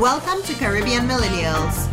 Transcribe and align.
Welcome 0.00 0.42
to 0.44 0.54
Caribbean 0.54 1.06
Millennials. 1.06 1.88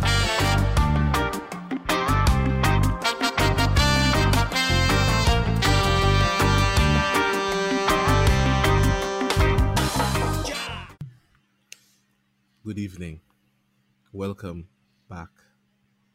Good 12.64 12.78
evening. 12.78 13.20
Welcome 14.12 14.68
back 15.08 15.28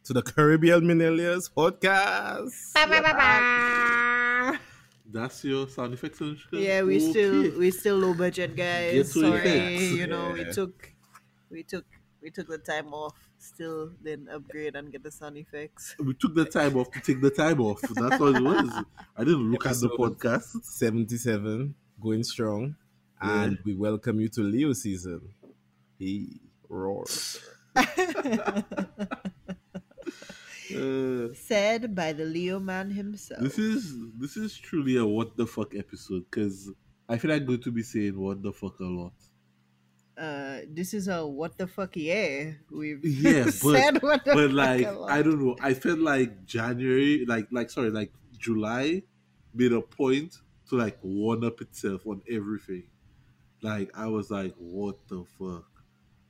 to 0.05 0.13
the 0.13 0.21
Caribbean 0.21 0.81
Millennials 0.81 1.49
podcast. 1.51 2.51
That's 5.11 5.43
your 5.43 5.67
sound 5.67 5.93
effects, 5.93 6.19
Anushka? 6.19 6.53
Yeah, 6.53 6.81
we 6.83 6.97
Okay. 6.97 7.09
still 7.11 7.59
we 7.59 7.71
still 7.71 7.97
low 7.97 8.13
budget 8.13 8.55
guys. 8.55 9.11
Sorry, 9.13 9.39
effects. 9.39 9.81
you 9.99 10.07
know 10.07 10.31
we 10.31 10.45
took 10.51 10.92
we 11.53 11.63
took 11.63 11.85
we 12.21 12.31
took 12.31 12.47
the 12.47 12.57
time 12.57 12.93
off. 12.93 13.13
Still 13.37 13.91
didn't 14.03 14.29
upgrade 14.29 14.75
and 14.75 14.91
get 14.91 15.03
the 15.03 15.11
sound 15.11 15.37
effects. 15.37 15.95
We 15.99 16.13
took 16.13 16.33
the 16.35 16.45
time 16.45 16.75
off 16.77 16.89
to 16.91 16.99
take 17.01 17.21
the 17.21 17.29
time 17.29 17.61
off. 17.61 17.81
That's 17.81 18.19
what 18.19 18.35
it 18.35 18.41
was. 18.41 18.83
I 19.17 19.23
didn't 19.23 19.51
look 19.51 19.65
at 19.65 19.75
the 19.79 19.89
podcast. 19.89 20.63
77, 20.63 21.75
going 22.01 22.23
strong. 22.23 22.75
And 23.21 23.59
we 23.65 23.75
welcome 23.75 24.19
you 24.19 24.29
to 24.29 24.41
Leo 24.41 24.73
season. 24.73 25.21
He 25.99 26.41
roars. 26.67 27.39
Uh, 30.73 31.27
Said 31.35 31.93
by 31.93 32.13
the 32.13 32.25
Leo 32.25 32.59
man 32.59 32.89
himself. 32.89 33.41
this 33.41 33.59
is 33.59 33.95
this 34.17 34.37
is 34.37 34.57
truly 34.57 34.95
a 34.97 35.05
what 35.05 35.37
the 35.37 35.45
fuck 35.45 35.75
episode 35.75 36.23
because 36.31 36.71
I 37.07 37.17
feel 37.17 37.29
like 37.29 37.41
I'm 37.41 37.47
going 37.47 37.61
to 37.61 37.71
be 37.71 37.83
saying 37.83 38.19
what 38.19 38.41
the 38.41 38.51
fuck 38.51 38.79
a 38.79 38.85
lot. 38.85 39.13
Uh, 40.17 40.59
this 40.69 40.93
is 40.93 41.07
a 41.07 41.25
what 41.25 41.57
the 41.57 41.65
fuck 41.67 41.95
yeah. 41.95 42.51
We've 42.71 43.03
Yeah, 43.03 43.43
but- 43.45 43.53
said 43.53 44.01
what 44.03 44.23
the 44.25 44.33
but 44.33 44.47
fuck 44.49 44.53
like. 44.53 44.87
I 45.11 45.21
don't 45.21 45.39
know. 45.43 45.55
I 45.61 45.73
felt 45.73 45.99
like 45.99 46.45
January, 46.45 47.25
like 47.27 47.47
like 47.51 47.69
sorry, 47.71 47.89
like 47.89 48.11
July, 48.37 49.03
made 49.53 49.71
a 49.73 49.81
point 49.81 50.37
to 50.69 50.75
like 50.75 50.97
one 51.01 51.43
up 51.43 51.61
itself 51.61 52.05
on 52.05 52.21
everything. 52.29 52.83
Like 53.61 53.89
I 53.97 54.07
was 54.07 54.29
like, 54.29 54.53
what 54.57 54.97
the 55.07 55.23
fuck? 55.39 55.65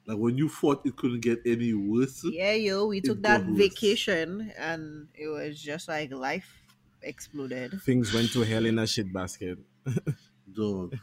Like 0.08 0.18
when 0.18 0.38
you 0.38 0.48
thought 0.50 0.86
it 0.86 0.96
couldn't 0.96 1.22
get 1.22 1.40
any 1.46 1.74
worse. 1.74 2.24
Yeah, 2.26 2.54
yo, 2.54 2.86
we 2.88 3.02
took 3.02 3.22
that 3.24 3.46
worse. 3.46 3.58
vacation 3.58 4.52
and 4.58 5.08
it 5.14 5.28
was 5.28 5.62
just 5.62 5.88
like 5.88 6.12
life 6.14 6.48
exploded. 7.02 7.82
Things 7.82 8.14
went 8.14 8.32
to 8.34 8.44
hell 8.44 8.66
in 8.66 8.80
a 8.80 8.88
shit 8.88 9.12
basket. 9.12 9.58
Dog. 10.54 10.96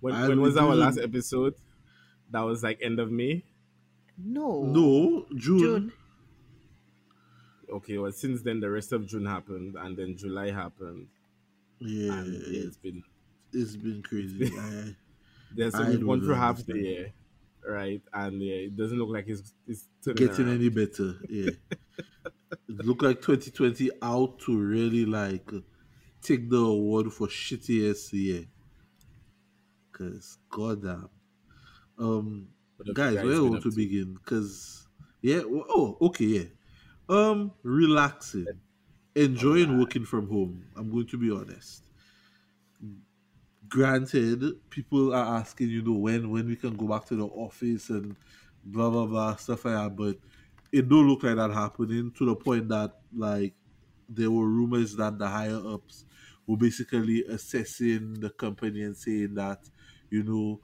When, 0.00 0.14
when 0.28 0.40
was 0.40 0.56
our 0.56 0.74
last 0.74 0.98
episode? 0.98 1.54
That 2.30 2.40
was 2.40 2.62
like 2.62 2.78
end 2.82 2.98
of 3.00 3.10
May. 3.10 3.44
No. 4.18 4.62
No, 4.62 5.26
June. 5.36 5.58
June. 5.58 5.92
Okay, 7.70 7.98
well, 7.98 8.12
since 8.12 8.42
then, 8.42 8.60
the 8.60 8.70
rest 8.70 8.92
of 8.92 9.06
June 9.06 9.26
happened, 9.26 9.76
and 9.78 9.96
then 9.96 10.16
July 10.16 10.50
happened. 10.50 11.08
Yeah, 11.78 12.12
And 12.12 12.32
yeah, 12.32 12.62
it's 12.66 12.76
been 12.76 13.02
it's 13.52 13.76
been 13.76 14.02
crazy. 14.02 14.50
I, 14.58 14.94
There's 15.54 15.74
so 15.74 15.82
I 15.82 15.90
we've 15.90 16.04
gone 16.04 16.20
through 16.20 16.34
half 16.34 16.64
the 16.64 16.78
year, 16.78 17.12
right? 17.66 18.02
And 18.12 18.40
yeah, 18.40 18.54
it 18.54 18.76
doesn't 18.76 18.98
look 18.98 19.10
like 19.10 19.26
it's, 19.28 19.52
it's 19.66 19.86
getting 20.04 20.46
around. 20.46 20.54
any 20.56 20.68
better. 20.68 21.14
Yeah. 21.28 21.50
it 22.68 22.86
look 22.86 23.02
like 23.02 23.20
2020 23.20 23.90
out 24.02 24.38
to 24.40 24.56
really 24.56 25.04
like 25.04 25.50
take 26.22 26.48
the 26.48 26.56
award 26.58 27.12
for 27.12 27.26
shittiest 27.26 28.12
year. 28.12 28.44
Cause 29.92 30.38
goddamn. 30.50 31.08
Um 31.98 32.48
What 32.76 32.88
have 32.88 32.96
you 32.98 33.04
guys, 33.04 33.22
where 33.22 33.42
want 33.42 33.62
to 33.62 33.70
to? 33.70 33.76
begin? 33.76 34.16
Cause 34.24 34.88
yeah, 35.22 35.42
oh, 35.44 35.96
okay, 36.00 36.24
yeah. 36.24 36.44
Um 37.08 37.52
relaxing. 37.62 38.60
Enjoying 39.14 39.78
working 39.78 40.04
from 40.04 40.28
home. 40.28 40.64
I'm 40.76 40.90
going 40.90 41.06
to 41.08 41.18
be 41.18 41.30
honest. 41.30 41.82
Granted, 43.68 44.44
people 44.70 45.12
are 45.12 45.38
asking, 45.38 45.70
you 45.70 45.82
know, 45.82 45.94
when 45.98 46.30
when 46.30 46.46
we 46.46 46.54
can 46.54 46.76
go 46.76 46.86
back 46.86 47.04
to 47.06 47.16
the 47.16 47.26
office 47.26 47.90
and 47.90 48.14
blah 48.64 48.90
blah 48.90 49.06
blah 49.06 49.34
stuff 49.36 49.64
like 49.64 49.74
that, 49.74 49.96
but 49.96 50.16
it 50.70 50.88
don't 50.88 51.08
look 51.08 51.24
like 51.24 51.36
that 51.36 51.50
happening 51.52 52.12
to 52.12 52.26
the 52.26 52.36
point 52.36 52.68
that 52.68 52.92
like 53.12 53.54
there 54.08 54.30
were 54.30 54.46
rumors 54.46 54.94
that 54.96 55.18
the 55.18 55.26
higher 55.26 55.60
ups 55.66 56.04
were 56.46 56.56
basically 56.56 57.24
assessing 57.24 58.14
the 58.20 58.30
company 58.30 58.82
and 58.82 58.96
saying 58.96 59.34
that, 59.34 59.68
you 60.10 60.22
know, 60.22 60.60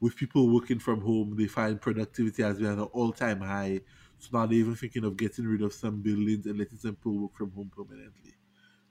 with 0.00 0.16
people 0.16 0.48
working 0.48 0.78
from 0.78 1.00
home, 1.00 1.34
they 1.36 1.46
find 1.46 1.80
productivity 1.80 2.42
has 2.42 2.56
been 2.58 2.66
at 2.66 2.78
an 2.78 2.84
all 2.84 3.12
time 3.12 3.40
high. 3.40 3.80
So 4.18 4.28
now 4.32 4.46
they're 4.46 4.58
even 4.58 4.74
thinking 4.74 5.04
of 5.04 5.16
getting 5.16 5.46
rid 5.46 5.62
of 5.62 5.72
some 5.72 6.00
buildings 6.00 6.46
and 6.46 6.58
letting 6.58 6.78
some 6.78 6.94
people 6.96 7.18
work 7.18 7.36
from 7.36 7.50
home 7.52 7.70
permanently. 7.74 8.34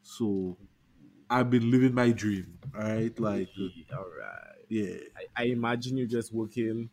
So 0.02 0.58
I've 1.30 1.50
been 1.50 1.69
living 1.69 1.94
my 1.94 2.12
dream. 2.12 2.58
All 2.75 2.81
right. 2.81 3.19
Like, 3.19 3.50
all 3.94 4.06
right. 4.19 4.56
yeah. 4.69 4.96
I, 5.38 5.44
I 5.44 5.46
imagine 5.48 5.98
you 5.98 6.08
just 6.08 6.34
working 6.34 6.90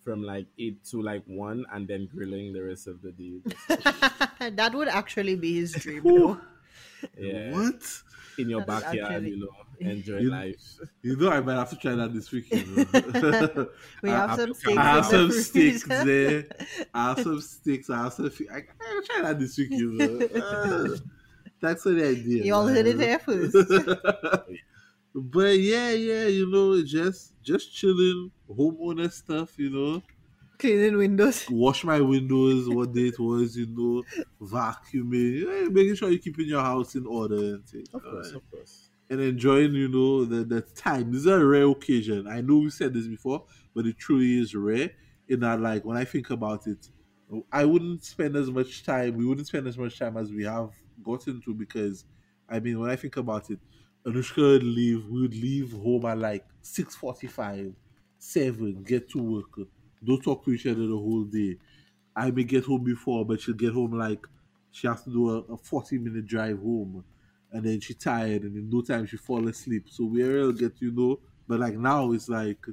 from 0.00 0.22
like 0.22 0.46
eight 0.58 0.84
to 0.84 1.02
like 1.02 1.24
one, 1.26 1.64
and 1.72 1.88
then 1.88 2.06
grilling 2.06 2.52
the 2.52 2.62
rest 2.62 2.86
of 2.86 3.02
the 3.02 3.10
day. 3.10 3.40
that 4.50 4.72
would 4.72 4.86
actually 4.88 5.34
be 5.34 5.54
his 5.56 5.72
dream. 5.72 6.02
Though. 6.04 6.40
Yeah, 7.18 7.50
What? 7.52 8.02
in 8.38 8.48
your 8.50 8.64
That's 8.64 8.84
backyard, 8.84 9.12
actually- 9.14 9.30
you 9.30 9.40
know, 9.40 9.48
enjoy 9.90 10.18
You- 10.18 10.30
life. 10.30 10.78
You 11.02 11.16
know, 11.16 11.30
I 11.30 11.40
might 11.40 11.54
have 11.56 11.70
to 11.70 11.76
try 11.76 11.94
that 11.94 12.12
this 12.14 12.30
weekend. 12.32 12.76
know. 12.76 13.66
We 14.02 14.10
I- 14.10 14.26
have 14.26 14.38
some 14.38 14.50
I 14.50 14.52
steaks. 14.54 14.76
I 14.78 14.82
have 14.82 15.04
in 15.04 15.10
some 15.10 15.28
the 15.28 15.34
sticks 15.42 15.82
freezer. 15.82 16.04
there. 16.04 16.46
I 16.94 17.08
have 17.08 17.20
some 17.20 17.40
sticks. 17.40 17.90
I 17.90 17.96
have 18.04 18.12
some. 18.12 18.30
fi- 18.30 18.48
I, 18.50 18.56
I'll 18.56 19.02
try 19.02 19.22
that 19.22 19.38
this 19.38 19.56
week, 19.58 19.70
you 19.70 19.92
know. 19.92 20.26
Uh, 20.40 20.96
thanks 21.60 21.82
for 21.82 21.90
the 21.90 22.08
idea. 22.08 22.44
You 22.44 22.54
all 22.54 22.66
heard 22.66 22.86
it 22.86 22.96
man. 22.96 23.08
here 23.08 23.18
first. 23.18 23.56
but 25.14 25.58
yeah, 25.58 25.90
yeah, 25.90 26.26
you 26.26 26.50
know, 26.50 26.82
just 26.82 27.32
just 27.42 27.74
chilling, 27.74 28.30
homeowner 28.50 29.10
stuff, 29.12 29.58
you 29.58 29.70
know. 29.70 30.02
Cleaning 30.58 30.96
windows. 30.96 31.46
Wash 31.50 31.84
my 31.84 32.00
windows, 32.00 32.66
what 32.70 32.92
day 32.94 33.08
it 33.08 33.18
was, 33.18 33.56
you 33.58 33.66
know, 33.68 34.02
vacuuming, 34.40 35.42
yeah, 35.44 35.68
making 35.68 35.94
sure 35.96 36.08
you're 36.08 36.18
keeping 36.18 36.46
your 36.46 36.62
house 36.62 36.94
in 36.94 37.06
order 37.06 37.36
and 37.36 37.66
things. 37.66 37.88
Of 37.92 38.02
course, 38.02 38.28
Alright. 38.28 38.34
of 38.36 38.50
course. 38.50 38.85
And 39.08 39.20
enjoying, 39.20 39.74
you 39.74 39.88
know, 39.88 40.24
the, 40.24 40.44
the 40.44 40.60
time. 40.62 41.12
This 41.12 41.22
is 41.22 41.26
a 41.26 41.44
rare 41.44 41.68
occasion. 41.68 42.26
I 42.26 42.40
know 42.40 42.58
we 42.58 42.70
said 42.70 42.92
this 42.92 43.06
before, 43.06 43.44
but 43.74 43.86
it 43.86 43.98
truly 43.98 44.38
is 44.40 44.54
rare. 44.54 44.90
In 45.28 45.40
that, 45.40 45.60
like, 45.60 45.84
when 45.84 45.96
I 45.96 46.04
think 46.04 46.30
about 46.30 46.66
it, 46.66 46.88
I 47.50 47.64
wouldn't 47.64 48.04
spend 48.04 48.36
as 48.36 48.48
much 48.50 48.84
time. 48.84 49.16
We 49.16 49.26
wouldn't 49.26 49.48
spend 49.48 49.66
as 49.66 49.76
much 49.76 49.98
time 49.98 50.16
as 50.16 50.30
we 50.30 50.44
have 50.44 50.70
gotten 51.02 51.40
to 51.42 51.54
because, 51.54 52.04
I 52.48 52.60
mean, 52.60 52.78
when 52.78 52.90
I 52.90 52.96
think 52.96 53.16
about 53.16 53.50
it, 53.50 53.58
Anushka 54.06 54.36
would 54.36 54.62
leave. 54.62 55.04
We 55.08 55.22
would 55.22 55.34
leave 55.34 55.72
home 55.72 56.04
at 56.06 56.18
like 56.18 56.44
six 56.62 56.94
forty-five, 56.94 57.74
seven. 58.18 58.84
Get 58.84 59.10
to 59.10 59.18
work. 59.20 59.68
Don't 60.04 60.22
talk 60.22 60.44
to 60.44 60.52
each 60.52 60.66
other 60.66 60.86
the 60.86 60.96
whole 60.96 61.24
day. 61.24 61.56
I 62.14 62.30
may 62.30 62.44
get 62.44 62.64
home 62.64 62.84
before, 62.84 63.24
but 63.24 63.40
she'll 63.40 63.54
get 63.56 63.72
home 63.72 63.98
like 63.98 64.24
she 64.70 64.86
has 64.86 65.02
to 65.02 65.10
do 65.10 65.30
a, 65.30 65.38
a 65.54 65.56
forty-minute 65.56 66.26
drive 66.26 66.60
home 66.60 67.04
and 67.52 67.64
then 67.64 67.80
she 67.80 67.94
tired 67.94 68.42
and 68.42 68.56
in 68.56 68.68
no 68.68 68.82
time 68.82 69.06
she 69.06 69.16
fall 69.16 69.46
asleep. 69.48 69.86
So 69.88 70.04
we 70.04 70.22
will 70.22 70.52
get 70.52 70.80
you 70.80 70.92
know, 70.92 71.20
but 71.46 71.60
like 71.60 71.74
now 71.76 72.12
it's 72.12 72.28
like 72.28 72.66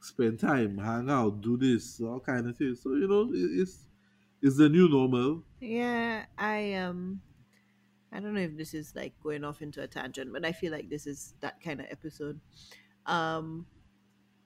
spend 0.00 0.40
time, 0.40 0.78
hang 0.78 1.10
out, 1.10 1.40
do 1.40 1.56
this, 1.56 2.00
all 2.00 2.20
kind 2.20 2.48
of 2.48 2.56
things. 2.56 2.82
So 2.82 2.90
you 2.94 3.08
know, 3.08 3.28
it's 3.32 3.86
it's 4.42 4.56
the 4.56 4.68
new 4.68 4.88
normal. 4.88 5.42
Yeah, 5.60 6.24
I 6.38 6.74
um 6.74 7.20
I 8.12 8.20
don't 8.20 8.34
know 8.34 8.40
if 8.40 8.56
this 8.56 8.74
is 8.74 8.94
like 8.94 9.14
going 9.22 9.44
off 9.44 9.62
into 9.62 9.82
a 9.82 9.86
tangent, 9.86 10.32
but 10.32 10.44
I 10.44 10.52
feel 10.52 10.72
like 10.72 10.88
this 10.88 11.06
is 11.06 11.34
that 11.40 11.60
kind 11.60 11.80
of 11.80 11.86
episode. 11.90 12.40
Um 13.04 13.66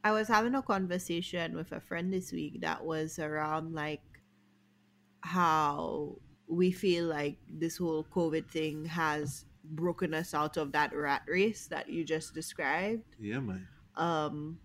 I 0.02 0.12
was 0.12 0.28
having 0.28 0.54
a 0.54 0.62
conversation 0.62 1.54
with 1.54 1.72
a 1.72 1.80
friend 1.80 2.12
this 2.12 2.32
week 2.32 2.62
that 2.62 2.84
was 2.84 3.18
around 3.18 3.74
like 3.74 4.00
how 5.20 6.16
we 6.50 6.72
feel 6.72 7.06
like 7.06 7.38
this 7.48 7.78
whole 7.78 8.04
COVID 8.04 8.50
thing 8.50 8.84
has 8.86 9.44
broken 9.64 10.12
us 10.14 10.34
out 10.34 10.56
of 10.56 10.72
that 10.72 10.94
rat 10.94 11.22
race 11.28 11.68
that 11.68 11.88
you 11.88 12.04
just 12.04 12.34
described. 12.34 13.04
Yeah, 13.20 13.38
man. 13.40 13.68
Um 13.96 14.58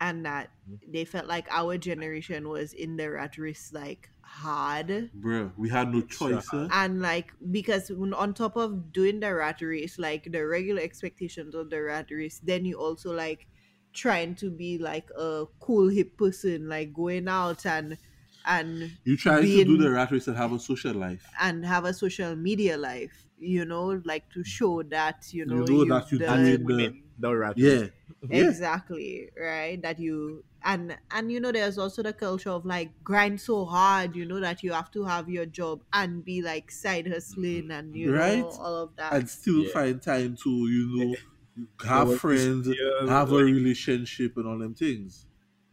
and 0.00 0.26
that 0.26 0.50
they 0.86 1.04
felt 1.04 1.26
like 1.26 1.46
our 1.50 1.78
generation 1.78 2.48
was 2.48 2.72
in 2.72 2.96
the 2.96 3.08
rat 3.10 3.38
race 3.38 3.70
like 3.72 4.10
hard 4.20 5.10
Bruh, 5.18 5.52
we 5.56 5.68
had 5.68 5.92
no 5.92 6.02
choice. 6.02 6.46
Huh? 6.50 6.68
and 6.72 7.00
like 7.00 7.32
because 7.50 7.90
on 7.90 8.34
top 8.34 8.56
of 8.56 8.92
doing 8.92 9.20
the 9.20 9.32
rat 9.32 9.62
race 9.62 9.98
like 9.98 10.30
the 10.30 10.44
regular 10.44 10.82
expectations 10.82 11.54
of 11.54 11.70
the 11.70 11.80
rat 11.80 12.10
race 12.10 12.40
then 12.42 12.64
you 12.64 12.74
also 12.74 13.14
like 13.14 13.46
trying 13.92 14.34
to 14.34 14.50
be 14.50 14.78
like 14.78 15.08
a 15.16 15.44
cool 15.60 15.88
hip 15.88 16.16
person 16.18 16.68
like 16.68 16.92
going 16.92 17.28
out 17.28 17.64
and 17.64 17.96
and 18.44 18.96
You 19.04 19.16
try 19.16 19.40
to 19.40 19.64
do 19.64 19.76
the 19.76 19.90
rat 19.90 20.10
race 20.10 20.28
and 20.28 20.36
have 20.36 20.52
a 20.52 20.58
social 20.58 20.94
life. 20.94 21.24
and 21.40 21.64
have 21.64 21.84
a 21.84 21.94
social 21.94 22.36
media 22.36 22.76
life 22.76 23.26
you 23.38 23.64
know 23.64 24.00
like 24.04 24.30
to 24.30 24.44
show 24.44 24.82
that 24.84 25.32
you 25.32 25.44
know, 25.44 25.64
know 25.64 25.84
that 25.84 26.10
you 26.12 26.18
you've 26.18 26.20
do 26.20 26.26
done- 26.26 26.44
it. 26.46 26.62
Women, 26.64 27.02
the 27.18 27.34
rat 27.36 27.56
Yeah. 27.58 27.70
race. 27.70 27.90
Yeah. 28.28 28.46
exactly 28.48 29.28
right 29.38 29.80
that 29.82 29.98
you 29.98 30.44
and 30.62 30.96
and 31.10 31.30
you 31.30 31.40
know 31.40 31.52
there's 31.52 31.76
also 31.78 32.02
the 32.02 32.12
culture 32.12 32.50
of 32.50 32.64
like 32.64 32.90
grind 33.04 33.40
so 33.40 33.64
hard 33.66 34.16
you 34.16 34.24
know 34.24 34.40
that 34.40 34.62
you 34.62 34.72
have 34.72 34.90
to 34.92 35.04
have 35.04 35.28
your 35.28 35.44
job 35.46 35.82
and 35.92 36.24
be 36.24 36.40
like 36.40 36.70
side 36.70 37.06
hustling 37.06 37.70
and 37.70 37.94
you 37.94 38.12
Right. 38.12 38.38
know 38.38 38.48
all 38.48 38.76
of 38.84 38.96
that 38.96 39.12
and 39.12 39.28
still 39.28 39.62
Yeah. 39.64 39.72
find 39.72 40.00
time 40.02 40.36
to 40.44 40.50
you 40.50 40.84
know 40.96 41.14
have 41.84 42.18
friends, 42.20 42.66
year, 42.66 43.06
have 43.08 43.30
a 43.32 43.36
relationship, 43.36 44.36
and 44.36 44.46
all 44.46 44.58
them 44.58 44.74
things. 44.74 45.26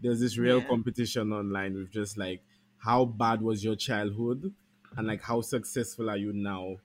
there's 0.04 0.20
this 0.20 0.38
real 0.38 0.62
Yeah. 0.62 0.68
competition 0.68 1.32
online 1.32 1.74
with 1.76 1.92
just 1.92 2.18
like 2.18 2.42
how 2.84 3.06
bad 3.06 3.42
was 3.42 3.64
your 3.64 3.76
childhood 3.76 4.54
and 4.98 5.08
like 5.08 5.22
how 5.22 5.42
successful 5.42 6.10
are 6.10 6.18
you 6.18 6.34
now 6.34 6.78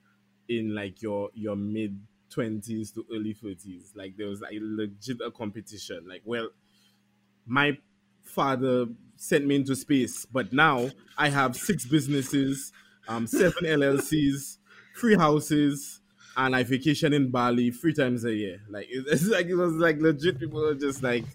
in 0.47 0.73
like 0.73 1.01
your 1.01 1.29
your 1.33 1.55
mid 1.55 2.05
20s 2.29 2.91
to 2.91 3.05
early 3.13 3.33
30s 3.33 3.93
like 3.95 4.15
there 4.17 4.27
was 4.27 4.41
like 4.41 4.53
legit 4.61 5.21
a 5.21 5.31
competition. 5.31 6.07
Like 6.07 6.21
well 6.25 6.49
my 7.45 7.77
father 8.23 8.87
sent 9.15 9.45
me 9.45 9.55
into 9.55 9.75
space 9.75 10.25
but 10.25 10.51
now 10.53 10.89
i 11.17 11.29
have 11.29 11.55
six 11.55 11.85
businesses 11.85 12.71
um 13.07 13.25
seven 13.25 13.53
llcs 13.65 14.57
three 14.95 15.15
houses 15.15 16.01
and 16.35 16.55
i 16.55 16.63
vacation 16.63 17.13
in 17.13 17.31
bali 17.31 17.71
three 17.71 17.93
times 17.93 18.25
a 18.25 18.33
year. 18.33 18.61
Like 18.69 18.87
it- 18.89 19.05
it's 19.09 19.27
like 19.27 19.47
it 19.47 19.55
was 19.55 19.73
like 19.73 19.97
legit 19.99 20.39
people 20.39 20.63
are 20.65 20.75
just 20.75 21.01
like 21.03 21.25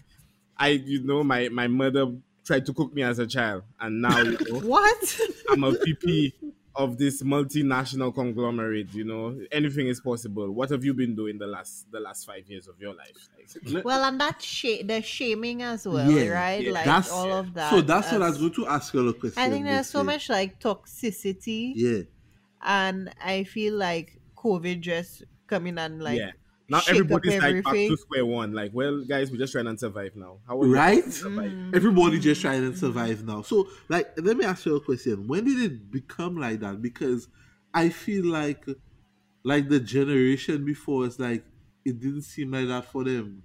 I, 0.55 0.69
you 0.69 1.03
know, 1.03 1.23
my 1.23 1.49
my 1.49 1.67
mother 1.67 2.15
tried 2.43 2.65
to 2.65 2.73
cook 2.73 2.93
me 2.93 3.03
as 3.03 3.19
a 3.19 3.27
child, 3.27 3.63
and 3.79 4.01
now 4.01 4.19
you 4.21 4.37
know, 4.49 4.59
what 4.67 5.19
I'm 5.49 5.63
a 5.63 5.71
VP 5.71 6.33
of 6.75 6.97
this 6.97 7.21
multinational 7.21 8.13
conglomerate. 8.13 8.93
You 8.93 9.03
know, 9.05 9.39
anything 9.51 9.87
is 9.87 9.99
possible. 10.01 10.51
What 10.51 10.69
have 10.71 10.83
you 10.83 10.93
been 10.93 11.15
doing 11.15 11.37
the 11.37 11.47
last 11.47 11.91
the 11.91 11.99
last 11.99 12.25
five 12.25 12.49
years 12.49 12.67
of 12.67 12.79
your 12.79 12.93
life? 12.95 13.29
Like, 13.65 13.83
well 13.85 14.03
and 14.05 14.19
that 14.21 14.41
sh- 14.41 14.83
the 14.85 15.01
shaming 15.01 15.61
as 15.63 15.85
well 15.87 16.09
Yeah, 16.09 16.29
right 16.29 16.61
yeah, 16.63 16.71
like 16.71 16.85
that's- 16.85 17.11
all 17.11 17.31
of 17.31 17.53
that 17.55 17.69
so 17.69 17.81
that's 17.81 18.11
what 18.11 18.21
I 18.21 18.29
was 18.29 18.37
going 18.37 18.53
to 18.53 18.67
ask 18.67 18.93
you 18.93 19.07
a 19.09 19.13
question. 19.13 19.37
i 19.43 19.49
think 19.49 19.65
there's 19.65 19.87
so 19.87 19.99
basically. 19.99 20.13
much 20.13 20.29
like 20.29 20.59
toxicity 20.61 21.73
Yeah, 21.75 22.01
and 22.63 23.13
i 23.23 23.43
feel 23.43 23.75
like 23.75 24.17
covid 24.37 24.79
just 24.79 25.23
coming 25.47 25.77
and 25.77 26.01
like 26.01 26.19
yeah. 26.19 26.31
Now 26.73 26.79
shake 26.79 26.89
up 26.89 26.95
everybody's 26.95 27.41
like 27.41 27.63
back 27.63 27.73
to 27.73 27.97
square 27.97 28.25
one. 28.25 28.51
Like, 28.53 28.71
well, 28.73 29.03
guys, 29.07 29.31
we're 29.31 29.37
just 29.37 29.53
trying 29.53 29.65
to 29.65 29.77
survive 29.77 30.15
now. 30.15 30.39
How 30.47 30.59
are 30.59 30.67
right. 30.67 31.03
survive? 31.05 31.51
Mm. 31.51 31.75
Everybody 31.75 32.19
just 32.19 32.41
trying 32.41 32.71
to 32.71 32.75
survive 32.75 33.23
now. 33.23 33.43
So, 33.43 33.67
like, 33.89 34.11
let 34.17 34.37
me 34.37 34.43
ask 34.43 34.65
you 34.65 34.75
a 34.75 34.81
question. 34.81 35.27
When 35.27 35.45
did 35.45 35.59
it 35.59 35.91
become 35.91 36.35
like 36.35 36.61
that? 36.61 36.81
Because 36.81 37.27
I 37.73 37.89
feel 37.89 38.25
like, 38.25 38.65
like 39.43 39.69
the 39.69 39.79
generation 39.79 40.65
before, 40.65 41.05
it's 41.05 41.19
like 41.19 41.43
it 41.85 41.99
didn't 41.99 42.23
seem 42.23 42.51
like 42.51 42.67
that 42.67 42.85
for 42.85 43.03
them. 43.03 43.43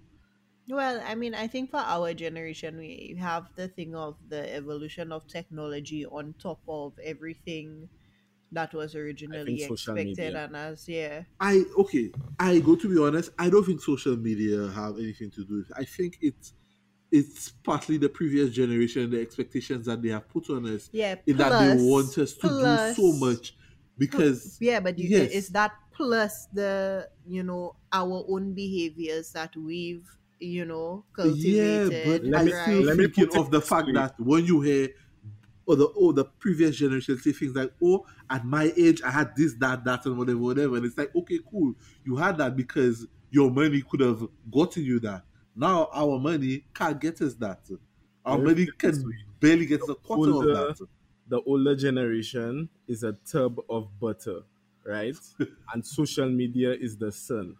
Well, 0.70 1.02
I 1.06 1.14
mean, 1.14 1.34
I 1.34 1.46
think 1.48 1.70
for 1.70 1.78
our 1.78 2.14
generation, 2.14 2.78
we 2.78 3.16
have 3.19 3.48
the 3.56 3.69
thing 3.69 3.94
of 3.94 4.16
the 4.28 4.54
evolution 4.54 5.12
of 5.12 5.26
technology 5.26 6.06
on 6.06 6.34
top 6.38 6.60
of 6.66 6.92
everything 7.02 7.88
that 8.52 8.72
was 8.74 8.94
originally 8.94 9.62
expected, 9.62 10.34
media. 10.34 10.44
and 10.44 10.56
as 10.56 10.88
yeah, 10.88 11.24
I 11.40 11.64
okay. 11.78 12.12
I 12.38 12.58
go 12.60 12.76
to 12.76 12.88
be 12.88 13.00
honest. 13.02 13.30
I 13.38 13.50
don't 13.50 13.64
think 13.64 13.80
social 13.80 14.16
media 14.16 14.68
have 14.70 14.98
anything 14.98 15.30
to 15.32 15.44
do 15.44 15.58
with. 15.58 15.70
It. 15.70 15.76
I 15.76 15.84
think 15.84 16.18
it's 16.20 16.54
it's 17.10 17.50
partly 17.50 17.96
the 17.98 18.08
previous 18.08 18.50
generation, 18.50 19.10
the 19.10 19.20
expectations 19.20 19.86
that 19.86 20.02
they 20.02 20.10
have 20.10 20.28
put 20.28 20.50
on 20.50 20.66
us, 20.66 20.90
yeah, 20.92 21.16
in 21.26 21.36
that 21.38 21.58
they 21.58 21.68
want 21.68 22.16
us 22.18 22.34
to 22.34 22.48
plus- 22.48 22.96
do 22.96 23.02
so 23.02 23.12
much 23.18 23.56
because 23.96 24.56
Yeah, 24.60 24.80
but 24.80 24.98
you, 24.98 25.08
Yes. 25.08 25.30
it's 25.32 25.48
that 25.50 25.72
plus 25.92 26.46
the 26.52 27.08
you 27.26 27.42
know 27.42 27.76
our 27.92 28.24
own 28.28 28.54
behaviors 28.54 29.32
that 29.32 29.56
we've 29.56 30.06
you 30.38 30.64
know 30.64 31.04
cultivated. 31.12 31.48
yeah, 31.48 31.88
cultivated. 31.88 32.04
but 32.04 32.22
Let 32.24 32.42
I 32.42 32.44
me- 32.44 32.52
still 32.52 32.82
let 32.84 32.96
me 32.96 33.06
thinking 33.06 33.26
put 33.26 33.34
it 33.34 33.40
of 33.40 33.50
the 33.50 33.60
fact 33.60 33.92
that 33.94 34.18
when 34.20 34.44
you 34.44 34.60
hear 34.60 34.88
or 35.68 35.76
the 35.76 35.88
oh 35.96 36.12
the 36.12 36.24
previous 36.24 36.76
generation 36.76 37.16
say 37.18 37.32
things 37.32 37.54
like 37.54 37.72
oh 37.82 38.04
at 38.30 38.44
my 38.44 38.72
age 38.76 39.02
I 39.02 39.10
had 39.10 39.36
this 39.36 39.54
that 39.60 39.84
that 39.84 40.06
and 40.06 40.18
whatever 40.18 40.38
whatever 40.38 40.76
and 40.76 40.86
it's 40.86 40.98
like 40.98 41.14
okay 41.14 41.38
cool 41.50 41.74
you 42.04 42.16
had 42.16 42.38
that 42.38 42.56
because 42.56 43.06
your 43.30 43.50
money 43.50 43.82
could 43.88 44.00
have 44.00 44.26
gotten 44.50 44.82
you 44.84 44.98
that 45.00 45.24
now 45.54 45.88
our 45.92 46.18
money 46.18 46.64
can't 46.74 47.00
get 47.00 47.20
us 47.20 47.34
that 47.36 47.68
our 48.24 48.38
money 48.38 48.66
can 48.78 49.04
barely 49.40 49.66
get 49.66 49.88
a 49.88 49.94
quarter 49.94 50.30
older- 50.32 50.52
of 50.52 50.78
that 50.78 50.86
the 51.28 51.42
older 51.42 51.76
generation 51.76 52.70
is 52.86 53.02
a 53.02 53.12
tub 53.12 53.60
of 53.68 54.00
butter, 54.00 54.40
right? 54.84 55.14
and 55.74 55.86
social 55.86 56.28
media 56.28 56.72
is 56.72 56.96
the 56.96 57.12
sun. 57.12 57.56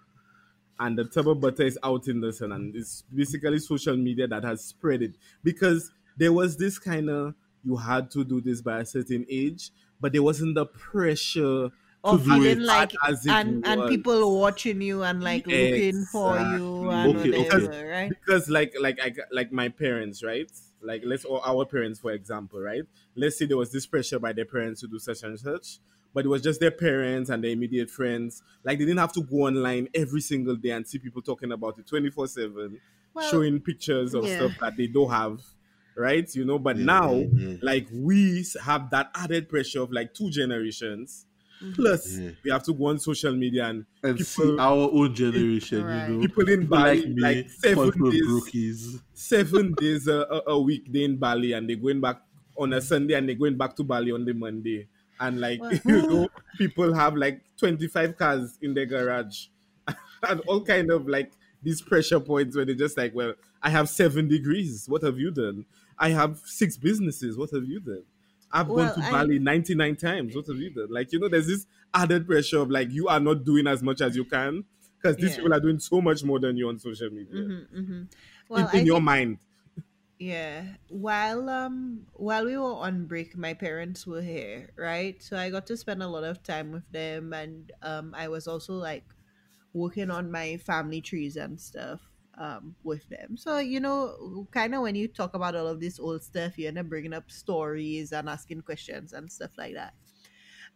And 0.81 0.99
the 0.99 1.05
tub 1.05 1.29
of 1.29 1.41
butter 1.41 1.65
is 1.65 1.79
out 1.85 2.09
in 2.09 2.21
the 2.21 2.33
sun. 2.33 2.53
And 2.53 2.75
it's 2.75 3.03
basically 3.03 3.59
social 3.59 3.97
media 3.97 4.27
that 4.29 4.45
has 4.45 4.65
spread 4.65 5.03
it. 5.03 5.17
Because 5.43 5.91
there 6.17 6.33
was 6.33 6.57
this 6.57 6.79
kind 6.79 7.11
of, 7.11 7.35
you 7.65 7.77
had 7.77 8.11
to 8.13 8.25
do 8.25 8.41
this 8.41 8.61
by 8.61 8.81
a 8.81 8.87
certain 8.87 9.27
age, 9.29 9.71
but 10.01 10.13
there 10.13 10.23
wasn't 10.23 10.55
the 10.55 10.67
pressure 10.67 11.71
of 12.05 12.25
do 12.25 12.31
feeling 12.31 12.45
it 12.45 12.59
like 12.61 12.93
and 13.29 13.67
and 13.67 13.81
was. 13.81 13.91
people 13.91 14.39
watching 14.39 14.81
you 14.81 15.03
and 15.03 15.23
like 15.23 15.47
looking 15.47 16.05
for 16.13 16.39
you 16.39 16.91
and 16.91 17.17
Okay, 17.17 17.39
whatever, 17.39 17.67
okay. 17.67 17.85
right? 17.85 18.09
because 18.11 18.49
like 18.49 18.75
like 18.81 18.99
I, 19.03 19.13
like 19.33 19.51
my 19.53 19.69
parents 19.69 20.23
right 20.23 20.51
like 20.81 21.03
let's 21.05 21.25
or 21.25 21.45
our 21.47 21.65
parents 21.65 21.99
for 21.99 22.13
example 22.13 22.61
right 22.61 22.83
let's 23.17 23.37
say 23.37 23.47
there 23.47 23.57
was 23.57 23.73
this 23.73 23.87
pressure 23.87 24.19
by 24.19 24.33
their 24.33 24.45
parents 24.45 24.81
to 24.83 24.87
do 24.87 24.99
such 24.99 25.25
and 25.25 25.39
such 25.39 25.81
but 26.15 26.25
it 26.25 26.29
was 26.29 26.41
just 26.41 26.61
their 26.61 26.71
parents 26.71 27.31
and 27.31 27.43
their 27.43 27.51
immediate 27.51 27.91
friends 27.91 28.43
like 28.65 28.79
they 28.79 28.85
didn't 28.85 29.01
have 29.01 29.13
to 29.13 29.23
go 29.23 29.39
online 29.39 29.89
every 29.93 30.21
single 30.21 30.55
day 30.55 30.71
and 30.71 30.87
see 30.87 30.99
people 30.99 31.21
talking 31.21 31.51
about 31.51 31.79
it 31.79 31.87
24 31.87 32.29
7 32.29 32.81
showing 33.29 33.59
pictures 33.61 34.15
of 34.15 34.25
yeah. 34.25 34.37
stuff 34.37 34.53
that 34.61 34.77
they 34.77 34.87
don't 34.87 35.11
have 35.11 35.41
right 35.99 36.35
you 36.35 36.45
know 36.45 36.59
but 36.59 36.77
Yeah, 36.77 36.85
now 36.85 37.13
yeah, 37.15 37.27
yeah. 37.33 37.57
like 37.63 37.89
we 37.93 38.45
have 38.65 38.91
that 38.91 39.11
added 39.15 39.49
pressure 39.49 39.83
of 39.83 39.93
like 39.93 40.15
two 40.15 40.31
generations 40.31 41.25
Mm-hmm. 41.61 41.73
plus 41.73 42.17
Yeah. 42.17 42.31
we 42.45 42.51
have 42.53 42.63
to 42.63 42.73
go 42.73 42.87
on 42.87 43.01
social 43.01 43.33
media 43.35 43.67
and 43.67 43.85
and 44.05 44.17
people 44.17 44.45
see 44.55 44.57
our 44.61 44.91
own 44.93 45.13
generation 45.13 45.83
Right. 45.85 46.09
you 46.09 46.15
know 46.15 46.21
people 46.21 46.49
in 46.49 46.67
Bali 46.67 47.01
like 47.01 47.09
me 47.09 47.21
like 47.21 47.51
seven 47.51 47.91
days 48.11 48.23
brookies 48.23 49.01
seven 49.13 49.73
days 49.77 50.07
a, 50.07 50.19
a, 50.31 50.43
a 50.53 50.61
week 50.63 50.87
they 50.93 51.03
in 51.03 51.17
Bali 51.17 51.55
and 51.55 51.69
they're 51.69 51.75
going 51.75 52.01
back 52.01 52.23
on 52.57 52.73
a 52.75 52.81
Sunday 52.81 53.15
and 53.15 53.29
they're 53.29 53.35
going 53.35 53.57
back 53.57 53.75
to 53.75 53.83
Bali 53.83 54.13
on 54.13 54.25
the 54.25 54.35
Monday. 54.35 54.87
And 55.19 55.41
like 55.41 55.61
Well- 55.61 55.73
you 55.85 56.03
know, 56.07 56.29
people 56.59 56.95
have 56.95 57.17
like 57.17 57.43
25 57.57 58.17
cars 58.17 58.57
in 58.63 58.75
their 58.75 58.87
garage 58.87 59.47
and 60.29 60.41
all 60.47 60.61
kind 60.63 60.93
of 60.93 61.09
like 61.09 61.33
these 61.61 61.83
pressure 61.83 62.21
points 62.21 62.55
where 62.55 62.65
they're 62.67 62.77
just 62.77 62.97
like, 62.97 63.13
Well, 63.17 63.35
I 63.61 63.71
have 63.71 63.89
seven 63.89 64.29
degrees. 64.29 64.85
What 64.89 65.03
have 65.03 65.19
you 65.19 65.33
done? 65.33 65.67
I 65.99 66.11
have 66.11 66.39
six 66.45 66.77
businesses. 66.77 67.37
What 67.37 67.51
have 67.53 67.65
you 67.65 67.81
done? 67.81 68.05
I've 68.53 68.69
Well, 68.69 68.87
gone 68.95 68.95
to 69.03 69.09
I- 69.09 69.11
Bali 69.11 69.39
99 69.39 69.97
times. 69.97 70.35
What 70.35 70.47
have 70.47 70.57
you 70.59 70.71
done? 70.71 70.89
Like, 70.91 71.13
you 71.13 71.19
know, 71.21 71.29
there's 71.29 71.47
this 71.47 71.67
added 71.93 72.27
pressure 72.27 72.59
of 72.59 72.71
like 72.71 72.91
you 72.91 73.09
are 73.09 73.21
not 73.21 73.45
doing 73.45 73.67
as 73.67 73.83
much 73.83 74.01
as 74.01 74.17
you 74.17 74.25
can 74.25 74.65
because 74.97 75.17
these 75.17 75.31
Yeah. 75.31 75.37
people 75.37 75.55
are 75.55 75.61
doing 75.61 75.79
so 75.81 76.01
much 76.01 76.25
more 76.25 76.39
than 76.41 76.57
you 76.57 76.69
on 76.69 76.79
social 76.79 77.11
media. 77.11 77.43
hmm 77.43 77.63
hmm 77.85 78.03
Well, 78.49 78.69
in, 78.69 78.81
in 78.81 78.87
your 78.87 78.97
think- 78.97 79.05
mind. 79.05 79.39
Yeah. 80.19 80.75
While 80.89 81.49
um 81.49 82.07
while 82.15 82.45
we 82.45 82.57
were 82.59 82.75
on 82.75 83.07
break, 83.07 83.37
my 83.37 83.55
parents 83.55 84.05
were 84.07 84.23
here, 84.23 84.71
right? 84.77 85.23
So 85.23 85.37
I 85.39 85.51
got 85.51 85.67
to 85.69 85.77
spend 85.77 86.03
a 86.03 86.09
lot 86.09 86.25
of 86.25 86.43
time 86.43 86.73
with 86.73 86.91
them 86.91 87.33
and 87.33 87.71
um 87.83 88.15
I 88.17 88.27
was 88.29 88.49
also 88.49 88.75
like 88.75 89.05
working 89.73 90.11
on 90.11 90.31
my 90.31 90.57
family 90.57 91.01
trees 91.01 91.37
and 91.37 91.61
stuff 91.61 92.01
um 92.39 92.75
with 92.85 93.09
them. 93.09 93.37
So, 93.37 93.59
you 93.59 93.81
know, 93.81 94.47
kind 94.51 94.75
of 94.75 94.83
when 94.83 94.95
you 94.95 95.09
talk 95.09 95.35
about 95.35 95.57
all 95.57 95.67
of 95.67 95.81
this 95.81 95.99
old 95.99 96.23
stuff, 96.23 96.57
you 96.57 96.69
end 96.69 96.79
up 96.79 96.87
bringing 96.87 97.13
up 97.13 97.31
stories 97.31 98.13
and 98.13 98.29
asking 98.29 98.63
questions 98.63 99.13
and 99.13 99.31
stuff 99.31 99.51
like 99.59 99.75
that. 99.75 99.95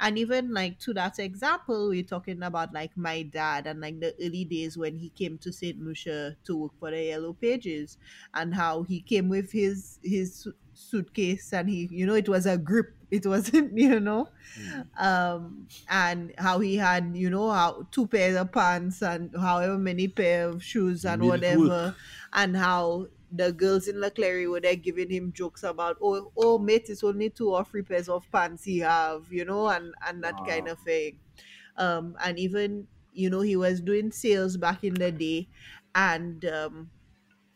And 0.01 0.19
even 0.19 0.53
like 0.53 0.79
to 0.81 0.95
that 0.95 1.19
example, 1.19 1.89
we're 1.89 2.03
talking 2.03 2.43
about 2.43 2.75
like 2.75 2.97
my 2.97 3.23
dad 3.23 3.67
and 3.67 3.81
like 3.81 4.01
the 4.01 4.15
early 4.21 4.45
days 4.45 4.77
when 4.77 4.97
he 4.97 5.11
came 5.11 5.39
to 5.39 5.53
St. 5.53 5.79
Lucia 5.81 6.37
to 6.45 6.57
work 6.57 6.73
for 6.79 6.91
the 6.91 7.05
Yellow 7.05 7.35
Pages 7.35 7.99
and 8.35 8.55
how 8.55 8.83
he 8.83 9.01
came 9.01 9.29
with 9.29 9.53
his 9.53 10.01
his 10.03 10.49
suitcase 10.75 11.53
and 11.53 11.69
he 11.69 11.87
you 11.91 12.07
know 12.07 12.15
it 12.15 12.29
was 12.29 12.47
a 12.47 12.57
grip 12.57 12.97
it 13.13 13.27
wasn't 13.27 13.79
you 13.87 14.01
know? 14.01 14.29
Um 14.99 15.69
and 15.89 16.35
how 16.39 16.59
he 16.61 16.77
had 16.77 17.17
you 17.17 17.31
know 17.31 17.51
how 17.51 17.89
two 17.91 18.07
pairs 18.07 18.37
of 18.37 18.53
pants 18.53 19.03
and 19.03 19.35
however 19.37 19.79
many 19.79 20.09
pair 20.09 20.49
of 20.49 20.63
shoes 20.63 21.05
and 21.05 21.25
whatever 21.25 21.95
and 22.33 22.57
how 22.57 23.09
the 23.31 23.53
girls 23.53 23.89
in 23.89 24.01
Leclerc 24.01 24.47
were 24.49 24.61
there 24.61 24.77
giving 24.77 25.11
him 25.11 25.33
jokes 25.33 25.63
about 25.63 25.97
oh 26.03 26.33
oh 26.37 26.59
mate 26.59 26.89
it's 26.89 27.03
only 27.05 27.31
two 27.31 27.51
or 27.55 27.65
three 27.65 27.83
pairs 27.83 28.09
of 28.09 28.31
pants 28.31 28.65
he 28.65 28.81
have 28.81 29.33
you 29.33 29.45
know 29.45 29.69
and 29.69 29.95
and 30.07 30.23
that 30.25 30.43
kind 30.45 30.69
of 30.69 30.79
thing. 30.81 31.21
Um 31.77 32.17
and 32.25 32.39
even 32.39 32.89
you 33.13 33.31
know 33.31 33.41
he 33.41 33.57
was 33.57 33.81
doing 33.81 34.13
sales 34.13 34.57
back 34.57 34.85
in 34.85 34.95
the 34.95 35.13
day 35.13 35.49
and 35.95 36.45
um 36.47 36.91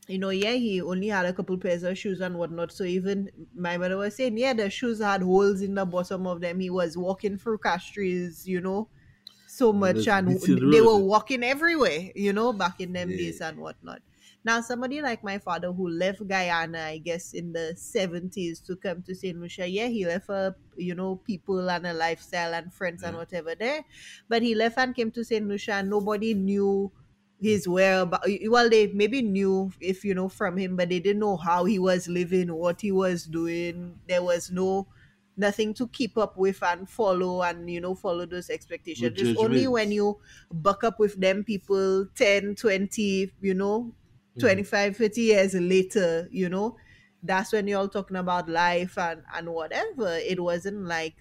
you 0.09 0.19
know, 0.19 0.31
yeah, 0.31 0.53
he 0.53 0.81
only 0.81 1.09
had 1.09 1.27
a 1.27 1.33
couple 1.33 1.59
pairs 1.59 1.83
of 1.83 1.99
shoes 1.99 2.21
and 2.21 2.39
whatnot. 2.39 2.73
So 2.73 2.85
even 2.85 3.29
my 3.55 3.77
mother 3.77 3.97
was 3.97 4.17
saying, 4.17 4.39
yeah, 4.39 4.53
the 4.53 4.71
shoes 4.71 5.01
had 5.01 5.23
holes 5.23 5.63
in 5.63 5.75
the 5.75 5.85
bottom 5.85 6.27
of 6.27 6.41
them. 6.41 6.61
He 6.61 6.71
was 6.71 6.97
walking 6.97 7.39
through 7.39 7.59
castries, 7.59 8.47
you 8.47 8.61
know, 8.61 8.89
so 9.47 9.73
much, 9.73 10.09
that's 10.09 10.09
and 10.09 10.41
they 10.71 10.81
were 10.81 10.99
walking 10.99 11.45
everywhere, 11.45 12.11
you 12.17 12.33
know, 12.33 12.53
back 12.53 12.81
in 12.81 12.93
them 12.93 13.15
Yeah. 13.15 13.17
days 13.17 13.41
and 13.41 13.59
whatnot. 13.59 14.03
Now, 14.45 14.61
somebody 14.61 15.01
like 15.03 15.23
my 15.25 15.39
father 15.39 15.73
who 15.73 15.89
left 15.89 16.27
Guyana, 16.27 16.81
I 16.81 16.99
guess, 16.99 17.33
in 17.33 17.53
the 17.53 17.75
70s 17.77 18.61
to 18.63 18.77
come 18.77 19.03
to 19.05 19.15
St. 19.15 19.39
Lucia, 19.39 19.67
yeah, 19.69 19.87
he 19.89 20.07
left 20.07 20.29
a, 20.29 20.55
you 20.77 20.95
know, 20.95 21.17
people 21.17 21.69
and 21.71 21.87
a 21.87 21.93
lifestyle 21.93 22.55
and 22.55 22.73
friends 22.73 23.03
and 23.03 23.17
whatever 23.17 23.55
there. 23.55 23.85
But 24.29 24.43
he 24.43 24.55
left 24.55 24.79
and 24.79 24.95
came 24.95 25.11
to 25.13 25.25
St. 25.25 25.47
Lucia 25.47 25.75
and 25.75 25.91
nobody 25.91 26.35
knew 26.35 26.93
his 27.41 27.69
whereabouts. 27.69 28.29
Well, 28.49 28.71
they 28.71 28.89
maybe 28.89 29.23
knew 29.23 29.73
if, 29.81 30.05
you 30.05 30.15
know, 30.15 30.29
from 30.29 30.57
him, 30.57 30.77
but 30.77 30.89
they 30.89 31.01
didn't 31.01 31.21
know 31.21 31.37
how 31.37 31.65
he 31.65 31.79
was 31.79 32.09
living, 32.09 32.53
what 32.55 32.81
he 32.81 32.93
was 32.93 33.25
doing. 33.25 34.01
There 34.07 34.23
was 34.23 34.51
no 34.51 34.89
nothing 35.37 35.75
to 35.75 35.87
keep 35.89 36.17
up 36.17 36.37
with 36.37 36.63
and 36.63 36.89
follow 36.89 37.43
and 37.43 37.69
you 37.69 37.79
know 37.81 37.95
follow 37.95 38.25
those 38.25 38.49
expectations 38.49 39.13
it's 39.19 39.33
only 39.37 39.69
when 39.69 39.93
you 39.93 40.19
buck 40.51 40.83
up 40.83 40.99
with 40.99 41.21
them 41.21 41.45
people 41.45 42.07
10 42.15 42.55
20 42.55 43.31
you 43.43 43.53
know 43.53 43.93
Mm-hmm. 44.37 44.59
25 44.59 44.97
30 44.97 45.21
years 45.23 45.53
later 45.55 46.27
you 46.31 46.49
know 46.49 46.77
that's 47.23 47.53
when 47.53 47.67
you're 47.69 47.79
all 47.81 47.89
talking 47.89 48.17
about 48.17 48.49
life 48.49 48.97
and 48.97 49.25
and 49.35 49.53
whatever 49.53 50.09
it 50.17 50.41
wasn't 50.43 50.85
like 50.87 51.17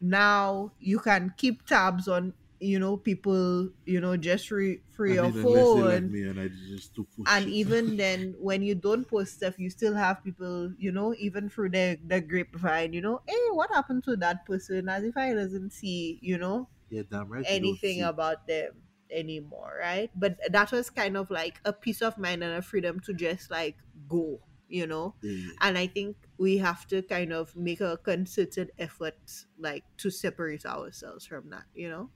now 0.00 0.72
you 0.78 0.98
can 0.98 1.32
keep 1.36 1.64
tabs 1.66 2.08
on 2.08 2.34
you 2.62 2.78
know 2.78 2.96
people 2.96 3.68
you 3.84 4.00
know 4.00 4.16
just 4.16 4.48
free 4.48 4.80
free 4.94 5.12
I 5.12 5.14
your 5.14 5.30
mean, 5.30 5.44
unless 5.44 5.66
they 5.74 5.80
phone 5.80 6.14
and 6.14 6.40
I 6.40 6.48
just 6.70 6.96
and 7.26 7.48
even 7.48 7.96
then 8.02 8.34
when 8.38 8.62
you 8.62 8.76
don't 8.76 9.06
post 9.06 9.34
stuff 9.34 9.58
you 9.58 9.68
still 9.68 9.94
have 9.94 10.22
people 10.22 10.72
you 10.78 10.92
know 10.92 11.12
even 11.18 11.50
through 11.50 11.70
the 11.70 11.98
the 12.06 12.20
grapevine 12.20 12.92
you 12.92 13.00
know 13.00 13.20
hey 13.26 13.48
what 13.50 13.70
happened 13.70 14.04
to 14.04 14.16
that 14.16 14.46
person? 14.46 14.88
As 14.88 15.02
if 15.02 15.16
i 15.16 15.34
doesn't 15.34 15.72
see 15.72 16.18
you 16.22 16.38
know 16.38 16.68
yeah, 16.88 17.02
damn 17.10 17.28
right. 17.28 17.44
anything 17.48 18.02
about 18.02 18.46
them 18.46 18.72
anymore 19.10 19.78
right? 19.80 20.10
But 20.14 20.38
that 20.52 20.70
was 20.72 20.88
kind 20.88 21.16
of 21.16 21.30
like 21.30 21.60
a 21.64 21.72
peace 21.72 22.00
of 22.00 22.16
mind 22.16 22.44
and 22.44 22.54
a 22.54 22.62
freedom 22.62 23.00
to 23.00 23.12
just 23.12 23.50
like 23.50 23.76
go 24.08 24.38
you 24.68 24.86
know? 24.86 25.14
Yeah. 25.20 25.50
and 25.60 25.76
i 25.76 25.86
think 25.86 26.16
we 26.38 26.56
have 26.56 26.86
to 26.86 27.02
kind 27.02 27.30
of 27.30 27.54
make 27.54 27.82
a 27.82 27.98
concerted 27.98 28.72
effort 28.78 29.18
like 29.58 29.84
to 29.98 30.08
separate 30.08 30.64
ourselves 30.64 31.26
from 31.26 31.50
that 31.50 31.64
you 31.74 31.90
know 31.90 32.08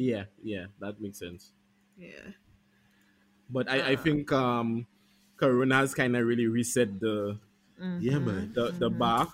Yeah, 0.00 0.26
yeah, 0.42 0.66
that 0.80 1.00
makes 1.00 1.18
sense. 1.18 1.52
yeah 1.96 2.32
But 3.48 3.68
I, 3.68 3.92
I 3.92 3.96
Ah. 3.96 3.96
think 3.96 4.30
um, 4.32 4.86
Corona 5.36 5.76
has 5.76 5.94
kind 5.94 6.16
of 6.16 6.26
really 6.26 6.46
reset 6.46 7.00
the 7.00 7.38
Yeah, 7.98 8.18
Mhm, 8.18 8.20
man. 8.20 8.54
the, 8.54 8.74
the 8.78 8.90
mhm. 8.90 8.90
bar. 8.90 9.32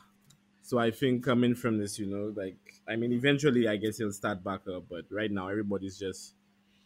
So 0.62 0.78
I 0.78 0.90
think 0.92 1.25
coming 1.25 1.54
from 1.56 1.78
this, 1.78 1.99
you 1.99 2.06
know, 2.06 2.32
like 2.37 2.58
I 2.88 2.96
mean, 2.96 3.12
eventually 3.12 3.68
I 3.68 3.76
guess 3.78 4.00
it'll 4.00 4.12
start 4.12 4.44
back 4.44 4.68
up. 4.68 4.88
But 4.90 5.06
right 5.11 5.30
now, 5.32 5.49
everybody's 5.49 5.99
just 5.99 6.35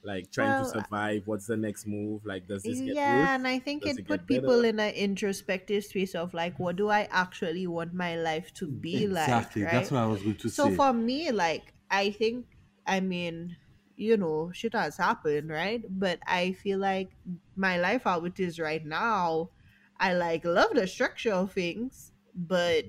like 0.03 0.31
trying 0.33 0.55
Well, 0.55 0.57
to 0.57 0.65
survive. 0.67 1.27
What's 1.27 1.47
the 1.47 1.57
next 1.59 1.87
move? 1.87 2.27
Like, 2.27 2.47
does 2.49 2.67
this 2.67 2.81
get 2.83 2.99
yeah 3.03 3.07
worse? 3.07 3.35
and 3.35 3.47
i 3.49 3.59
think 3.59 3.85
Does 3.85 3.99
it 3.99 3.99
it 3.99 4.07
put 4.07 4.27
people 4.27 4.65
in 4.65 4.79
an 4.81 4.95
introspective 4.95 5.85
space 5.85 6.15
of 6.15 6.35
like 6.35 6.59
what 6.59 6.77
do 6.77 6.89
i 6.89 7.03
actually 7.11 7.67
want 7.67 7.95
my 7.95 8.17
life 8.17 8.53
to 8.53 8.67
be 8.69 9.07
like? 9.07 9.49
exactly. 9.49 9.65
like 9.65 9.67
That's 9.67 9.91
what 9.91 10.01
I 10.03 10.07
was 10.07 10.23
going 10.23 10.37
to 10.37 10.49
so 10.49 10.71
say. 10.71 10.77
So 10.77 10.83
for 10.83 10.93
me 10.93 11.31
like 11.33 11.75
i 11.91 12.11
think 12.11 12.47
i 12.87 13.01
mean 13.01 13.57
you 14.01 14.17
know 14.17 14.51
shit 14.53 14.73
has 14.75 14.97
happened 14.97 15.51
right 15.51 15.85
but 15.89 16.19
i 16.27 16.53
feel 16.53 16.79
like 16.79 17.11
my 17.57 17.79
life 17.79 18.03
how 18.05 18.25
it 18.25 18.41
is 18.41 18.59
right 18.59 18.85
now 18.87 19.51
i 19.99 20.13
like 20.15 20.45
love 20.45 20.71
the 20.75 20.87
structure 20.87 21.33
of 21.33 21.53
things 21.53 22.13
but 22.35 22.85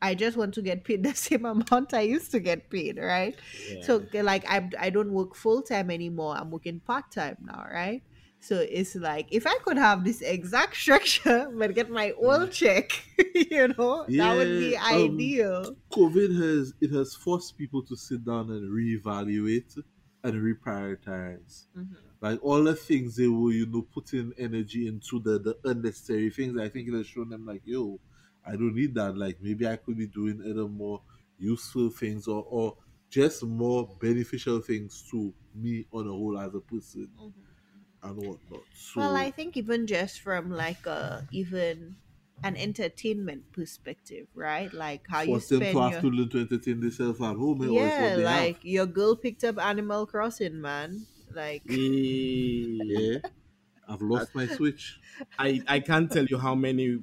i 0.00 0.14
just 0.14 0.36
want 0.36 0.54
to 0.54 0.62
get 0.62 0.84
paid 0.84 1.02
the 1.04 1.14
same 1.14 1.44
amount 1.44 1.92
i 1.94 2.00
used 2.00 2.30
to 2.30 2.40
get 2.40 2.70
paid 2.70 2.98
right 2.98 3.36
Yeah. 3.66 3.76
so 3.80 4.06
like 4.14 4.44
I 4.48 4.68
I 4.78 4.90
don't 4.90 5.12
work 5.12 5.34
full 5.34 5.62
time 5.62 5.90
anymore. 5.90 6.36
I'm 6.36 6.50
working 6.50 6.80
part 6.80 7.10
time 7.12 7.36
now, 7.42 7.64
right? 7.70 8.02
So 8.40 8.56
it's 8.58 8.94
like 8.96 9.28
if 9.30 9.46
I 9.46 9.56
could 9.64 9.76
have 9.78 10.04
this 10.04 10.20
exact 10.22 10.76
structure 10.84 11.50
but 11.54 11.74
get 11.74 11.90
my 11.90 12.12
own 12.22 12.50
check, 12.50 12.90
you 13.34 13.68
know, 13.68 14.08
that 14.16 14.36
would 14.36 14.56
be 14.56 14.76
Yeah, 14.76 14.80
um, 14.90 15.34
ideal. 15.36 15.76
COVID 15.92 16.34
has 16.40 16.72
it 16.80 16.90
has 16.92 17.14
forced 17.14 17.56
people 17.58 17.84
to 17.86 17.96
sit 17.96 18.24
down 18.24 18.50
and 18.50 18.70
reevaluate 18.72 19.78
and 20.28 20.42
reprioritize. 20.42 21.66
Mhm. 21.74 22.18
Like 22.20 22.42
all 22.42 22.64
the 22.64 22.74
things 22.74 23.16
they 23.16 23.28
were, 23.28 23.52
you 23.52 23.66
know, 23.66 23.82
putting 23.82 24.32
energy 24.38 24.86
into 24.88 25.20
the 25.20 25.38
the 25.38 25.58
unnecessary 25.64 26.30
things. 26.30 26.58
I 26.58 26.68
think 26.68 26.88
it 26.88 26.94
has 26.94 27.06
shown 27.06 27.28
them 27.30 27.46
like, 27.46 27.62
yo, 27.64 28.00
I 28.44 28.52
don't 28.52 28.74
need 28.74 28.94
that. 28.94 29.16
Like 29.16 29.40
maybe 29.40 29.66
I 29.68 29.76
could 29.76 29.96
be 29.96 30.06
doing 30.08 30.42
other 30.42 30.68
more 30.68 31.02
useful 31.38 31.90
things 31.90 32.26
or 32.26 32.42
or 32.44 32.76
just 33.10 33.44
more 33.44 33.88
beneficial 34.00 34.60
things 34.60 35.02
to 35.10 35.34
me 35.54 35.86
on 35.92 36.06
a 36.08 36.10
whole 36.10 36.38
as 36.38 36.54
a 36.54 36.60
person 36.60 37.10
and 38.02 38.16
whatnot. 38.18 38.66
So 38.72 39.02
Well, 39.02 39.16
I 39.16 39.30
think 39.30 39.56
even 39.56 39.86
just 39.86 40.20
from 40.20 40.50
like 40.50 40.84
a 40.86 41.26
even 41.30 41.96
an 42.42 42.56
entertainment 42.56 43.52
perspective, 43.52 44.26
right? 44.34 44.72
Like 44.72 45.06
how 45.08 45.22
you 45.22 45.32
force 45.32 45.48
them 45.48 45.60
spend 45.60 45.76
to 45.76 45.82
have 45.82 45.92
your 45.92 46.00
to 46.02 46.10
learn 46.10 46.28
to 46.30 46.40
entertain 46.40 46.80
themselves 46.80 47.20
at 47.20 47.36
home. 47.36 47.62
eh, 47.62 47.66
or 47.66 47.86
it's 47.86 47.94
yeah, 47.94 48.02
what 48.02 48.16
they 48.16 48.24
like 48.24 48.58
your 48.64 48.86
girl 48.86 49.16
picked 49.16 49.44
up 49.44 49.58
Animal 49.58 50.06
Crossing, 50.06 50.60
man. 50.60 51.06
Like. 51.32 51.62
Yeah. 51.66 53.18
I've 53.88 54.02
lost 54.02 54.34
my 54.34 54.46
switch. 54.46 55.00
I 55.38 55.62
I 55.66 55.80
can't 55.80 56.10
tell 56.10 56.26
you 56.26 56.38
how 56.38 56.54
many 56.54 57.02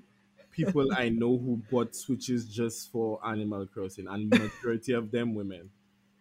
people 0.51 0.94
I 0.94 1.10
know 1.10 1.38
who 1.38 1.62
bought 1.70 1.96
switches 1.96 2.48
just 2.48 2.92
for 2.92 3.20
Animal 3.25 3.68
Crossing, 3.68 4.08
and 4.08 4.30
majority 4.30 4.94
of 4.94 5.12
them 5.12 5.34
women. 5.34 5.72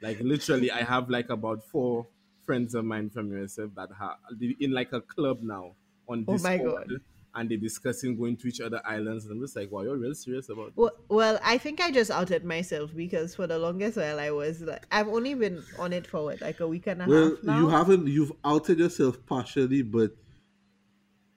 Like 0.01 0.21
literally, 0.21 0.71
I 0.71 0.83
have 0.83 1.11
like 1.11 1.29
about 1.31 1.65
four 1.65 2.07
friends 2.45 2.75
of 2.75 2.85
mine 2.85 3.11
from 3.11 3.31
USF 3.31 3.75
that 3.75 3.91
have 3.99 4.17
in 4.61 4.73
like 4.73 4.93
a 4.93 5.01
club 5.01 5.43
now 5.43 5.75
on 6.09 6.25
Oh 6.29 6.39
my 6.39 6.59
God. 6.59 6.89
And 7.35 7.51
they're 7.51 7.59
discussing 7.59 8.17
going 8.17 8.37
to 8.39 8.49
each 8.49 8.61
other 8.61 8.81
islands, 8.85 9.25
and 9.25 9.33
I'm 9.33 9.41
just 9.41 9.57
like, 9.57 9.71
wow, 9.71 9.83
you're 9.83 9.97
real 9.97 10.15
serious 10.15 10.49
about 10.49 10.77
this? 10.77 10.77
Well, 10.77 10.93
well, 11.09 11.39
I 11.43 11.59
think 11.59 11.81
I 11.81 11.91
just 11.91 12.11
outed 12.11 12.45
myself 12.45 12.95
because 12.95 13.35
for 13.35 13.47
the 13.47 13.59
longest 13.59 13.97
while 13.97 14.21
I 14.21 14.31
was 14.31 14.61
like, 14.63 14.87
I've 14.91 15.09
only 15.09 15.35
been 15.35 15.63
on 15.79 15.93
it 15.93 16.07
for 16.07 16.25
what, 16.25 16.41
like 16.41 16.61
a 16.61 16.69
week 16.69 16.87
and 16.87 17.03
a 17.03 17.07
Well, 17.07 17.31
half 17.31 17.43
now. 17.43 17.59
you 17.59 17.69
haven't. 17.69 18.07
You've 18.07 18.33
outed 18.45 18.79
yourself 18.79 19.25
partially, 19.27 19.83
but 19.83 20.13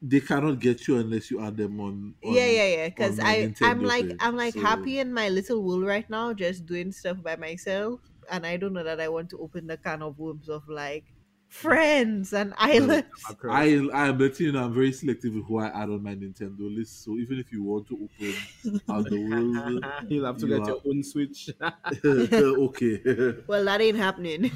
they 0.02 0.20
cannot 0.20 0.60
get 0.60 0.88
you 0.88 0.98
unless 0.98 1.32
you 1.32 1.42
add 1.42 1.58
them 1.58 1.80
on. 1.80 2.16
on 2.24 2.34
yeah, 2.34 2.46
yeah, 2.46 2.68
yeah. 2.68 2.90
Because 2.90 3.20
I, 3.20 3.54
I'm 3.62 3.82
like, 3.84 4.10
page, 4.10 4.18
I'm 4.20 4.36
like 4.36 4.54
so- 4.54 4.62
happy 4.62 5.00
in 5.00 5.14
my 5.14 5.30
little 5.30 5.64
world 5.64 5.84
right 5.86 6.08
now, 6.10 6.34
just 6.34 6.66
doing 6.66 6.92
stuff 6.92 7.22
by 7.24 7.36
myself, 7.36 8.02
and 8.30 8.46
I 8.46 8.58
don't 8.58 8.74
know 8.74 8.84
that 8.84 9.00
I 9.00 9.08
want 9.10 9.30
to 9.32 9.40
open 9.40 9.68
the 9.68 9.78
can 9.78 10.02
of 10.04 10.20
worms 10.20 10.50
of 10.50 10.68
like 10.70 11.06
friends 11.48 12.34
and 12.34 12.54
islands. 12.58 13.08
Across. 13.30 13.56
I 13.56 13.64
I 13.94 14.08
am 14.08 14.18
letting 14.18 14.48
you 14.48 14.52
know 14.52 14.66
I'm 14.66 14.74
very 14.74 14.92
selective 14.92 15.34
with 15.34 15.46
who 15.46 15.60
I 15.60 15.68
add 15.68 15.90
on 15.90 16.04
my 16.04 16.16
Nintendo 16.16 16.74
list. 16.76 17.04
So 17.04 17.16
even 17.18 17.40
if 17.40 17.52
you 17.52 17.64
want 17.64 17.88
to 17.88 17.96
open 17.96 18.82
on 18.90 19.04
the 19.04 19.20
world, 19.30 19.86
You'll 20.10 20.26
have 20.26 20.38
to 20.38 20.48
You 20.48 20.58
get 20.58 20.68
your 20.68 20.82
own 20.86 21.04
switch. 21.04 21.50
okay. 22.06 23.02
Well, 23.48 23.66
that 23.66 23.82
ain't 23.82 23.98
happening. 23.98 24.52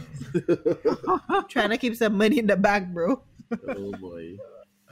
Trying 1.50 1.70
to 1.70 1.78
keep 1.78 1.96
some 1.96 2.18
money 2.18 2.40
in 2.40 2.48
the 2.48 2.58
bank, 2.58 2.94
bro. 2.94 3.24
oh 3.52 3.92
boy. 3.94 4.38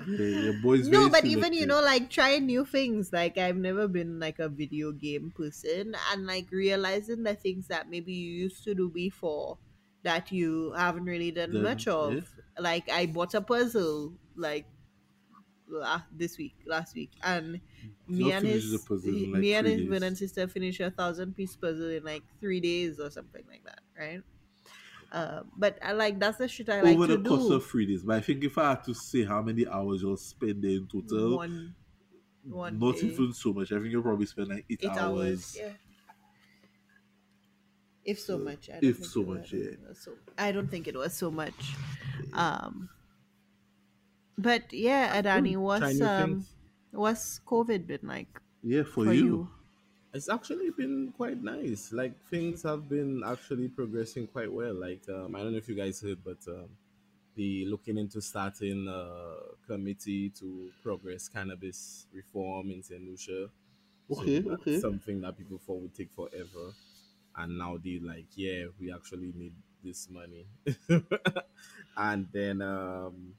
Yeah, 0.08 0.26
your 0.48 0.54
boy's 0.62 0.88
no 0.88 1.10
very 1.10 1.12
but 1.12 1.26
even 1.26 1.52
you 1.52 1.66
know 1.66 1.82
like 1.82 2.10
trying 2.10 2.46
new 2.46 2.64
things 2.64 3.12
like 3.12 3.38
i've 3.38 3.58
never 3.58 3.86
been 3.86 4.18
like 4.18 4.40
a 4.40 4.48
video 4.48 4.94
game 4.94 5.34
person 5.36 5.94
and 6.14 6.26
like 6.26 6.48
realizing 6.52 7.24
the 7.24 7.36
things 7.36 7.68
that 7.68 7.90
maybe 7.90 8.14
you 8.14 8.32
used 8.48 8.64
to 8.64 8.74
do 8.74 8.90
before 8.90 9.58
that 10.04 10.32
you 10.32 10.72
haven't 10.78 11.06
really 11.06 11.32
done 11.32 11.52
Done, 11.52 11.64
much 11.64 11.88
of 11.88 12.14
yeah. 12.14 12.22
like 12.60 12.90
i 12.90 13.06
bought 13.06 13.34
a 13.34 13.42
puzzle 13.42 14.14
like 14.36 14.66
la- 15.68 16.02
this 16.16 16.38
week 16.38 16.56
last 16.66 16.96
week 16.96 17.12
and 17.24 17.60
me 18.08 18.32
and 18.32 18.46
his 18.46 18.72
the 18.72 19.28
like, 19.32 19.42
me 19.42 19.54
and 19.54 19.68
his 19.68 19.82
brother 19.88 20.00
days. 20.00 20.08
and 20.08 20.18
sister 20.18 20.48
finished 20.48 20.80
a 20.80 20.90
thousand 20.92 21.36
piece 21.36 21.56
puzzle 21.56 21.90
in 21.90 22.04
like 22.04 22.24
three 22.40 22.60
days 22.60 23.00
or 23.00 23.10
something 23.10 23.44
like 23.50 23.64
that 23.66 23.82
right 23.98 24.22
uh, 25.12 25.42
but 25.58 25.78
I 25.82 25.94
like 25.94 26.20
that's 26.20 26.38
the 26.38 26.48
shit 26.48 26.70
I 26.70 26.82
like 26.82 26.96
over 26.96 27.08
to 27.08 27.18
the 27.18 27.28
course 27.30 27.48
do. 27.48 27.54
of 27.54 27.66
three 27.66 27.86
days. 27.88 28.04
But 28.04 28.18
I 28.18 28.22
think 28.22 28.44
if 28.44 28.58
I 28.58 28.70
had 28.70 28.84
to 28.84 28.94
say 28.94 29.24
how 29.24 29.42
many 29.42 29.68
hours 29.68 30.02
you'll 30.02 30.18
spend 30.18 30.64
there 30.64 30.72
in 30.72 30.88
total, 30.88 31.38
one 31.38 31.74
one 32.44 32.78
not 32.78 32.96
day. 32.96 33.08
even 33.08 33.34
so 33.34 33.54
much. 33.54 33.72
I 33.72 33.78
think 33.80 33.88
you'll 33.92 34.04
probably 34.04 34.28
spend 34.28 34.50
like 34.50 34.66
eight, 34.70 34.82
eight 34.84 34.90
hours. 34.92 35.00
hours. 35.00 35.58
Yeah. 35.60 35.70
If 38.12 38.20
so 38.20 38.38
So, 38.38 38.44
much. 38.50 38.70
I 38.70 38.80
don't 38.80 38.90
if 38.90 38.98
think 38.98 39.12
so 39.16 39.22
it 39.22 39.28
much, 39.34 39.52
was- 39.52 39.62
yeah. 39.62 39.94
So 40.04 40.10
I 40.38 40.52
don't 40.54 40.70
think 40.74 40.88
it 40.88 40.96
was 41.04 41.14
so 41.24 41.30
much. 41.42 41.62
Um. 42.34 42.90
But 44.38 44.72
yeah, 44.72 45.22
Adani, 45.22 45.54
Try 45.54 45.62
what's 45.68 46.02
um, 46.02 46.30
things. 46.32 46.46
what's 46.92 47.40
COVID 47.46 47.88
been 47.88 48.00
like 48.04 48.34
Yeah, 48.64 48.84
for, 48.84 49.06
for 49.06 49.14
you. 49.14 49.26
you? 49.26 49.50
It's 50.14 50.30
actually 50.30 50.70
been 50.72 51.14
quite 51.16 51.44
nice. 51.44 51.92
Like 51.92 52.14
things 52.32 52.64
have 52.64 52.90
been 52.90 53.22
actually 53.26 53.68
progressing 53.68 54.28
quite 54.28 54.52
well. 54.52 54.74
Like 54.74 55.04
um, 55.10 55.36
I 55.36 55.40
don't 55.44 55.52
know 55.52 55.58
if 55.58 55.68
you 55.70 55.76
guys 55.76 56.02
heard, 56.02 56.20
but 56.24 56.40
um, 56.48 56.70
the 57.36 57.66
looking 57.66 57.98
into 57.98 58.22
starting 58.22 58.88
a 58.88 59.36
committee 59.68 60.30
to 60.40 60.70
progress 60.82 61.28
cannabis 61.28 62.08
reform 62.14 62.72
in 62.72 62.82
St. 62.82 63.02
Lucia. 63.08 63.50
Okay, 64.12 64.40
that's 64.40 64.62
okay. 64.62 64.80
Something 64.80 65.22
that 65.22 65.38
people 65.38 65.60
thought 65.60 65.82
would 65.82 65.94
take 65.94 66.12
forever, 66.16 66.74
and 67.36 67.58
now 67.58 67.78
they 67.78 68.00
like, 68.00 68.28
yeah, 68.36 68.66
we 68.80 68.94
actually 68.94 69.32
need 69.36 69.54
this 69.84 70.10
money. 70.10 70.46
and 71.98 72.28
then 72.32 72.62
um, 72.62 73.36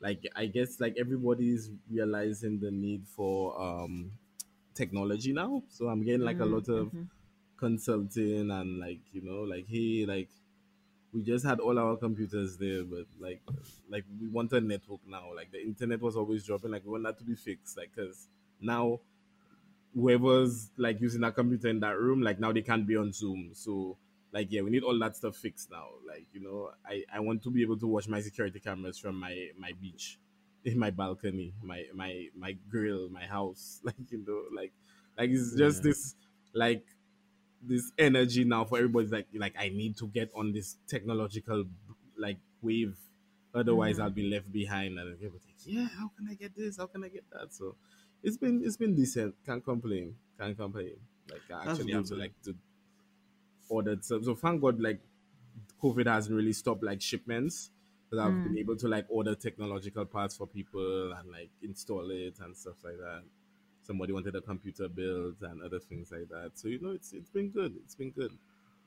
like 0.00 0.24
I 0.34 0.46
guess 0.46 0.80
like 0.80 0.96
everybody's 0.98 1.70
realizing 1.90 2.60
the 2.60 2.70
need 2.70 3.06
for 3.08 3.60
um 3.60 4.12
technology 4.74 5.32
now. 5.32 5.62
So 5.68 5.88
I'm 5.88 6.02
getting 6.04 6.22
like 6.22 6.40
a 6.40 6.44
lot 6.46 6.68
of 6.68 6.92
Mhm, 6.92 7.08
consulting 7.56 8.50
and 8.50 8.78
like 8.78 9.00
you 9.12 9.22
know 9.22 9.42
like 9.42 9.66
hey 9.68 10.04
like 10.06 10.28
we 11.12 11.22
just 11.22 11.44
had 11.44 11.60
all 11.60 11.78
our 11.78 11.96
computers 11.96 12.56
there 12.58 12.84
but 12.84 13.06
like 13.18 13.40
like 13.88 14.04
we 14.20 14.28
want 14.28 14.52
a 14.52 14.60
network 14.60 15.00
now 15.06 15.34
like 15.34 15.50
the 15.52 15.62
internet 15.62 16.00
was 16.00 16.16
always 16.16 16.44
dropping 16.44 16.70
like 16.70 16.84
we 16.84 16.90
want 16.90 17.04
that 17.04 17.18
to 17.18 17.24
be 17.24 17.34
fixed 17.34 17.76
like 17.76 17.90
because 17.94 18.28
now 18.60 19.00
whoever's 19.96 20.70
like 20.76 21.00
using 21.00 21.24
a 21.24 21.32
computer 21.32 21.68
in 21.68 21.80
that 21.80 21.98
room 21.98 22.22
like 22.22 22.40
now 22.40 22.52
they 22.52 22.62
can't 22.62 22.86
be 22.86 22.96
on 22.96 23.12
zoom 23.12 23.50
so 23.54 23.96
like 24.32 24.48
yeah 24.52 24.62
we 24.62 24.70
need 24.70 24.84
all 24.84 24.98
that 24.98 25.16
stuff 25.16 25.36
fixed 25.36 25.70
now 25.70 25.88
like 26.06 26.26
you 26.32 26.40
know 26.40 26.70
i 26.86 27.02
i 27.12 27.20
want 27.20 27.42
to 27.42 27.50
be 27.50 27.62
able 27.62 27.78
to 27.78 27.86
watch 27.88 28.08
my 28.08 28.20
security 28.20 28.60
cameras 28.60 28.98
from 28.98 29.16
my 29.18 29.48
my 29.58 29.72
beach 29.80 30.18
in 30.64 30.78
my 30.84 30.90
balcony 30.90 31.54
my 31.62 31.84
my 31.94 32.28
my 32.36 32.52
grill 32.68 33.08
my 33.08 33.24
house 33.24 33.80
like 33.84 33.96
you 34.10 34.24
know 34.26 34.44
like 34.54 34.72
like 35.18 35.30
it's 35.30 35.56
just 35.56 35.82
Yeah. 35.82 35.84
this 35.84 36.14
like 36.54 36.84
this 37.62 37.92
energy 37.98 38.44
now 38.44 38.64
for 38.64 38.76
everybody's 38.78 39.10
like 39.12 39.26
like 39.34 39.54
I 39.58 39.68
need 39.70 39.96
to 39.98 40.06
get 40.08 40.30
on 40.34 40.52
this 40.52 40.76
technological 40.86 41.64
like 42.16 42.38
wave, 42.62 42.96
otherwise 43.54 43.98
Mhm. 43.98 44.00
I'll 44.00 44.10
be 44.10 44.28
left 44.30 44.52
behind. 44.52 44.98
And 44.98 45.18
people 45.18 45.38
think, 45.38 45.56
yeah, 45.64 45.88
how 45.88 46.08
can 46.16 46.28
I 46.28 46.34
get 46.34 46.54
this? 46.56 46.76
How 46.76 46.86
can 46.86 47.04
I 47.04 47.08
get 47.08 47.24
that? 47.30 47.52
So 47.54 47.76
it's 48.26 48.36
been 48.36 48.62
it's 48.64 48.76
been 48.76 48.94
decent. 48.94 49.34
Can't 49.46 49.64
complain. 49.64 50.14
Can't 50.38 50.56
complain. 50.56 50.96
Like 51.30 51.42
I 51.52 51.70
actually 51.70 51.92
have 51.92 52.06
to 52.06 52.16
like 52.16 52.32
to 52.44 52.54
order 53.68 53.96
some. 54.00 54.22
So 54.24 54.34
thank 54.34 54.60
God 54.60 54.80
like 54.80 55.00
COVID 55.82 56.06
hasn't 56.06 56.36
really 56.36 56.52
stopped 56.52 56.82
like 56.82 57.00
shipments. 57.00 57.70
But 58.10 58.20
I've 58.20 58.30
been 58.44 58.52
hmm. 58.52 58.58
able 58.58 58.76
to 58.76 58.88
like 58.88 59.06
order 59.08 59.34
technological 59.34 60.04
parts 60.04 60.36
for 60.36 60.46
people 60.46 61.12
and 61.12 61.30
like 61.30 61.50
install 61.62 62.08
it 62.10 62.34
and 62.40 62.56
stuff 62.56 62.76
like 62.84 62.98
that 62.98 63.22
somebody 63.86 64.12
wanted 64.12 64.34
a 64.34 64.40
computer 64.40 64.88
built 64.88 65.36
and 65.42 65.62
other 65.62 65.78
things 65.78 66.10
like 66.10 66.28
that. 66.28 66.50
So 66.54 66.68
you 66.68 66.80
know, 66.80 66.90
it's 66.90 67.12
it's 67.12 67.30
been 67.30 67.50
good. 67.50 67.74
It's 67.84 67.94
been 67.94 68.10
good. 68.10 68.32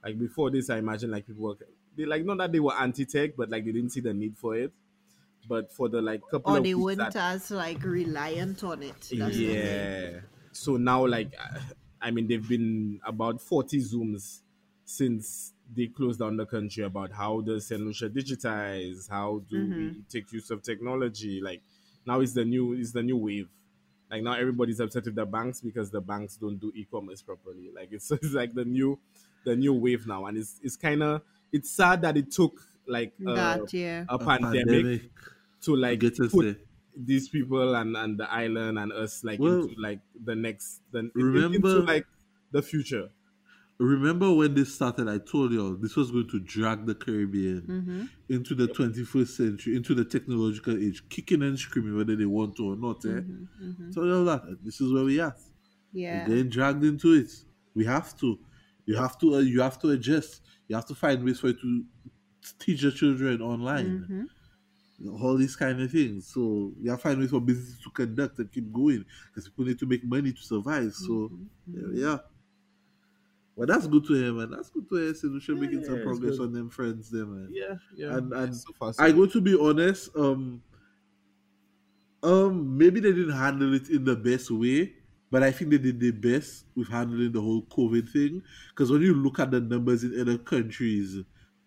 Like 0.03 0.19
before 0.19 0.51
this, 0.51 0.69
I 0.69 0.77
imagine 0.77 1.11
like 1.11 1.25
people 1.25 1.43
were 1.43 1.55
they 1.95 2.05
like 2.05 2.25
not 2.25 2.37
that 2.39 2.51
they 2.51 2.59
were 2.59 2.73
anti-tech, 2.73 3.35
but 3.37 3.49
like 3.49 3.65
they 3.65 3.71
didn't 3.71 3.91
see 3.91 4.01
the 4.01 4.13
need 4.13 4.37
for 4.37 4.55
it. 4.55 4.71
But 5.49 5.71
for 5.73 5.89
the 5.89 6.01
like 6.01 6.21
couple 6.31 6.53
Or 6.53 6.57
of 6.59 6.63
they 6.63 6.75
weeks 6.75 6.85
weren't 6.99 7.13
that- 7.13 7.33
as 7.35 7.49
like 7.51 7.83
reliant 7.83 8.63
on 8.63 8.83
it. 8.83 9.09
That's 9.11 9.35
yeah. 9.37 10.19
So 10.51 10.77
now, 10.77 11.05
like, 11.05 11.33
uh, 11.37 11.59
I 12.01 12.11
mean, 12.11 12.27
they've 12.27 12.47
been 12.47 13.01
about 13.05 13.41
40 13.41 13.77
Zooms 13.81 14.41
since 14.85 15.53
they 15.75 15.87
closed 15.87 16.19
down 16.19 16.37
the 16.37 16.45
country 16.45 16.83
about 16.83 17.11
how 17.11 17.41
does 17.41 17.67
St. 17.67 17.81
Lucia 17.81 18.09
digitize? 18.09 19.09
How 19.09 19.41
do 19.49 19.57
we 19.67 20.01
take 20.09 20.31
use 20.31 20.49
of 20.51 20.61
technology? 20.63 21.41
Like, 21.41 21.61
now 22.05 22.21
is 22.21 22.33
the 22.33 22.45
new 22.45 22.73
is 22.73 22.93
the 22.93 23.03
new 23.03 23.17
wave. 23.17 23.49
Like 24.09 24.23
now, 24.23 24.33
everybody's 24.33 24.79
upset 24.79 25.05
with 25.05 25.15
the 25.15 25.25
banks 25.25 25.61
because 25.61 25.91
the 25.91 26.01
banks 26.01 26.37
don't 26.37 26.57
do 26.59 26.71
e-commerce 26.75 27.21
properly. 27.21 27.69
Like 27.75 27.89
it's, 27.91 28.09
it's 28.11 28.33
like 28.33 28.53
the 28.53 28.65
new 28.65 28.97
the 29.45 29.55
new 29.55 29.73
wave 29.73 30.07
now, 30.07 30.25
and 30.27 30.37
it's 30.37 30.59
it's 30.63 30.75
kind 30.75 31.03
of 31.03 31.21
it's 31.51 31.69
sad 31.69 32.01
that 32.03 32.17
it 32.17 32.31
took 32.31 32.53
like 32.87 33.13
That 33.19 33.71
yeah. 33.73 34.05
a, 34.09 34.15
A 34.15 34.19
pandemic, 34.19 35.11
to 35.61 35.75
like 35.75 35.99
get 35.99 36.17
put 36.17 36.43
there. 36.45 36.57
these 36.95 37.29
people 37.29 37.75
and 37.75 37.95
and 37.97 38.17
the 38.19 38.29
island 38.31 38.77
and 38.79 38.91
us 38.93 39.23
like 39.23 39.39
Well, 39.39 39.63
into 39.63 39.75
like 39.79 39.99
the 40.23 40.35
next 40.35 40.81
the 40.91 40.99
in- 40.99 41.11
remember- 41.15 41.55
into 41.55 41.79
like 41.81 42.05
the 42.51 42.61
future. 42.61 43.09
Remember 43.81 44.33
when 44.33 44.55
this 44.55 44.75
started? 44.75 45.07
I 45.07 45.19
told 45.19 45.53
y'all 45.53 45.73
this 45.73 45.95
was 45.95 46.11
going 46.11 46.27
to 46.31 46.39
drag 46.41 46.85
the 46.85 46.95
Caribbean 46.95 47.61
Mm-hmm. 47.61 48.03
into 48.35 48.53
the 48.53 48.67
21st 48.67 49.27
century, 49.29 49.75
into 49.77 49.95
the 49.95 50.03
technological 50.03 50.75
age, 50.75 51.01
kicking 51.07 51.41
and 51.43 51.57
screaming 51.57 51.95
whether 51.95 52.13
they 52.13 52.25
want 52.25 52.57
to 52.57 52.73
or 52.73 52.75
not. 52.75 53.05
Eh? 53.05 53.21
Mm-hmm. 53.21 53.91
So 53.91 54.03
y'all 54.03 54.25
that 54.25 54.43
this 54.65 54.81
is 54.81 54.91
where 54.91 55.05
we 55.05 55.21
are. 55.21 55.33
Yeah. 55.93 56.27
We're 56.27 56.35
getting 56.35 56.49
dragged 56.49 56.83
into 56.83 57.13
it. 57.13 57.31
We 57.73 57.85
have 57.85 58.17
to. 58.19 58.37
You 58.85 58.97
have 58.97 59.17
to. 59.19 59.35
Uh, 59.35 59.39
you 59.39 59.61
have 59.61 59.79
to 59.79 59.91
adjust. 59.91 60.41
You 60.67 60.75
have 60.75 60.85
to 60.87 60.95
find 60.95 61.23
ways 61.23 61.39
for 61.39 61.47
you 61.47 61.53
to 61.53 61.83
teach 62.59 62.81
your 62.83 62.91
children 62.91 63.41
online. 63.41 64.27
Mhm. 65.01 65.21
All 65.21 65.37
these 65.37 65.55
kind 65.55 65.81
of 65.81 65.91
things. 65.91 66.27
So 66.27 66.73
you 66.81 66.89
have 66.91 66.99
to 66.99 67.03
find 67.09 67.19
ways 67.19 67.29
for 67.29 67.39
business 67.41 67.79
to 67.83 67.89
conduct 67.91 68.39
and 68.39 68.51
keep 68.51 68.71
going 68.73 69.05
because 69.27 69.47
people 69.47 69.65
need 69.65 69.79
to 69.79 69.85
make 69.85 70.03
money 70.03 70.33
to 70.33 70.41
survive. 70.41 70.93
So 70.93 71.29
Mm-hmm. 71.31 71.95
yeah, 71.95 72.07
yeah. 72.07 72.17
Well, 73.55 73.67
that's 73.67 73.87
good 73.87 74.05
to 74.07 74.13
hear, 74.13 74.33
man. 74.33 74.51
That's 74.51 74.69
good 74.69 74.87
to 74.89 74.95
hear. 74.95 75.13
So 75.13 75.29
we 75.29 75.39
should 75.41 75.59
making 75.59 75.81
Yeah, 75.81 75.87
some 75.87 76.01
progress 76.01 76.39
on 76.39 76.53
them 76.53 76.69
friends, 76.69 77.09
there, 77.09 77.25
man. 77.25 77.49
Yeah, 77.51 77.75
yeah. 77.95 78.15
And- 78.17 78.31
and 78.33 78.55
so 78.55 78.71
far, 78.73 78.93
so 78.93 79.03
I 79.03 79.11
go 79.11 79.25
to 79.25 79.41
be 79.41 79.57
honest. 79.59 80.15
Um, 80.15 80.61
um, 82.23 82.77
maybe 82.77 82.99
they 82.99 83.11
didn't 83.13 83.35
handle 83.35 83.73
it 83.73 83.89
in 83.89 84.03
the 84.03 84.15
best 84.15 84.51
way, 84.51 84.93
but 85.31 85.43
I 85.43 85.51
think 85.51 85.71
they 85.71 85.77
did 85.77 85.99
their 85.99 86.11
best 86.13 86.65
with 86.75 86.87
handling 86.89 87.31
the 87.31 87.41
whole 87.41 87.63
COVID 87.63 88.09
thing. 88.09 88.43
Because 88.69 88.91
when 88.91 89.01
you 89.01 89.13
look 89.13 89.39
at 89.39 89.51
the 89.51 89.61
numbers 89.61 90.03
in 90.03 90.19
other 90.19 90.37
countries 90.37 91.17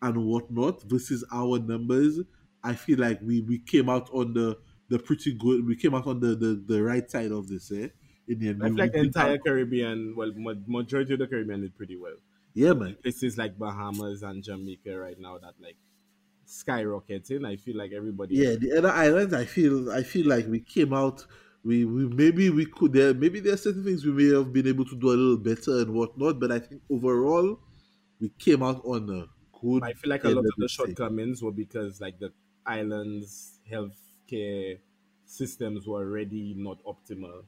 and 0.03 0.27
whatnot 0.27 0.83
versus 0.83 1.25
our 1.33 1.59
numbers, 1.59 2.21
I 2.65 2.75
feel 2.75 2.99
like 2.99 3.21
we 3.23 3.41
we 3.41 3.59
came 3.59 3.89
out 3.89 4.11
on 4.13 4.35
the 4.35 4.59
the 4.89 4.99
pretty 4.99 5.33
good. 5.35 5.67
We 5.67 5.77
came 5.77 5.95
out 5.95 6.07
on 6.07 6.21
the 6.21 6.35
the, 6.35 6.63
the 6.67 6.83
right 6.83 7.09
side 7.11 7.33
of 7.33 7.49
this, 7.49 7.71
eh? 7.73 7.89
In 8.29 8.39
the 8.39 8.49
end, 8.51 8.63
I 8.63 8.69
feel 8.69 8.77
like 8.79 8.93
the 8.93 9.01
entire 9.01 9.39
Caribbean, 9.39 10.15
well, 10.17 10.33
majority 10.67 11.15
of 11.15 11.19
the 11.19 11.27
Caribbean 11.27 11.63
did 11.63 11.77
pretty 11.77 11.97
well. 11.97 12.17
yeah, 12.55 12.73
man. 12.73 12.97
Places 13.03 13.37
like 13.37 13.59
Bahamas 13.59 14.23
and 14.23 14.43
Jamaica 14.43 14.97
right 14.97 15.19
now 15.19 15.39
that 15.39 15.55
like 15.61 15.77
skyrocketing. 16.47 17.47
I 17.47 17.57
feel 17.57 17.77
like 17.77 17.93
everybody. 17.93 18.37
Yeah, 18.37 18.55
the 18.57 18.79
other 18.79 18.91
islands, 18.91 19.35
I 19.35 19.45
feel, 19.45 19.91
I 19.91 20.03
feel 20.03 20.29
like 20.29 20.47
we 20.47 20.61
came 20.61 20.93
out. 20.93 21.27
We, 21.65 21.85
we 21.85 22.07
maybe 22.07 22.51
we 22.51 22.67
could 22.67 22.93
there 22.93 23.15
maybe 23.15 23.39
there 23.39 23.55
are 23.55 23.57
certain 23.57 23.85
things 23.85 24.05
we 24.05 24.11
may 24.13 24.37
have 24.37 24.53
been 24.53 24.67
able 24.67 24.85
to 24.85 24.97
do 24.97 25.09
a 25.09 25.15
little 25.15 25.37
better 25.37 25.79
and 25.79 25.95
whatnot, 25.95 26.41
but 26.41 26.51
I 26.51 26.59
think 26.59 26.83
overall 26.91 27.61
we 28.21 28.31
came 28.31 28.63
out 28.65 28.85
on 28.85 29.09
a 29.09 29.27
good. 29.61 29.85
I 29.85 29.93
feel 29.93 30.11
like 30.11 30.25
a 30.25 30.29
lot 30.31 30.45
of 30.45 30.53
the 30.59 30.69
shortcomings 30.69 31.41
were 31.41 31.53
because 31.53 32.01
like 32.01 32.19
the 32.19 32.33
islands' 32.67 33.61
healthcare 33.71 34.81
systems 35.25 35.87
were 35.87 35.99
already 36.07 36.55
not 36.55 36.83
optimal. 36.85 37.45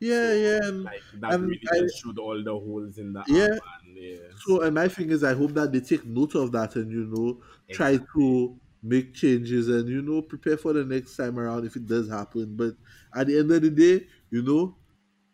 Yeah, 0.00 0.32
yeah, 0.34 0.70
Like 0.84 1.04
that 1.14 1.34
And 1.34 1.40
really 1.40 1.60
I- 1.72 1.86
showed 1.88 2.18
all 2.18 2.42
the 2.42 2.52
holes 2.52 2.98
in 2.98 3.12
the 3.12 3.24
Yeah. 3.26 3.48
and 3.84 3.96
yeah. 3.96 4.28
so 4.36 4.62
and 4.62 4.74
my 4.74 4.88
thing 4.88 5.10
is, 5.10 5.24
I 5.24 5.34
hope 5.34 5.52
that 5.52 5.72
they 5.72 5.80
take 5.80 6.04
note 6.06 6.34
of 6.34 6.52
that 6.52 6.76
and 6.76 6.90
you 6.90 7.06
know 7.06 7.42
try 7.70 7.98
to 8.16 8.58
make 8.82 9.14
changes 9.14 9.68
and 9.68 9.88
you 9.88 10.02
know 10.02 10.22
prepare 10.22 10.56
for 10.56 10.72
the 10.72 10.84
next 10.84 11.16
time 11.16 11.38
around 11.38 11.66
if 11.66 11.76
it 11.76 11.86
does 11.86 12.08
happen. 12.08 12.56
But 12.56 12.76
at 13.14 13.26
the 13.28 13.38
end 13.38 13.50
of 13.52 13.62
the 13.62 13.70
day, 13.70 14.06
you 14.30 14.42
know, 14.42 14.78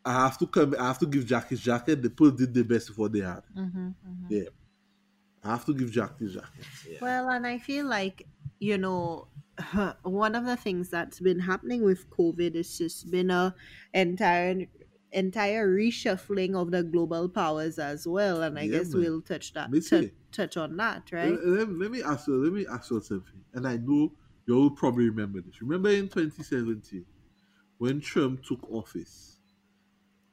I 0.05 0.13
have 0.15 0.39
to 0.39 0.47
come. 0.47 0.75
I 0.79 0.87
have 0.89 0.99
to 1.01 1.07
give 1.07 1.27
Jack 1.27 1.49
his 1.49 1.61
jacket. 1.61 2.03
The 2.03 2.11
people 2.11 2.33
did 2.33 2.55
the 2.55 2.65
best 2.65 2.91
of 2.91 2.99
what 2.99 3.13
they 3.13 3.21
had. 3.21 3.43
Mhm, 3.55 3.95
mhm. 4.05 4.29
Yeah, 4.29 4.49
I 5.49 5.53
have 5.53 5.65
to 5.67 5.75
give 5.75 5.91
Jack 5.91 6.19
his 6.19 6.35
jacket. 6.35 6.67
Well, 7.01 7.29
and 7.31 7.47
I 7.47 7.59
feel 7.59 7.87
like, 7.87 8.29
you 8.59 8.79
know, 8.79 9.29
one 10.03 10.35
of 10.35 10.45
the 10.45 10.57
things 10.57 10.91
that's 10.91 11.21
been 11.21 11.41
happening 11.41 11.83
with 11.85 12.09
COVID 12.11 12.55
is 12.55 12.77
just 12.79 13.11
been 13.11 13.31
a 13.31 13.55
entire 13.93 14.67
entire 15.11 15.67
reshuffling 15.75 16.55
of 16.55 16.71
the 16.71 16.83
global 16.83 17.29
powers 17.29 17.79
as 17.79 18.07
well. 18.07 18.43
And 18.43 18.59
I 18.59 18.67
Yeah, 18.67 18.79
guess 18.79 18.93
man. 18.93 19.01
we'll 19.03 19.23
touch 19.23 19.53
that 19.55 19.71
Me 19.71 19.81
tou- 19.81 20.11
touch 20.33 20.57
on 20.57 20.77
that, 20.77 21.11
right? 21.13 21.31
Let, 21.31 21.47
let- 21.47 21.79
let 21.79 21.91
me 21.91 22.03
ask 22.03 22.29
you. 22.29 22.37
Let 22.37 22.53
me 22.53 22.67
ask 22.67 22.91
you 22.91 23.01
something. 23.01 23.45
And 23.55 23.67
I 23.67 23.77
know 23.77 24.13
you 24.47 24.55
will 24.55 24.71
probably 24.71 25.09
remember 25.09 25.41
this. 25.41 25.61
Remember 25.61 25.89
in 25.91 26.09
2017 26.09 27.07
when 27.79 28.01
Trump 28.01 28.43
took 28.45 28.63
office, 28.71 29.39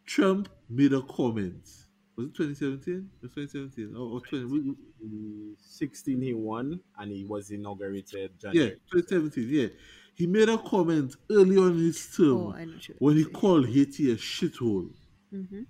Trump 0.06 0.49
made 0.69 0.93
a 0.93 1.01
comment. 1.04 1.85
Was 2.15 2.28
it 2.28 2.34
2017? 2.36 3.10
Was 3.21 3.32
2017 3.34 3.95
or, 3.95 4.13
or 4.15 4.21
20? 4.21 4.45
we- 4.45 4.60
we- 4.62 4.75
In 5.01 5.56
16 5.60 6.21
he 6.21 6.34
won 6.34 6.80
and 6.97 7.12
he 7.12 7.25
was 7.25 7.51
inaugurated 7.51 8.32
Yeah, 8.51 8.69
2017. 8.91 9.47
Yeah, 9.49 9.67
he 10.15 10.25
made 10.28 10.49
a 10.49 10.58
comment 10.58 11.15
early 11.30 11.58
on 11.58 11.71
in 11.73 11.78
his 11.80 12.15
term 12.15 12.38
Oh, 12.38 12.51
I 12.54 12.65
know 12.65 12.73
what 12.73 12.88
you 12.89 12.95
when 12.99 13.17
he 13.17 13.23
say. 13.23 13.30
called 13.32 13.67
Haiti 13.67 14.12
a 14.12 14.15
shithole. 14.15 14.93
Mhm. 15.34 15.65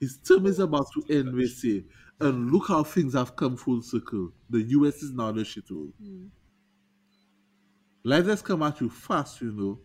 His 0.00 0.18
term 0.18 0.46
is 0.46 0.58
about 0.58 0.86
to 0.94 1.04
end, 1.14 1.34
we 1.34 1.46
say. 1.46 1.86
And 2.20 2.50
look 2.52 2.68
how 2.68 2.84
things 2.84 3.14
have 3.14 3.36
come 3.36 3.56
full 3.56 3.82
circle. 3.82 4.32
The 4.50 4.62
US 4.62 5.02
is 5.02 5.12
now 5.12 5.32
the 5.32 5.42
shithole. 5.42 5.92
Mm. 6.02 6.30
Life 8.04 8.26
has 8.26 8.42
come 8.42 8.62
at 8.62 8.80
you 8.80 8.90
fast, 8.90 9.40
you 9.40 9.52
know. 9.52 9.80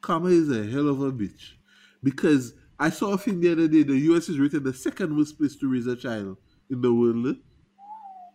Karma 0.00 0.28
is 0.28 0.50
a 0.50 0.64
hell 0.66 0.88
of 0.88 1.00
a 1.00 1.12
bitch. 1.12 1.54
Because 2.02 2.54
I 2.78 2.90
saw 2.90 3.12
a 3.14 3.18
thing 3.18 3.40
the 3.40 3.52
other 3.52 3.68
day, 3.68 3.82
the 3.82 3.96
US 4.10 4.28
is 4.28 4.38
rated 4.38 4.64
the 4.64 4.74
second 4.74 5.16
worst 5.16 5.38
place 5.38 5.56
to 5.56 5.68
raise 5.70 5.86
a 5.86 5.96
child 5.96 6.38
in 6.70 6.80
the 6.80 6.92
world. 6.92 7.36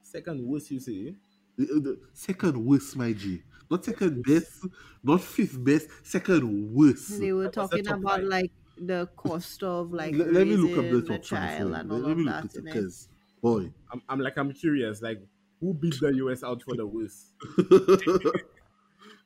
Second 0.02 0.46
worst 0.46 0.70
you 0.72 0.80
see. 0.80 1.18
The, 1.58 1.64
uh, 1.66 1.80
the 1.80 2.02
second 2.14 2.66
worst, 2.66 2.96
my 2.96 3.14
G. 3.14 3.44
Not 3.70 3.86
second 3.86 4.24
best, 4.26 4.66
not 5.04 5.22
fifth 5.22 5.64
best, 5.64 5.90
second 6.06 6.74
worst. 6.74 7.20
They 7.20 7.32
were 7.34 7.48
That 7.48 7.56
was 7.58 7.70
the 7.70 7.80
talking 7.80 7.88
about 7.88 8.24
five. 8.24 8.24
like 8.24 8.52
the 8.78 9.08
cost 9.16 9.62
of 9.64 9.92
like 9.92 10.16
let, 10.16 10.32
let 10.34 10.48
me 10.48 10.56
look 10.58 10.78
up 10.78 10.90
the 10.90 11.02
raising 11.02 11.10
a 11.10 11.20
top 11.20 11.20
child 11.20 11.74
and 11.74 11.92
all 11.92 12.06
let 12.06 12.16
of 12.16 12.18
me 12.18 12.24
look 12.24 12.44
that. 12.44 12.46
at 12.46 12.56
it 12.56 12.64
because, 12.66 13.10
boy. 13.42 13.74
I'm, 13.92 14.02
I'm 14.10 14.20
like 14.20 14.38
I'm 14.38 14.54
curious, 14.54 15.02
like 15.02 15.20
who 15.60 15.74
beat 15.74 16.00
the 16.00 16.14
US 16.16 16.44
out 16.44 16.64
for 16.64 16.76
the 16.76 16.86
worst? 16.88 17.34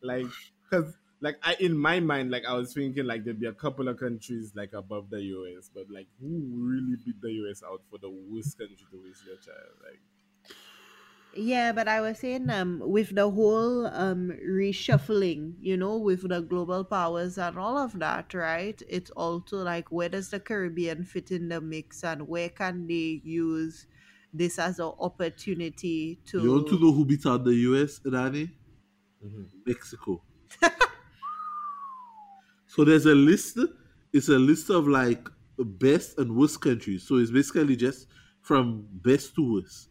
Like, 0.02 0.32
because 0.70 0.98
like 1.22 1.38
I 1.44 1.56
in 1.60 1.78
my 1.78 2.00
mind, 2.00 2.32
like 2.32 2.46
I 2.46 2.54
was 2.54 2.74
thinking 2.74 3.06
like 3.06 3.24
there'd 3.24 3.40
be 3.40 3.48
a 3.48 3.54
couple 3.54 3.88
of 3.88 3.98
countries 4.00 4.54
like 4.56 4.74
above 4.74 5.10
the 5.10 5.22
US, 5.24 5.70
but 5.74 5.90
like 5.90 6.08
who 6.20 6.50
really 6.54 6.98
beat 6.98 7.22
the 7.22 7.32
US 7.34 7.64
out 7.64 7.84
for 7.90 7.98
the 8.00 8.10
worst 8.10 8.58
country 8.58 8.88
to 8.92 8.98
raise 9.04 9.24
your 9.24 9.38
child? 9.38 9.78
Like 9.84 10.02
Yeah, 11.38 11.74
but 11.74 11.90
I 11.90 12.00
was 12.00 12.20
saying 12.20 12.50
um 12.50 12.80
with 12.80 13.14
the 13.14 13.30
whole 13.30 13.88
um 13.88 14.32
reshuffling, 14.32 15.56
you 15.60 15.76
know, 15.76 15.98
with 15.98 16.28
the 16.30 16.40
global 16.42 16.86
powers 16.86 17.38
and 17.38 17.58
all 17.60 17.78
of 17.78 18.00
that, 18.00 18.34
right? 18.34 18.82
It's 18.88 19.12
also 19.12 19.58
like 19.58 19.92
where 19.92 20.08
does 20.10 20.30
the 20.30 20.40
Caribbean 20.40 21.04
fit 21.04 21.32
in 21.32 21.50
the 21.50 21.60
mix 21.60 22.04
and 22.06 22.28
where 22.30 22.50
can 22.50 22.88
they 22.88 23.20
use 23.24 23.86
this 24.32 24.58
as 24.58 24.80
an 24.80 24.94
opportunity 25.00 26.22
to 26.28 26.38
You 26.38 26.52
want 26.54 26.68
to 26.70 26.80
know 26.80 26.94
who 26.94 27.04
beat 27.06 27.26
out 27.26 27.44
the 27.44 27.54
US, 27.56 28.00
Danny? 28.00 28.52
mhm. 29.22 29.66
Mexico. 29.66 30.24
so 32.76 32.84
there's 32.84 33.06
a 33.06 33.16
list. 33.16 33.58
It's 34.14 34.30
a 34.30 34.40
list 34.40 34.70
of 34.70 34.88
like 34.88 35.28
best 35.58 36.18
and 36.20 36.36
worst 36.36 36.62
countries. 36.62 37.08
So 37.08 37.16
it's 37.18 37.32
basically 37.32 37.76
just 37.76 38.08
from 38.42 38.88
best 38.92 39.36
to 39.36 39.54
worst. 39.56 39.90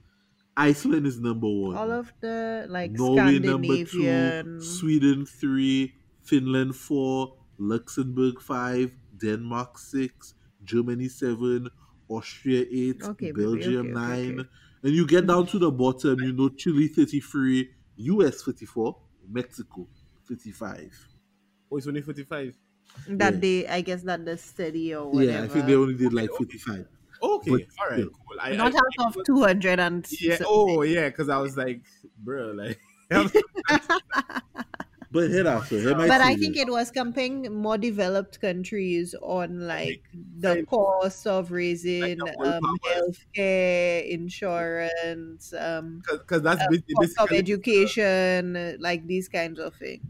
Iceland 0.56 1.06
is 1.06 1.20
number 1.20 1.48
one. 1.48 1.76
all 1.76 1.90
of 1.90 2.12
the 2.20 2.66
like 2.68 2.98
Norway 2.98 3.38
number 3.38 3.76
two, 3.78 4.34
Sweden 4.58 5.26
three, 5.26 5.94
Finland 6.20 6.76
four, 6.76 7.36
Luxembourg 7.58 8.40
five, 8.40 8.96
Denmark 9.16 9.78
six, 9.78 10.34
Germany 10.64 11.08
seven, 11.08 11.70
Austria 12.08 12.64
eight, 12.70 13.02
Okay, 13.02 13.32
Belgium 13.32 13.92
okay, 13.92 13.94
okay, 13.94 14.16
nine, 14.16 14.40
okay. 14.40 14.48
and 14.82 14.92
you 14.92 15.06
get 15.06 15.26
down 15.26 15.46
to 15.48 15.58
the 15.58 15.70
bottom. 15.70 16.20
You 16.20 16.32
know, 16.32 16.48
Chile 16.50 16.88
thirty 16.88 17.20
three, 17.20 17.74
US 17.96 18.42
thirty 18.42 18.66
four, 18.66 19.02
Mexico 19.28 19.88
thirty 20.28 20.52
five. 20.52 20.92
Oh, 21.70 21.76
it's 21.76 21.86
only 21.86 22.02
forty 22.02 22.24
five. 22.24 22.56
That 23.08 23.34
Yeah. 23.34 23.40
they 23.40 23.66
I 23.68 23.80
guess 23.80 24.02
that 24.02 24.24
the 24.24 24.36
study 24.38 24.94
or 24.94 25.10
whatever. 25.10 25.32
Yeah, 25.38 25.42
I 25.44 25.48
think 25.48 25.66
they 25.66 25.74
only 25.74 25.94
did 25.94 26.12
like 26.12 26.30
fifty-five. 26.32 26.86
Okay, 27.22 27.50
But 27.50 27.60
all 27.78 27.86
right, 27.88 27.94
still. 28.00 28.10
cool. 28.10 28.38
I, 28.40 28.52
not 28.56 28.74
I, 28.74 28.78
out 28.78 29.06
of 29.06 29.24
two 29.24 29.42
hundred 29.42 29.80
and 29.80 30.06
yeah. 30.20 30.38
Oh, 30.46 30.82
yeah, 30.82 31.08
because 31.08 31.28
I 31.28 31.38
was 31.38 31.56
like, 31.56 31.82
bro, 32.18 32.52
like. 32.52 32.80
But 35.10 35.30
head 35.30 35.46
after, 35.46 35.80
head 35.80 35.96
but 35.96 36.20
I 36.20 36.34
think 36.34 36.56
it 36.56 36.68
was 36.68 36.90
comparing 36.90 37.52
more 37.54 37.78
developed 37.78 38.40
countries 38.40 39.14
on 39.22 39.60
like 39.60 40.02
the 40.12 40.56
cost 40.68 41.26
of 41.28 41.52
raising 41.52 42.18
the 42.18 42.26
world 42.26 42.64
um, 42.64 42.78
healthcare, 42.84 44.08
insurance, 44.08 45.52
um, 45.52 46.02
Because 46.10 46.42
that's 46.42 46.62
uh, 46.62 46.66
ba- 46.68 46.82
they 46.88 46.94
cost 46.94 47.18
of 47.18 47.32
education, 47.32 48.56
uh, 48.56 48.72
like 48.80 49.06
these 49.06 49.28
kinds 49.28 49.60
of 49.60 49.74
things. 49.76 50.02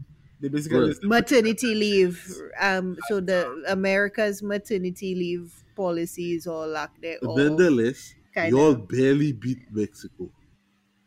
They 0.45 0.49
basically 0.49 0.79
Right. 0.79 0.97
Maternity 1.03 1.75
leave, 1.75 2.41
um, 2.59 2.97
so 3.01 3.19
the 3.19 3.63
America's 3.67 4.41
maternity 4.41 5.13
leave 5.15 5.63
policies 5.75 6.47
or 6.47 6.65
lack 6.67 6.99
there. 7.01 7.19
Nonetheless, 7.21 8.15
kind 8.33 8.51
y'all 8.51 8.75
barely 8.75 9.31
beat 9.33 9.71
Mexico. 9.71 10.31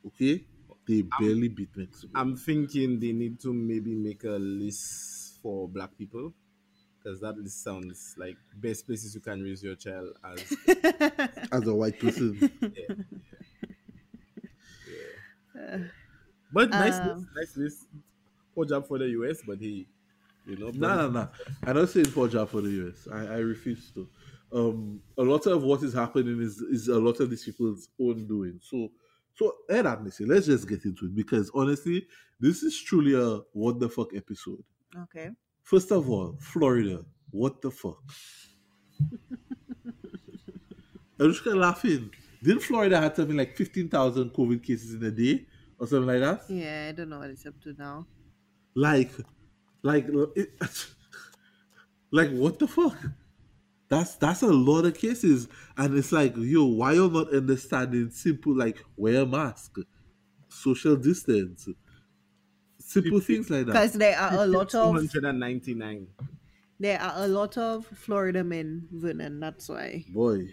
Okay, 0.07 0.47
they 0.87 1.03
barely 1.03 1.49
beat 1.49 1.77
Mexico. 1.77 2.13
I'm 2.15 2.37
thinking 2.37 3.01
they 3.01 3.13
need 3.13 3.41
to 3.43 3.53
maybe 3.55 3.95
make 3.95 4.25
a 4.25 4.39
list 4.39 5.41
for 5.43 5.69
black 5.69 5.97
people 5.99 6.35
because 6.99 7.21
that 7.21 7.39
list 7.39 7.63
sounds 7.63 8.15
like 8.19 8.39
best 8.57 8.87
places 8.87 9.15
you 9.15 9.21
can 9.23 9.43
raise 9.43 9.63
your 9.65 9.77
child 9.77 10.17
as 10.25 10.59
As 11.53 11.67
a 11.67 11.75
white 11.75 11.99
person, 11.99 12.45
but 16.53 16.75
nice 16.75 17.01
Um, 17.01 17.03
list, 17.03 17.27
nice 17.35 17.57
list 17.57 17.87
poor 18.59 18.67
job 18.67 18.87
for 18.89 18.99
the 18.99 19.09
US 19.11 19.39
but 19.47 19.59
he 19.61 19.87
you 20.47 20.57
know 20.57 20.71
No, 20.75 20.97
no, 20.97 21.11
no. 21.11 21.29
I 21.65 21.73
don't 21.73 21.87
saying 21.89 22.11
poor 22.13 22.29
job 22.29 22.49
for 22.49 22.61
the 22.61 22.71
US. 22.83 23.07
I, 23.13 23.35
I 23.35 23.39
refuse 23.39 23.91
to. 23.95 24.09
Um, 24.51 25.01
a 25.17 25.23
lot 25.23 25.47
of 25.47 25.63
what 25.63 25.83
is 25.83 25.93
happening 25.95 26.41
is 26.41 26.59
is 26.77 26.89
a 26.89 26.99
lot 26.99 27.21
of 27.21 27.31
these 27.31 27.45
people's 27.45 27.89
own 28.01 28.27
doing. 28.27 28.59
So, 28.63 28.91
so 29.35 29.55
head 29.71 29.87
up, 29.87 30.03
Missy. 30.03 30.25
Let's 30.25 30.47
just 30.47 30.67
get 30.69 30.85
into 30.85 31.05
it 31.07 31.15
because 31.15 31.51
honestly, 31.55 32.07
this 32.41 32.63
is 32.63 32.81
truly 32.81 33.15
a 33.15 33.41
what 33.53 33.79
the 33.79 33.89
fuck 33.89 34.15
episode. 34.15 34.65
okay. 35.05 35.31
First 35.63 35.93
of 35.93 36.09
all, 36.11 36.35
Florida. 36.41 37.05
What 37.31 37.61
the 37.61 37.71
fuck? 37.71 38.03
I'm 41.21 41.31
just 41.31 41.45
kinda 41.45 41.59
laughing. 41.59 42.11
Didn't 42.43 42.63
Florida 42.63 43.01
have 43.01 43.17
something 43.17 43.37
like 43.37 43.57
15,000 43.57 44.31
COVID 44.31 44.63
cases 44.63 44.95
in 44.95 45.03
a 45.05 45.11
day 45.11 45.47
or 45.79 45.87
something 45.87 46.07
like 46.07 46.21
that? 46.21 46.43
Yeah, 46.49 46.87
I 46.89 46.93
don't 46.93 47.09
know 47.11 47.19
what 47.19 47.31
it's 47.31 47.45
up 47.47 47.61
to 47.65 47.75
now. 47.77 48.07
Like, 48.79 49.11
like, 49.83 50.07
it, 50.37 50.51
like, 52.13 52.31
what 52.31 52.61
the 52.61 52.69
fuck? 52.69 52.97
That's 53.89 54.15
that's 54.17 54.43
a 54.43 54.53
lot 54.53 54.85
of 54.85 54.95
cases, 54.95 55.49
and 55.77 55.97
it's 55.97 56.13
like, 56.13 56.35
yo, 56.37 56.67
why 56.67 56.93
you're 56.93 57.11
not 57.11 57.35
understanding 57.35 58.11
simple 58.11 58.55
like 58.55 58.85
wear 58.97 59.23
a 59.23 59.27
mask, 59.27 59.79
social 60.49 60.95
distance, 60.95 61.69
simple 62.79 63.21
things 63.21 63.51
like 63.51 63.67
that. 63.67 63.73
Because 63.73 63.93
there 63.95 64.17
are 64.17 64.45
a 64.45 64.47
lot 64.47 64.75
of 64.75 65.11
299 65.11 66.07
there 66.81 67.01
are 67.01 67.25
a 67.25 67.27
lot 67.27 67.59
of 67.59 67.87
Florida 67.87 68.45
men, 68.45 68.87
Vernon. 68.93 69.41
That's 69.41 69.69
why. 69.69 70.05
Boy, 70.11 70.47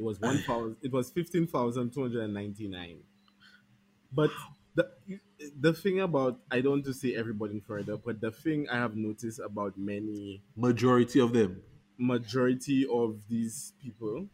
it 0.00 0.02
was 0.02 0.18
1000 0.18 0.76
it 0.82 0.90
was 0.90 1.10
15299 1.10 3.02
but 4.12 4.30
the 4.74 4.90
the 5.60 5.72
thing 5.72 6.00
about 6.00 6.38
I 6.50 6.60
don't 6.60 6.72
want 6.72 6.84
to 6.86 6.94
say 6.94 7.14
everybody 7.14 7.54
in 7.54 7.60
Florida 7.60 7.96
but 7.96 8.20
the 8.20 8.30
thing 8.30 8.68
I 8.68 8.76
have 8.76 8.96
noticed 8.96 9.40
about 9.40 9.76
many 9.78 10.42
majority 10.56 11.20
of 11.20 11.32
them. 11.32 11.62
majority 11.98 12.86
of 12.90 13.16
these 13.28 13.72
people 13.82 14.26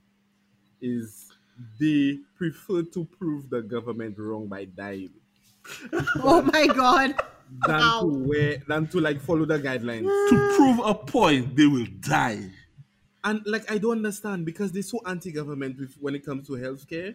is 0.81 1.33
they 1.81 2.19
prefer 2.37 2.83
to 2.83 3.05
prove 3.05 3.49
the 3.51 3.63
government 3.63 4.19
wrong 4.19 4.47
by 4.47 4.65
dying 4.65 5.11
Oh 6.23 6.43
my 6.43 6.67
God! 6.67 7.15
than 7.67 7.81
Ow. 7.81 8.01
to 8.03 8.07
wear 8.29 8.57
than 8.69 8.87
to 8.89 9.01
like 9.01 9.21
follow 9.21 9.45
the 9.45 9.59
guidelines. 9.59 10.05
To 10.31 10.55
prove 10.57 10.81
a 10.85 10.95
point, 10.95 11.57
they 11.57 11.67
will 11.67 11.87
die. 12.01 12.51
And 13.25 13.43
like 13.47 13.71
I 13.71 13.79
don't 13.79 13.99
understand 13.99 14.45
because 14.47 14.71
they're 14.73 14.83
so 14.83 15.01
anti-government 15.07 15.79
with, 15.79 15.95
when 16.01 16.15
it 16.15 16.25
comes 16.25 16.47
to 16.49 16.53
healthcare. 16.55 17.15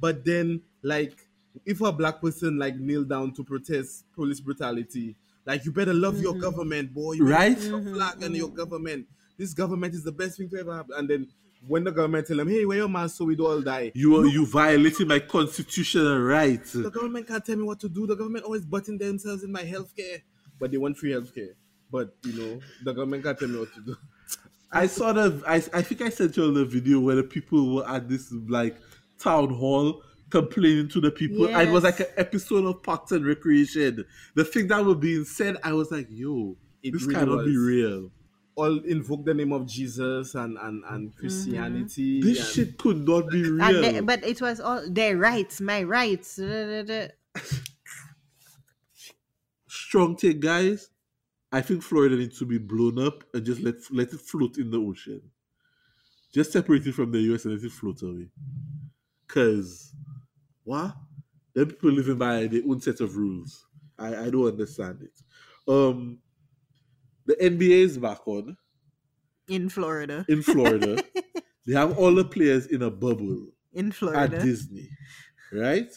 But 0.00 0.24
then 0.24 0.62
like 0.82 1.16
if 1.64 1.80
a 1.80 1.92
black 1.92 2.20
person 2.20 2.58
like 2.58 2.76
kneel 2.76 3.04
down 3.04 3.32
to 3.34 3.44
protest 3.44 4.04
police 4.14 4.40
brutality, 4.40 5.16
like 5.44 5.64
you 5.64 5.72
better 5.72 5.94
love 5.94 6.20
your 6.20 6.32
mm-hmm. 6.32 6.42
government, 6.42 6.94
boy. 6.94 7.12
You 7.12 7.28
Right? 7.28 7.56
love 7.56 7.64
Your 7.64 7.80
mm-hmm. 7.80 7.94
flag 7.94 8.22
and 8.22 8.36
your 8.36 8.48
mm-hmm. 8.48 8.56
government. 8.56 9.06
This 9.38 9.54
government 9.54 9.94
is 9.94 10.04
the 10.04 10.12
best 10.12 10.38
thing 10.38 10.48
to 10.50 10.60
ever 10.60 10.76
happen. 10.76 10.94
And 10.96 11.08
then 11.08 11.28
when 11.66 11.84
the 11.84 11.90
government 11.90 12.26
tell 12.26 12.36
them, 12.36 12.48
hey, 12.48 12.64
wear 12.64 12.78
your 12.78 12.88
mask 12.88 13.16
so 13.16 13.24
we 13.24 13.36
don't 13.36 13.46
all 13.46 13.60
die. 13.60 13.92
You 13.94 14.16
are 14.16 14.26
you 14.26 14.46
violating 14.46 15.08
my 15.08 15.18
constitutional 15.20 16.20
rights. 16.20 16.72
The 16.72 16.90
government 16.90 17.28
can't 17.28 17.44
tell 17.44 17.56
me 17.56 17.64
what 17.64 17.80
to 17.80 17.88
do. 17.88 18.06
The 18.06 18.16
government 18.16 18.44
always 18.44 18.64
butting 18.64 18.98
themselves 18.98 19.42
in 19.42 19.52
my 19.52 19.62
healthcare. 19.62 20.22
But 20.58 20.70
they 20.70 20.76
want 20.76 20.96
free 20.96 21.10
healthcare. 21.10 21.54
But 21.90 22.14
you 22.24 22.32
know, 22.32 22.60
the 22.84 22.92
government 22.92 23.24
can't 23.24 23.38
tell 23.38 23.48
me 23.48 23.58
what 23.58 23.74
to 23.74 23.80
do. 23.80 23.96
I 24.72 24.86
saw 24.86 25.12
the 25.12 25.42
I, 25.46 25.56
I 25.56 25.82
think 25.82 26.00
I 26.00 26.08
sent 26.08 26.36
you 26.36 26.44
all 26.44 26.52
the 26.52 26.64
video 26.64 26.98
where 27.00 27.16
the 27.16 27.22
people 27.22 27.74
were 27.74 27.88
at 27.88 28.08
this 28.08 28.32
like 28.48 28.76
town 29.18 29.50
hall 29.50 30.02
complaining 30.32 30.88
to 30.88 31.00
the 31.00 31.10
people. 31.10 31.46
And 31.46 31.68
it 31.68 31.70
was 31.70 31.84
like 31.84 32.00
an 32.00 32.06
episode 32.16 32.64
of 32.64 32.82
Parks 32.82 33.12
and 33.12 33.24
Recreation. 33.24 34.04
The 34.34 34.44
thing 34.44 34.66
that 34.68 34.84
was 34.84 34.96
being 34.96 35.24
said, 35.24 35.58
I 35.62 35.74
was 35.74 35.92
like, 35.92 36.06
yo, 36.10 36.56
It 36.82 36.92
this 36.92 37.02
really 37.04 37.20
cannot 37.20 37.44
be 37.44 37.56
real. 37.56 38.10
all 38.54 38.78
invoke 38.84 39.24
the 39.24 39.34
name 39.34 39.52
of 39.52 39.66
Jesus 39.66 40.34
and 40.34 40.58
and, 40.58 40.82
and 40.88 41.10
mm-hmm. 41.10 41.18
Christianity. 41.20 42.20
This 42.22 42.38
and- 42.38 42.48
shit 42.48 42.78
could 42.78 43.06
not 43.06 43.28
be 43.30 43.42
real. 43.42 43.62
And 43.62 43.84
they- 43.84 44.00
but 44.00 44.24
it 44.24 44.40
was 44.40 44.58
all 44.58 44.82
their 44.88 45.16
rights, 45.18 45.60
my 45.60 45.82
rights. 45.82 46.40
Strong 49.68 50.16
take, 50.16 50.40
guys. 50.40 50.88
I 51.54 51.60
think 51.60 51.82
Florida 51.82 52.16
needs 52.16 52.38
to 52.38 52.46
be 52.46 52.56
blown 52.56 52.98
up 52.98 53.24
and 53.34 53.44
just 53.44 53.60
let 53.60 53.74
let 53.90 54.12
it 54.12 54.20
float 54.20 54.56
in 54.56 54.70
the 54.70 54.78
ocean. 54.78 55.20
Just 56.32 56.52
separate 56.52 56.86
it 56.86 56.94
from 56.94 57.12
the 57.12 57.20
US 57.32 57.44
and 57.44 57.54
let 57.54 57.62
it 57.62 57.72
float 57.72 58.00
away. 58.00 58.28
Cause 59.28 59.92
what? 60.64 60.94
Them 61.54 61.68
people 61.68 61.90
living 61.90 62.16
by 62.18 62.46
their 62.46 62.62
own 62.68 62.80
set 62.80 63.00
of 63.00 63.16
rules. 63.16 63.66
I, 63.98 64.26
I 64.26 64.30
don't 64.30 64.46
understand 64.46 65.02
it. 65.02 65.70
Um 65.70 66.18
the 67.26 67.34
NBA 67.36 67.70
is 67.84 67.98
back 67.98 68.26
on 68.26 68.56
In 69.48 69.68
Florida. 69.68 70.24
in 70.28 70.42
Florida. 70.42 71.02
they 71.66 71.74
have 71.74 71.96
all 71.98 72.14
the 72.14 72.24
players 72.24 72.66
in 72.66 72.82
a 72.82 72.90
bubble 72.90 73.46
In 73.72 73.92
Florida 73.92 74.36
at 74.36 74.42
Disney. 74.42 74.88
Right? 75.52 75.92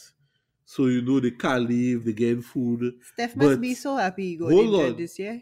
So 0.65 0.87
you 0.87 1.01
know 1.01 1.19
they 1.19 1.31
can't 1.31 1.67
leave, 1.69 2.05
they 2.05 2.13
getting 2.13 2.41
food. 2.41 2.93
Steph 3.13 3.35
must 3.35 3.49
but- 3.51 3.61
be 3.61 3.73
so 3.73 3.95
happy 3.95 4.29
he 4.29 4.35
got 4.35 4.51
hold 4.51 4.75
on. 4.75 4.95
this 4.97 5.17
year. 5.19 5.41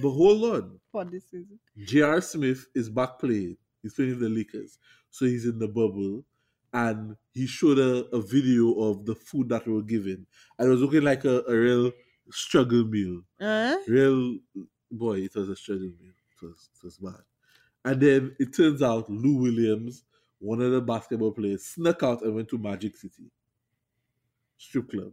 But 0.00 0.10
hold 0.10 0.44
on. 0.44 0.80
For 0.92 1.04
this 1.04 1.24
season. 1.30 1.58
J.R. 1.84 2.20
Smith 2.20 2.66
is 2.74 2.88
back 2.90 3.18
playing. 3.18 3.56
He's 3.82 3.94
playing 3.94 4.18
the 4.18 4.28
Lakers. 4.28 4.78
So 5.10 5.24
he's 5.24 5.46
in 5.46 5.58
the 5.58 5.68
bubble. 5.68 6.24
And 6.72 7.16
he 7.32 7.46
showed 7.46 7.78
a, 7.78 8.06
a 8.16 8.20
video 8.22 8.72
of 8.80 9.04
the 9.04 9.14
food 9.14 9.48
that 9.50 9.66
we 9.66 9.72
were 9.74 9.82
given. 9.82 10.26
And 10.58 10.68
it 10.68 10.70
was 10.70 10.80
looking 10.80 11.02
like 11.02 11.24
a, 11.24 11.42
a 11.46 11.54
real 11.54 11.92
struggle 12.30 12.84
meal. 12.84 13.22
Uh, 13.40 13.76
Real 13.86 14.38
boy, 14.90 15.20
it 15.20 15.34
was 15.34 15.48
a 15.48 15.56
struggle 15.56 15.92
meal. 16.00 16.12
It 16.32 16.46
was 16.46 16.70
it 16.74 16.84
was 16.84 16.98
bad. 16.98 17.22
And 17.84 18.00
then 18.00 18.36
it 18.38 18.54
turns 18.54 18.82
out 18.82 19.10
Lou 19.10 19.36
Williams, 19.42 20.04
one 20.38 20.60
of 20.62 20.72
the 20.72 20.80
basketball 20.80 21.32
players, 21.32 21.64
snuck 21.66 22.02
out 22.02 22.22
and 22.22 22.34
went 22.34 22.48
to 22.50 22.58
Magic 22.58 22.96
City 22.96 23.30
strip 24.56 24.88
club. 24.90 25.12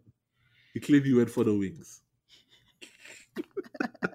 He 0.74 0.80
claimed 0.80 1.06
he 1.06 1.14
went 1.14 1.30
for 1.32 1.44
the 1.44 1.56
wings. 1.56 2.04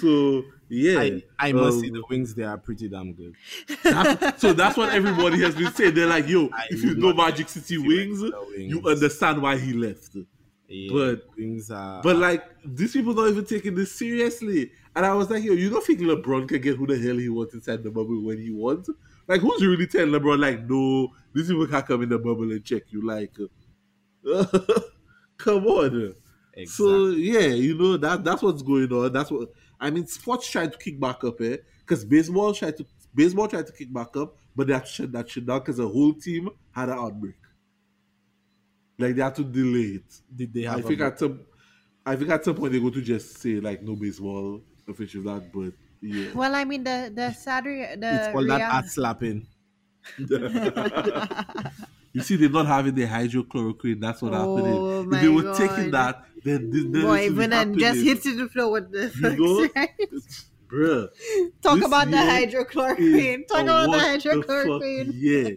so 0.00 0.44
yeah, 0.68 1.00
I, 1.00 1.22
I 1.38 1.52
must 1.52 1.80
say 1.80 1.88
um, 1.88 1.94
the 1.94 2.02
wings 2.08 2.34
they 2.34 2.44
are 2.44 2.58
pretty 2.58 2.88
damn 2.88 3.12
good. 3.12 3.34
that's, 3.82 4.40
so 4.40 4.52
that's 4.52 4.76
what 4.76 4.92
everybody 4.92 5.40
has 5.40 5.54
been 5.54 5.72
saying. 5.72 5.94
They're 5.94 6.06
like, 6.06 6.28
"Yo, 6.28 6.48
I 6.52 6.66
if 6.70 6.82
you 6.82 6.94
know 6.94 7.12
Magic 7.12 7.48
City 7.48 7.78
went 7.78 7.90
wings, 7.90 8.22
you 8.56 8.82
understand 8.86 9.42
why 9.42 9.58
he 9.58 9.72
left." 9.72 10.16
Yeah, 10.68 10.90
but- 10.92 11.26
wings 11.36 11.70
are 11.70 12.02
But 12.02 12.16
like 12.16 12.44
these 12.64 12.92
people 12.92 13.14
not 13.14 13.28
even 13.28 13.44
taking 13.44 13.74
this 13.74 13.94
seriously. 13.94 14.72
And 14.94 15.06
I 15.06 15.14
was 15.14 15.30
like, 15.30 15.42
yo, 15.42 15.54
you 15.54 15.70
don't 15.70 15.84
think 15.84 16.00
LeBron 16.00 16.48
can 16.48 16.60
get 16.60 16.76
who 16.76 16.86
the 16.86 16.98
hell 16.98 17.16
he 17.16 17.30
wants 17.30 17.54
inside 17.54 17.82
the 17.82 17.90
bubble 17.90 18.22
when 18.22 18.38
he 18.38 18.50
wants? 18.50 18.90
Like, 19.26 19.40
who's 19.40 19.64
really 19.64 19.86
telling 19.86 20.12
LeBron, 20.12 20.38
like, 20.38 20.68
no, 20.68 21.08
these 21.32 21.48
people 21.48 21.66
can't 21.66 21.86
come 21.86 22.02
in 22.02 22.10
the 22.10 22.18
bubble 22.18 22.50
and 22.52 22.62
check 22.62 22.82
you? 22.90 23.06
Like, 23.06 23.32
come 25.38 25.66
on. 25.66 26.14
exactly. 26.52 26.66
So 26.66 27.06
yeah, 27.08 27.48
you 27.48 27.76
know 27.76 27.96
that 27.96 28.22
that's 28.24 28.42
what's 28.42 28.62
going 28.62 28.92
on. 28.92 29.12
That's 29.12 29.30
what 29.30 29.48
I 29.82 29.90
mean. 29.90 30.06
Sports 30.06 30.50
trying 30.50 30.70
to 30.70 30.78
kick 30.78 30.98
back 31.00 31.22
up, 31.24 31.40
eh? 31.40 31.58
Because 31.80 32.04
baseball 32.04 32.54
tried 32.54 32.76
to 32.78 32.86
baseball 33.14 33.48
tried 33.48 33.66
to 33.66 33.72
kick 33.72 33.92
back 33.92 34.16
up, 34.16 34.36
but 34.56 34.68
that 34.68 34.86
shut 34.88 35.12
that 35.12 35.28
shit 35.28 35.44
down 35.46 35.58
because 35.58 35.76
the 35.76 35.88
whole 35.88 36.14
team 36.14 36.48
had 36.70 36.88
an 36.88 36.98
outbreak. 36.98 37.34
Like 38.98 39.16
they 39.16 39.22
had 39.22 39.34
to 39.36 39.44
delay 39.44 39.98
it. 40.00 40.20
did 40.34 40.52
they 40.54 40.62
have 40.62 40.76
I 40.76 40.80
a 40.80 40.82
think 40.82 40.98
bo- 41.00 41.06
at 41.06 41.18
some, 41.18 41.40
I 42.06 42.16
think 42.16 42.30
at 42.30 42.44
some 42.44 42.54
point 42.54 42.72
they 42.72 42.80
go 42.80 42.90
to 42.90 43.02
just 43.02 43.38
say 43.38 43.58
like 43.60 43.82
no 43.82 43.96
baseball 43.96 44.62
official 44.88 45.22
that, 45.24 45.52
but 45.52 45.72
yeah. 46.00 46.32
well, 46.34 46.54
I 46.54 46.64
mean 46.64 46.84
the 46.84 47.10
the 47.14 47.32
sad 47.32 47.64
re- 47.66 47.96
the 47.96 48.14
it's 48.14 48.28
called 48.32 48.48
that 48.50 48.60
ass 48.60 48.94
slapping. 48.94 49.46
you 52.12 52.20
see, 52.22 52.36
they're 52.36 52.50
not 52.50 52.66
having 52.66 52.94
the 52.94 53.06
hydrochloroquine. 53.06 54.00
That's 54.00 54.20
what 54.22 54.34
Oh 54.34 54.56
happening. 54.56 55.10
my 55.10 55.16
If 55.16 55.22
they 55.22 55.28
were 55.28 55.42
God. 55.42 55.56
taking 55.56 55.90
that, 55.92 56.24
then 56.44 56.70
this, 56.70 56.84
then 56.84 57.02
Boy, 57.02 57.08
when 57.08 57.10
would 57.10 57.20
be 57.20 57.24
even 57.34 57.52
and 57.52 57.78
just 57.78 58.00
hit 58.00 58.22
the 58.22 58.48
floor 58.48 58.72
with 58.72 58.90
the 58.90 59.12
You 59.16 59.36
know? 59.36 60.20
bruh. 60.68 61.08
Talk 61.62 61.82
about 61.84 62.10
the 62.10 62.16
hydrochloroquine. 62.16 63.46
Talk 63.46 63.62
about 63.62 63.90
the 63.90 63.98
hydrochloroquine. 63.98 65.06
fuck 65.06 65.14
yeah. 65.16 65.50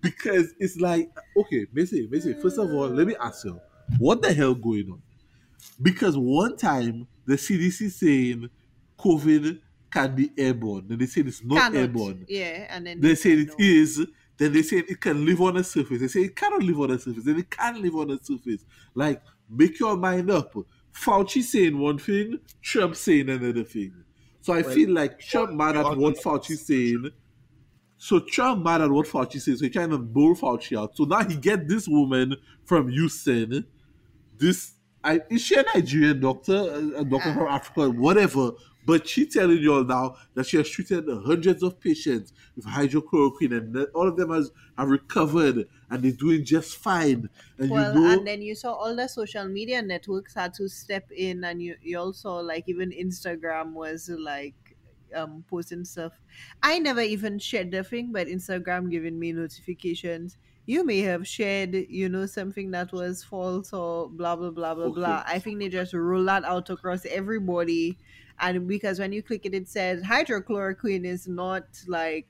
Because 0.00 0.54
it's 0.58 0.76
like, 0.80 1.10
okay, 1.36 1.66
Messi, 1.74 2.08
Messi, 2.08 2.40
first 2.40 2.58
of 2.58 2.70
all, 2.72 2.88
let 2.88 3.06
me 3.06 3.14
ask 3.20 3.44
you, 3.44 3.60
what 3.98 4.22
the 4.22 4.32
hell 4.32 4.54
going 4.54 4.90
on? 4.90 5.02
Because 5.80 6.16
one 6.16 6.56
time 6.56 7.06
the 7.26 7.34
CDC 7.34 7.90
saying 7.90 8.48
COVID 8.98 9.60
can 9.90 10.14
be 10.16 10.30
airborne, 10.38 10.86
and 10.90 10.98
they 10.98 11.06
said 11.06 11.26
it's 11.26 11.44
not 11.44 11.58
Cannot. 11.58 11.78
airborne. 11.78 12.24
Yeah, 12.28 12.66
and 12.70 12.86
then 12.86 13.00
They 13.00 13.14
said 13.14 13.38
it 13.38 13.48
no. 13.48 13.54
is, 13.58 14.06
then 14.38 14.52
they 14.52 14.62
said 14.62 14.84
it 14.88 15.00
can 15.00 15.24
live 15.24 15.40
on 15.40 15.54
the 15.54 15.64
surface. 15.64 16.00
They 16.00 16.08
say 16.08 16.20
it 16.22 16.34
cannot 16.36 16.62
live 16.62 16.80
on 16.80 16.88
the 16.90 16.98
surface, 16.98 17.24
then 17.24 17.38
it 17.38 17.50
can 17.50 17.80
live 17.82 17.94
on 17.96 18.08
the 18.08 18.18
surface. 18.22 18.64
Like, 18.94 19.22
make 19.56 19.78
your 19.78 19.96
mind 19.96 20.30
up. 20.30 20.54
Fauci 20.92 21.42
saying 21.42 21.78
one 21.78 21.98
thing, 21.98 22.38
Trump 22.62 22.94
saying 22.94 23.28
another 23.28 23.64
thing. 23.64 23.92
So 24.40 24.52
I 24.52 24.62
Well, 24.62 24.74
feel 24.74 24.90
like 24.90 25.18
Trump 25.18 25.52
mad 25.52 25.76
at 25.76 25.96
what 25.96 26.16
Fauci 26.16 26.56
saying. 26.56 27.10
So 27.96 28.20
Trump 28.20 28.62
mad 28.62 28.82
at 28.82 28.90
what 28.90 29.06
Fauci 29.06 29.40
says. 29.40 29.58
So 29.60 29.64
he 29.64 29.70
trying 29.70 29.90
to 29.90 29.98
bull 29.98 30.34
Fauci 30.34 30.78
out. 30.78 30.96
So 30.96 31.04
now 31.04 31.24
he 31.24 31.36
get 31.36 31.66
this 31.66 31.88
woman 31.88 32.36
from 32.64 32.90
Houston. 32.90 33.64
This 34.36 34.74
I 35.02 35.20
is 35.30 35.42
she 35.42 35.54
a 35.54 35.64
Nigerian 35.74 36.20
doctor, 36.20 36.92
a, 36.96 37.04
doctor 37.04 37.32
from 37.32 37.46
Africa, 37.48 37.90
whatever. 37.90 38.50
But 38.86 39.08
she 39.08 39.24
telling 39.24 39.58
you 39.58 39.72
all 39.72 39.84
now 39.84 40.16
that 40.34 40.44
she 40.44 40.58
has 40.58 40.68
treated 40.68 41.06
hundreds 41.08 41.62
of 41.62 41.80
patients 41.80 42.34
with 42.54 42.66
hydrochloroquine, 42.66 43.56
and 43.56 43.86
all 43.94 44.08
of 44.08 44.16
them 44.16 44.30
has 44.30 44.50
have 44.76 44.90
recovered 44.90 45.66
and 45.94 46.04
they're 46.04 46.12
doing 46.12 46.44
just 46.44 46.76
fine. 46.76 47.28
And 47.58 47.70
Well, 47.70 47.94
you 47.94 48.08
know, 48.10 48.20
and 48.20 48.26
then 48.26 48.42
you 48.42 48.54
saw 48.54 48.74
all 48.74 48.94
the 48.94 49.08
social 49.08 49.46
media 49.48 49.80
networks 49.80 50.34
had 50.34 50.52
to 50.54 50.68
step 50.68 51.10
in, 51.10 51.44
and 51.44 51.62
you, 51.62 51.76
you 51.80 51.98
also 51.98 52.34
like 52.36 52.64
even 52.68 52.90
Instagram 52.90 53.72
was 53.72 54.08
like 54.10 54.76
um 55.14 55.44
posting 55.48 55.84
stuff. 55.84 56.20
I 56.62 56.78
never 56.78 57.00
even 57.00 57.38
shared 57.38 57.70
the 57.70 57.82
thing, 57.82 58.12
but 58.12 58.26
Instagram 58.26 58.90
giving 58.90 59.18
me 59.18 59.32
notifications. 59.32 60.36
You 60.66 60.84
may 60.84 61.00
have 61.00 61.26
shared, 61.26 61.74
you 61.74 62.08
know, 62.08 62.26
something 62.26 62.70
that 62.72 62.92
was 62.92 63.24
false 63.24 63.72
or 63.72 64.10
blah 64.10 64.36
blah 64.36 64.50
blah 64.50 64.74
blah 64.74 64.88
Okay. 64.88 64.90
blah. 64.90 65.22
I 65.26 65.38
think 65.38 65.60
they 65.60 65.68
just 65.70 65.94
roll 65.94 66.24
that 66.26 66.44
out 66.44 66.68
across 66.68 67.06
everybody, 67.06 67.98
and 68.38 68.68
because 68.68 68.98
when 68.98 69.12
you 69.12 69.22
click 69.22 69.46
it, 69.46 69.54
it 69.54 69.68
says 69.68 70.02
hydrochloroquine 70.02 71.06
is 71.06 71.26
not 71.26 71.64
like 71.86 72.28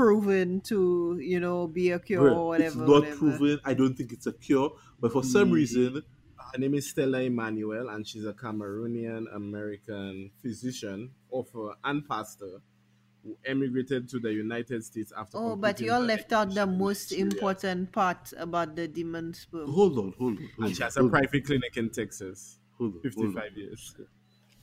proven 0.00 0.60
to 0.62 1.18
you 1.20 1.38
know 1.40 1.66
be 1.66 1.90
a 1.90 1.98
cure 1.98 2.22
bruh, 2.22 2.36
or 2.36 2.48
whatever. 2.48 2.66
it's 2.66 2.76
not 2.76 3.02
whatever. 3.02 3.16
proven. 3.16 3.60
I 3.64 3.74
don't 3.74 3.94
think 3.94 4.12
it's 4.12 4.26
a 4.26 4.32
cure, 4.32 4.72
but 5.00 5.12
for 5.12 5.22
some 5.22 5.50
Mm. 5.50 5.54
reason, 5.60 6.02
Her 6.52 6.58
name 6.58 6.74
is 6.74 6.88
Stella 6.90 7.20
Immanuel, 7.22 7.88
and 7.90 8.04
she's 8.08 8.24
a 8.24 8.32
Cameroonian 8.32 9.32
American 9.32 10.32
physician, 10.42 11.12
author, 11.30 11.76
and 11.84 12.08
pastor 12.08 12.60
who 13.22 13.36
emigrated 13.44 14.08
to 14.08 14.18
the 14.18 14.32
United 14.32 14.82
States 14.82 15.12
after. 15.16 15.36
Oh, 15.38 15.54
but 15.54 15.80
you 15.80 15.92
all 15.92 16.00
left 16.02 16.32
out 16.32 16.52
the 16.54 16.66
most 16.66 17.12
Nigeria. 17.12 17.30
important 17.30 17.92
part 17.92 18.32
about 18.36 18.74
the 18.74 18.88
demon 18.88 19.32
sperm. 19.34 19.70
hold 19.70 19.98
on, 19.98 20.12
hold 20.18 20.38
on, 20.38 20.48
hold 20.56 20.66
And 20.66 20.76
she 20.76 20.82
has 20.82 20.96
a 20.96 21.00
hold 21.00 21.14
on, 21.14 21.20
private 21.20 21.44
clinic 21.44 21.76
in 21.76 21.90
Texas. 21.90 22.58
hold 22.78 22.96
on, 22.96 23.02
hold 23.14 23.36
on. 23.36 23.42
55 23.42 23.56
years. 23.56 23.94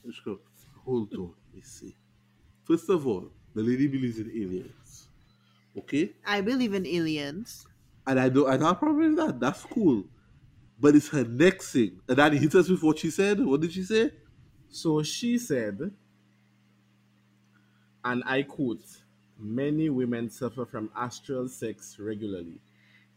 Let's 0.04 0.20
go. 0.20 0.40
Hold 0.84 1.14
on. 1.14 1.34
Let's 1.54 1.70
see. 1.80 1.94
First 2.64 2.88
of 2.90 3.06
all, 3.06 3.32
the 3.54 3.62
lady 3.62 3.86
believes 3.86 4.18
in 4.18 4.30
aliens. 4.30 5.07
Okay? 5.78 6.14
I 6.24 6.42
believe 6.42 6.74
in 6.74 6.86
aliens. 6.86 7.66
And 8.06 8.18
I 8.18 8.28
don't 8.28 8.48
I 8.48 8.56
don't 8.56 8.66
have 8.66 8.76
a 8.76 8.78
problem 8.78 9.14
with 9.14 9.16
that. 9.16 9.40
That's 9.40 9.64
cool. 9.64 10.04
But 10.78 10.96
it's 10.96 11.08
her 11.10 11.24
next 11.24 11.72
thing. 11.72 12.00
And 12.08 12.18
then 12.18 12.32
hit 12.36 12.54
us 12.54 12.68
with 12.68 12.82
what 12.82 12.98
she 12.98 13.10
said. 13.10 13.40
What 13.44 13.60
did 13.60 13.72
she 13.72 13.82
say? 13.84 14.12
So 14.68 15.02
she 15.02 15.38
said, 15.38 15.94
and 18.04 18.22
I 18.26 18.42
quote, 18.42 19.02
many 19.38 19.88
women 19.88 20.30
suffer 20.30 20.66
from 20.66 20.90
astral 20.96 21.48
sex 21.48 21.98
regularly. 21.98 22.60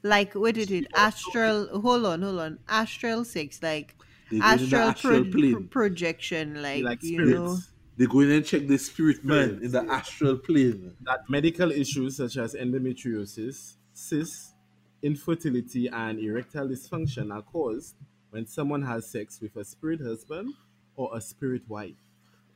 Like, 0.04 0.34
wait, 0.36 0.58
wait, 0.58 0.69
wait. 0.69 0.88
Astral. 0.95 1.82
Hold 1.82 2.06
on, 2.06 2.21
hold 2.21 2.39
on. 2.39 2.60
Astral 2.67 3.24
sex, 3.24 3.62
like 3.62 3.95
They 4.30 4.41
go 4.41 4.58
in 4.58 4.71
the 4.71 4.80
astral, 4.80 4.82
astral 4.82 5.26
pro- 5.26 5.43
pro- 5.43 5.67
projection, 5.67 6.62
like, 6.62 6.84
like 6.84 7.02
you 7.02 7.21
know. 7.21 7.63
They 8.01 8.07
go 8.07 8.21
in 8.21 8.31
and 8.31 8.43
check 8.43 8.65
the 8.65 8.79
spirit 8.79 9.23
man 9.23 9.59
in 9.61 9.73
the 9.73 9.83
astral 9.83 10.35
plane. 10.35 10.95
that 11.01 11.29
medical 11.29 11.71
issues 11.71 12.17
such 12.17 12.35
as 12.35 12.55
endometriosis, 12.55 13.75
cysts, 13.93 14.55
infertility, 15.03 15.87
and 15.87 16.17
erectile 16.17 16.67
dysfunction 16.67 17.31
are 17.31 17.43
caused 17.43 17.93
when 18.31 18.47
someone 18.47 18.81
has 18.81 19.07
sex 19.07 19.39
with 19.39 19.55
a 19.55 19.63
spirit 19.63 20.01
husband 20.01 20.51
or 20.95 21.15
a 21.15 21.21
spirit 21.21 21.61
wife. 21.67 21.93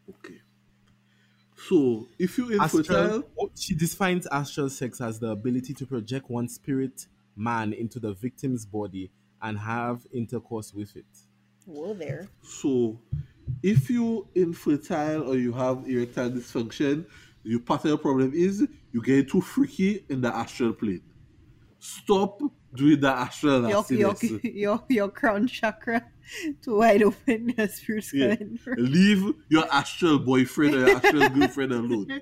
Okay. 0.10 0.42
So 1.68 2.08
if 2.18 2.40
you 2.40 2.50
infertile, 2.50 2.96
Astral, 2.96 3.24
oh, 3.40 3.52
she 3.56 3.76
defines 3.76 4.26
astral 4.32 4.72
sex 4.72 5.00
as 5.00 5.20
the 5.20 5.28
ability 5.28 5.76
to 5.76 5.86
project 5.86 6.28
one 6.28 6.50
spirit 6.50 7.06
man 7.36 7.72
into 7.72 8.00
the 8.00 8.16
victim's 8.16 8.66
body 8.66 9.12
and 9.44 9.60
have 9.60 10.08
intercourse 10.12 10.74
with 10.74 10.96
it. 10.96 11.06
Whoa 11.68 11.94
there. 11.94 12.28
So, 12.42 13.00
if 13.66 13.90
you 13.90 14.28
infertile 14.36 15.24
or 15.28 15.36
you 15.38 15.52
have 15.52 15.90
erectile 15.90 16.30
dysfunction, 16.30 17.04
your 17.42 17.60
part 17.60 17.84
of 17.86 17.92
the 17.92 17.98
problem 17.98 18.32
is 18.36 18.68
you 18.92 19.02
get 19.02 19.28
too 19.28 19.42
freaky 19.42 20.06
in 20.08 20.22
the 20.22 20.34
astral 20.34 20.72
plane. 20.72 21.02
Stop 21.80 22.42
doing 22.76 23.00
the 23.00 23.10
astral 23.10 23.68
Your, 23.68 23.84
your, 23.90 24.16
your, 24.44 24.84
your 24.88 25.10
crown 25.10 25.48
chakra 25.48 26.06
too 26.62 26.78
wide 26.78 27.02
open. 27.02 27.54
The 27.58 27.68
spirits 27.68 28.14
Yeah. 28.14 28.36
coming. 28.36 28.60
Leave 28.78 29.34
your 29.50 29.66
astral 29.74 30.20
boyfriend 30.20 30.76
or 30.76 30.80
your 30.88 30.98
astral 30.98 31.30
girlfriend 31.30 31.72
alone. 31.72 32.22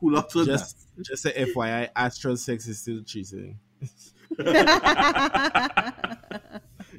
Who 0.00 0.10
not 0.10 0.36
on 0.36 0.44
Just, 0.44 0.76
just 1.00 1.24
a 1.24 1.30
FYI, 1.30 1.88
astral 1.96 2.36
sex 2.36 2.66
is 2.68 2.78
still 2.78 3.02
cheating. 3.04 3.58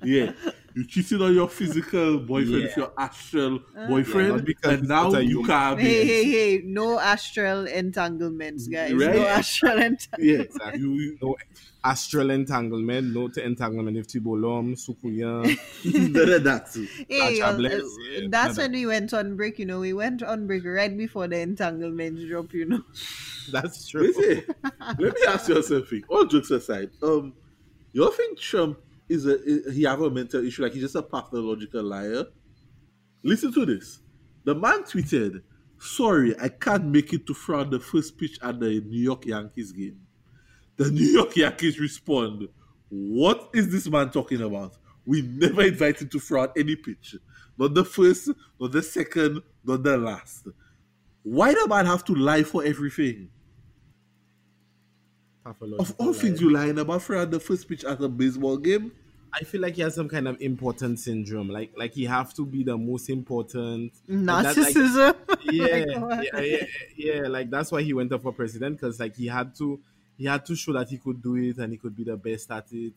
Yeah. 0.03 0.31
You 0.77 0.85
cheated 0.85 1.23
on 1.23 1.33
your 1.33 1.49
physical 1.49 2.19
boyfriend 2.31 2.51
with 2.53 2.63
Yeah. 2.77 2.83
your 2.83 2.91
astral 2.99 3.61
Uh. 3.75 3.87
boyfriend, 3.87 4.35
Yeah, 4.35 4.41
because 4.45 4.73
and 4.79 4.87
now 4.87 5.09
not 5.09 5.25
you 5.25 5.41
can't 5.43 5.79
hey, 5.79 6.03
be. 6.03 6.07
hey, 6.07 6.23
hey. 6.31 6.61
No 6.65 6.99
astral 6.99 7.65
entanglements, 7.65 8.67
guys. 8.67 8.93
Right? 8.93 9.15
No 9.15 9.25
astral 9.41 9.77
entanglements. 9.81 10.19
Yeah. 10.19 10.41
Exactly. 10.41 10.79
You, 10.81 10.91
you, 10.93 11.17
No 11.19 11.35
astral 11.83 12.29
entanglement, 12.29 13.11
no 13.15 13.27
to 13.29 13.43
entanglement 13.43 13.97
if 13.97 14.05
Tibolom, 14.07 14.75
Sukuyan. 14.77 15.49
none 16.13 16.29
of 16.37 16.43
that. 16.43 16.71
too. 16.71 16.87
Hey, 17.09 17.39
Gotcha, 17.39 17.57
uh, 17.57 17.81
Yeah, 18.11 18.27
that's 18.29 18.57
when 18.59 18.71
we 18.73 18.85
went 18.85 19.13
on 19.15 19.35
break, 19.35 19.57
you 19.57 19.65
know. 19.65 19.79
We 19.79 19.93
went 19.93 20.21
on 20.21 20.45
break 20.45 20.63
right 20.63 20.95
before 20.95 21.27
the 21.27 21.39
entanglement 21.39 22.19
drop, 22.29 22.53
you 22.53 22.65
know. 22.65 22.83
That's 23.51 23.87
true. 23.87 24.13
Let 24.99 24.99
me 25.15 25.21
ask 25.27 25.49
you 25.49 25.63
something. 25.63 26.03
All 26.07 26.25
jokes 26.25 26.51
aside, 26.51 26.91
um, 27.01 27.33
you 27.93 28.03
all 28.03 28.11
think 28.11 28.37
Trump 28.37 28.77
is 29.09 29.25
a 29.25 29.37
he 29.71 29.83
have 29.83 30.01
a 30.01 30.09
mental 30.09 30.45
issue, 30.45 30.63
like 30.63 30.73
he's 30.73 30.83
just 30.83 30.95
a 30.95 31.01
pathological 31.01 31.83
liar. 31.83 32.25
Listen 33.23 33.53
to 33.53 33.65
this. 33.65 33.99
The 34.43 34.55
man 34.55 34.83
tweeted, 34.83 35.41
Sorry, 35.79 36.33
I 36.39 36.49
can't 36.49 36.85
make 36.85 37.13
it 37.13 37.27
to 37.27 37.33
front 37.33 37.71
the 37.71 37.79
first 37.79 38.17
pitch 38.17 38.39
at 38.41 38.59
the 38.59 38.81
New 38.81 39.01
York 39.01 39.25
Yankees 39.25 39.71
game. 39.71 39.99
The 40.77 40.89
New 40.91 41.05
York 41.05 41.35
Yankees 41.35 41.79
respond, 41.79 42.47
What 42.89 43.49
is 43.53 43.71
this 43.71 43.87
man 43.89 44.09
talking 44.09 44.41
about? 44.41 44.77
We 45.05 45.21
never 45.21 45.63
invited 45.63 46.11
to 46.11 46.19
front 46.19 46.51
any 46.57 46.75
pitch. 46.75 47.15
Not 47.57 47.73
the 47.73 47.83
first, 47.85 48.29
not 48.59 48.71
the 48.71 48.81
second, 48.81 49.41
not 49.63 49.83
the 49.83 49.97
last. 49.97 50.47
Why 51.23 51.53
the 51.53 51.67
man 51.67 51.85
have 51.85 52.05
to 52.05 52.15
lie 52.15 52.43
for 52.43 52.63
everything? 52.63 53.29
Pathological 55.47 55.81
Of 55.81 55.95
all 55.97 56.13
things 56.13 56.41
you 56.41 56.49
lying 56.49 56.77
about 56.77 57.01
for 57.01 57.25
the 57.25 57.39
first 57.39 57.67
pitch 57.67 57.85
at 57.85 58.01
a 58.01 58.09
baseball 58.09 58.57
game? 58.57 58.91
I 59.33 59.43
feel 59.43 59.61
like 59.61 59.75
he 59.75 59.81
has 59.81 59.95
some 59.95 60.09
kind 60.09 60.27
of 60.27 60.41
important 60.41 60.99
syndrome. 60.99 61.49
Like 61.49 61.71
like 61.75 61.93
he 61.93 62.05
have 62.05 62.33
to 62.35 62.45
be 62.45 62.63
the 62.63 62.77
most 62.77 63.09
important. 63.09 63.93
And 64.07 64.41
that, 64.41 64.57
like, 64.57 64.75
Narcissism. 64.75 65.15
Oh 65.29 65.51
yeah, 65.51 65.85
yeah, 66.33 66.41
yeah, 66.41 66.65
yeah. 66.95 67.27
Like 67.27 67.49
that's 67.49 67.71
why 67.71 67.81
he 67.81 67.93
went 67.93 68.11
up 68.11 68.23
for 68.23 68.33
president 68.33 68.77
because 68.77 68.99
like 68.99 69.15
he 69.15 69.27
had 69.27 69.55
to, 69.55 69.79
he 70.17 70.25
had 70.25 70.45
to 70.45 70.55
show 70.55 70.73
that 70.73 70.89
he 70.89 70.97
could 70.97 71.21
do 71.21 71.35
it 71.35 71.57
and 71.57 71.71
he 71.71 71.77
could 71.77 71.95
be 71.95 72.03
the 72.03 72.17
best 72.17 72.49
at 72.51 72.67
it. 72.71 72.93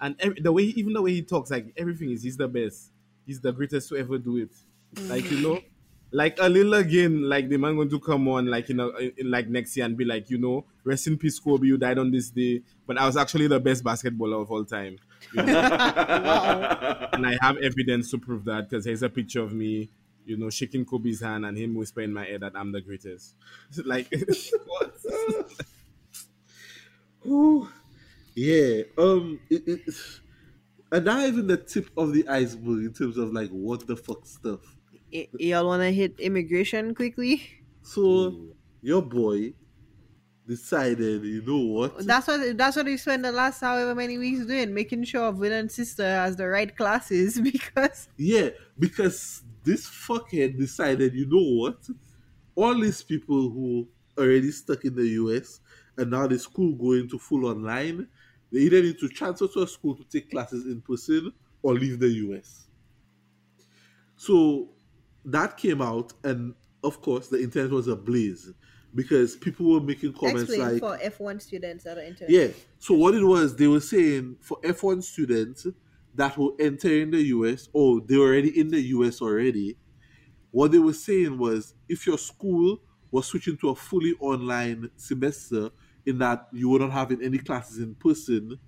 And 0.00 0.16
every, 0.18 0.40
the 0.40 0.52
way, 0.52 0.64
even 0.64 0.92
the 0.92 1.02
way 1.02 1.12
he 1.12 1.22
talks, 1.22 1.50
like 1.50 1.72
everything 1.76 2.10
is, 2.10 2.22
he's 2.22 2.36
the 2.36 2.48
best. 2.48 2.90
He's 3.24 3.40
the 3.40 3.52
greatest 3.52 3.88
to 3.90 3.96
ever 3.96 4.18
do 4.18 4.36
it. 4.36 4.50
Like 5.08 5.30
you 5.30 5.40
know, 5.40 5.60
like 6.16 6.38
a 6.40 6.48
little 6.48 6.72
again, 6.72 7.28
like 7.28 7.50
the 7.50 7.58
man 7.58 7.76
going 7.76 7.90
to 7.90 8.00
come 8.00 8.26
on, 8.28 8.46
like 8.46 8.70
you 8.70 8.74
know, 8.74 8.88
in, 8.96 9.30
like 9.30 9.50
next 9.50 9.76
year 9.76 9.84
and 9.84 9.98
be 9.98 10.04
like, 10.06 10.30
you 10.30 10.38
know, 10.38 10.64
rest 10.82 11.06
in 11.08 11.18
peace, 11.18 11.38
Kobe. 11.38 11.66
You 11.66 11.76
died 11.76 11.98
on 11.98 12.10
this 12.10 12.30
day, 12.30 12.62
but 12.86 12.96
I 12.96 13.04
was 13.04 13.18
actually 13.18 13.48
the 13.48 13.60
best 13.60 13.84
basketballer 13.84 14.40
of 14.40 14.50
all 14.50 14.64
time. 14.64 14.96
You 15.34 15.42
know? 15.42 15.58
and 17.12 17.26
I 17.26 17.36
have 17.42 17.58
evidence 17.58 18.10
to 18.12 18.18
prove 18.18 18.46
that 18.46 18.70
because 18.70 18.86
here's 18.86 19.02
a 19.02 19.10
picture 19.10 19.42
of 19.42 19.52
me, 19.52 19.90
you 20.24 20.38
know, 20.38 20.48
shaking 20.48 20.86
Kobe's 20.86 21.20
hand 21.20 21.44
and 21.44 21.58
him 21.58 21.74
whispering 21.74 22.08
in 22.08 22.14
my 22.14 22.26
ear 22.26 22.38
that 22.38 22.52
I'm 22.54 22.72
the 22.72 22.80
greatest. 22.80 23.34
like, 23.84 24.10
what? 24.66 24.94
Ooh, 27.26 27.68
yeah. 28.34 28.84
Um, 28.96 29.38
it, 29.50 29.68
it, 29.68 29.94
and 30.90 31.04
not 31.04 31.26
even 31.26 31.46
the 31.46 31.58
tip 31.58 31.90
of 31.94 32.14
the 32.14 32.26
iceberg 32.26 32.86
in 32.86 32.94
terms 32.94 33.18
of 33.18 33.34
like 33.34 33.50
what 33.50 33.86
the 33.86 33.96
fuck 33.96 34.24
stuff. 34.24 34.75
Y- 35.12 35.28
y'all 35.38 35.66
want 35.66 35.80
to 35.82 35.90
hit 35.92 36.18
immigration 36.20 36.94
quickly? 36.94 37.42
So 37.82 38.54
your 38.82 39.02
boy 39.02 39.54
decided, 40.46 41.24
you 41.24 41.42
know 41.42 41.66
what? 41.66 41.98
That's 41.98 42.26
what 42.26 42.58
that's 42.58 42.76
what 42.76 42.86
he 42.86 42.96
spent 42.98 43.22
the 43.22 43.32
last 43.32 43.60
however 43.60 43.94
many 43.94 44.18
weeks 44.18 44.44
doing, 44.46 44.74
making 44.74 45.04
sure 45.04 45.32
Villain 45.32 45.68
Sister 45.68 46.04
has 46.04 46.36
the 46.36 46.46
right 46.48 46.74
classes 46.76 47.40
because 47.52 48.08
Yeah, 48.16 48.50
because 48.78 49.44
this 49.62 49.86
fuckhead 49.86 50.58
decided, 50.58 51.14
you 51.14 51.26
know 51.26 51.60
what? 51.62 51.86
All 52.54 52.80
these 52.80 53.02
people 53.02 53.50
who 53.50 53.88
already 54.18 54.50
stuck 54.52 54.84
in 54.84 54.94
the 54.96 55.06
US 55.20 55.60
and 55.96 56.10
now 56.10 56.26
the 56.26 56.38
school 56.38 56.74
going 56.76 57.08
to 57.10 57.18
full 57.18 57.46
online, 57.46 58.08
they 58.52 58.60
either 58.60 58.82
need 58.82 58.98
to 59.00 59.08
transfer 59.08 59.48
to 59.48 59.62
a 59.62 59.68
school 59.68 59.96
to 59.96 60.04
take 60.04 60.30
classes 60.30 60.66
in 60.66 60.82
person 60.82 61.32
or 61.62 61.74
leave 61.74 62.00
the 62.00 62.08
US. 62.08 62.68
So 64.16 64.75
that 65.26 65.56
came 65.56 65.82
out, 65.82 66.12
and 66.24 66.54
of 66.82 67.02
course, 67.02 67.28
the 67.28 67.42
internet 67.42 67.70
was 67.70 67.88
ablaze 67.88 68.52
because 68.94 69.36
people 69.36 69.70
were 69.70 69.80
making 69.80 70.12
comments 70.14 70.44
explain 70.44 70.80
like, 70.80 70.80
for 70.80 70.96
F1 70.98 71.42
students 71.42 71.84
that 71.84 71.98
are 71.98 72.02
internet. 72.02 72.30
yeah. 72.30 72.48
So 72.78 72.94
what 72.94 73.14
it 73.14 73.24
was, 73.24 73.56
they 73.56 73.66
were 73.66 73.80
saying 73.80 74.36
for 74.40 74.58
F1 74.62 75.02
students 75.02 75.66
that 76.14 76.38
will 76.38 76.56
enter 76.58 76.88
in 77.02 77.10
the 77.10 77.22
US, 77.24 77.68
or 77.72 77.96
oh, 77.96 78.00
they're 78.00 78.18
already 78.18 78.58
in 78.58 78.68
the 78.68 78.80
US 78.80 79.20
already. 79.20 79.76
What 80.50 80.72
they 80.72 80.78
were 80.78 80.94
saying 80.94 81.36
was, 81.36 81.74
if 81.88 82.06
your 82.06 82.16
school 82.16 82.80
was 83.10 83.26
switching 83.26 83.58
to 83.58 83.70
a 83.70 83.74
fully 83.74 84.14
online 84.20 84.90
semester, 84.96 85.70
in 86.06 86.18
that 86.18 86.46
you 86.52 86.68
wouldn't 86.68 86.92
having 86.92 87.20
any 87.22 87.38
classes 87.38 87.78
in 87.78 87.94
person, 87.96 88.58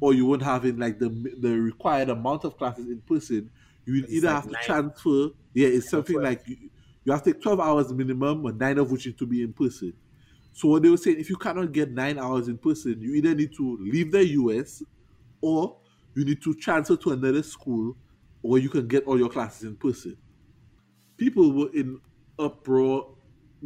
or 0.00 0.12
you 0.14 0.26
wouldn't 0.26 0.46
having 0.48 0.76
like 0.76 0.98
the 0.98 1.08
the 1.40 1.58
required 1.58 2.10
amount 2.10 2.44
of 2.44 2.56
classes 2.56 2.86
in 2.86 3.00
person, 3.00 3.50
you 3.86 3.94
would 3.94 4.04
It's 4.04 4.12
either 4.14 4.28
like 4.28 4.34
have 4.36 4.44
to 4.44 4.52
nine. 4.52 4.62
transfer. 4.64 5.28
Yeah, 5.54 5.68
it's 5.68 5.88
something 5.88 6.20
like 6.20 6.46
you, 6.46 6.70
you 7.04 7.12
have 7.12 7.22
to 7.22 7.32
take 7.32 7.42
twelve 7.42 7.60
hours 7.60 7.92
minimum, 7.92 8.44
and 8.46 8.58
nine 8.58 8.78
of 8.78 8.90
which 8.90 9.06
need 9.06 9.18
to 9.18 9.26
be 9.26 9.42
in 9.42 9.52
person. 9.52 9.94
So 10.52 10.68
what 10.68 10.82
they 10.82 10.88
were 10.90 10.96
saying, 10.96 11.18
if 11.18 11.30
you 11.30 11.36
cannot 11.36 11.72
get 11.72 11.90
nine 11.90 12.18
hours 12.18 12.48
in 12.48 12.58
person, 12.58 13.00
you 13.00 13.14
either 13.14 13.34
need 13.34 13.52
to 13.56 13.78
leave 13.80 14.12
the 14.12 14.24
US 14.24 14.82
or 15.40 15.76
you 16.14 16.24
need 16.24 16.42
to 16.42 16.54
transfer 16.54 16.96
to 16.96 17.10
another 17.10 17.42
school 17.42 17.96
where 18.40 18.60
you 18.60 18.68
can 18.68 18.86
get 18.86 19.04
all 19.04 19.18
your 19.18 19.28
classes 19.28 19.64
in 19.64 19.76
person. 19.76 20.16
People 21.16 21.52
were 21.52 21.72
in 21.74 22.00
uproar 22.38 23.16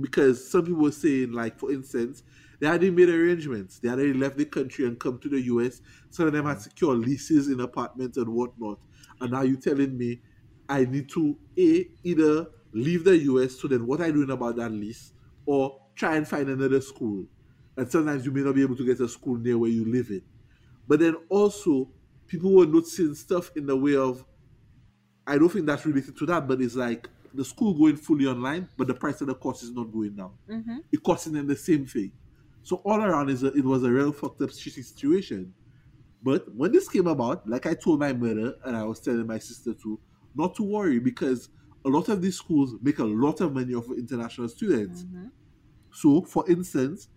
because 0.01 0.51
some 0.51 0.65
people 0.65 0.83
were 0.83 0.93
saying, 0.93 1.33
like, 1.33 1.59
for 1.59 1.73
instance, 1.73 2.23
they 2.61 2.67
hadn't 2.67 2.95
made 2.95 3.09
arrangements. 3.09 3.79
They 3.79 3.89
had 3.89 3.99
already 3.99 4.15
left 4.15 4.37
the 4.37 4.45
country 4.47 4.87
and 4.87 4.99
come 4.99 5.19
to 5.19 5.29
the 5.29 5.41
US. 5.43 5.81
Some 6.11 6.27
of 6.27 6.33
them 6.33 6.47
had 6.47 6.61
secure 6.61 6.95
leases 6.95 7.49
in 7.49 7.61
apartments 7.61 8.17
and 8.17 8.29
whatnot. 8.29 8.79
And 9.21 9.33
now 9.33 9.43
you're 9.43 9.61
telling 9.61 9.97
me 9.97 10.21
I 10.69 10.85
need 10.85 11.09
to 11.11 11.39
A, 11.59 11.91
either 12.05 12.47
leave 12.73 13.05
the 13.05 13.17
US, 13.19 13.59
so 13.61 13.69
then 13.69 13.87
what 13.87 14.01
are 14.01 14.07
you 14.09 14.13
doing 14.13 14.31
about 14.31 14.57
that 14.57 14.71
lease? 14.71 15.13
Or 15.47 15.81
try 15.95 16.17
and 16.17 16.29
find 16.29 16.49
another 16.49 16.81
school. 16.81 17.27
And 17.77 17.91
sometimes 17.91 18.27
you 18.27 18.33
may 18.33 18.43
not 18.43 18.55
be 18.55 18.63
able 18.63 18.77
to 18.77 18.85
get 18.85 19.01
a 19.01 19.09
school 19.09 19.37
near 19.37 19.57
where 19.57 19.71
you 19.71 19.85
live 19.85 20.11
in. 20.11 20.23
But 20.87 21.01
then 21.01 21.17
also, 21.29 21.93
people 22.27 22.55
were 22.55 22.67
noticing 22.67 23.15
stuff 23.15 23.51
in 23.57 23.67
the 23.67 23.77
way 23.77 23.97
of, 23.97 24.25
I 25.27 25.39
don't 25.39 25.49
think 25.51 25.67
that's 25.67 25.85
related 25.85 26.17
to 26.17 26.27
that, 26.27 26.49
but 26.49 26.61
it's 26.61 26.75
like 26.75 27.09
the 27.35 27.45
school 27.45 27.75
going 27.75 27.97
fully 27.97 28.27
online, 28.27 28.69
but 28.77 28.87
the 28.87 28.95
price 28.95 29.21
of 29.21 29.27
the 29.27 29.35
course 29.35 29.63
is 29.63 29.71
not 29.71 29.93
going 29.93 30.17
down. 30.17 30.33
Mhm. 30.49 30.85
It 30.91 31.03
costing 31.03 31.35
them 31.35 31.47
the 31.47 31.57
same 31.57 31.87
thing. 31.87 32.13
So 32.63 32.77
all 32.77 33.03
around, 33.03 33.29
is 33.31 33.43
a, 33.43 33.49
it 33.53 33.65
was 33.65 33.83
a 33.83 33.91
real 33.93 34.13
fucked 34.13 34.41
up 34.41 34.51
shitty 34.51 34.83
situation. 34.85 35.55
But 36.23 36.55
when 36.55 36.73
this 36.73 36.89
came 36.89 37.07
about, 37.07 37.49
like 37.49 37.67
I 37.67 37.75
told 37.75 38.01
my 38.01 38.13
mother 38.13 38.57
and 38.65 38.77
I 38.77 38.85
was 38.85 39.01
telling 39.01 39.27
my 39.27 39.39
sister 39.39 39.75
too, 39.75 40.01
not 40.39 40.55
to 40.55 40.63
worry 40.63 40.99
because 40.99 41.49
a 41.85 41.89
lot 41.89 42.09
of 42.09 42.23
these 42.23 42.37
schools 42.37 42.75
make 42.83 42.99
a 42.99 43.05
lot 43.05 43.41
of 43.41 43.53
money 43.53 43.75
off 43.75 43.89
of 43.89 43.99
international 43.99 44.49
students. 44.49 45.03
Mm-hmm. 45.03 45.27
So, 45.93 46.23
for 46.23 46.49
instance, 46.49 47.09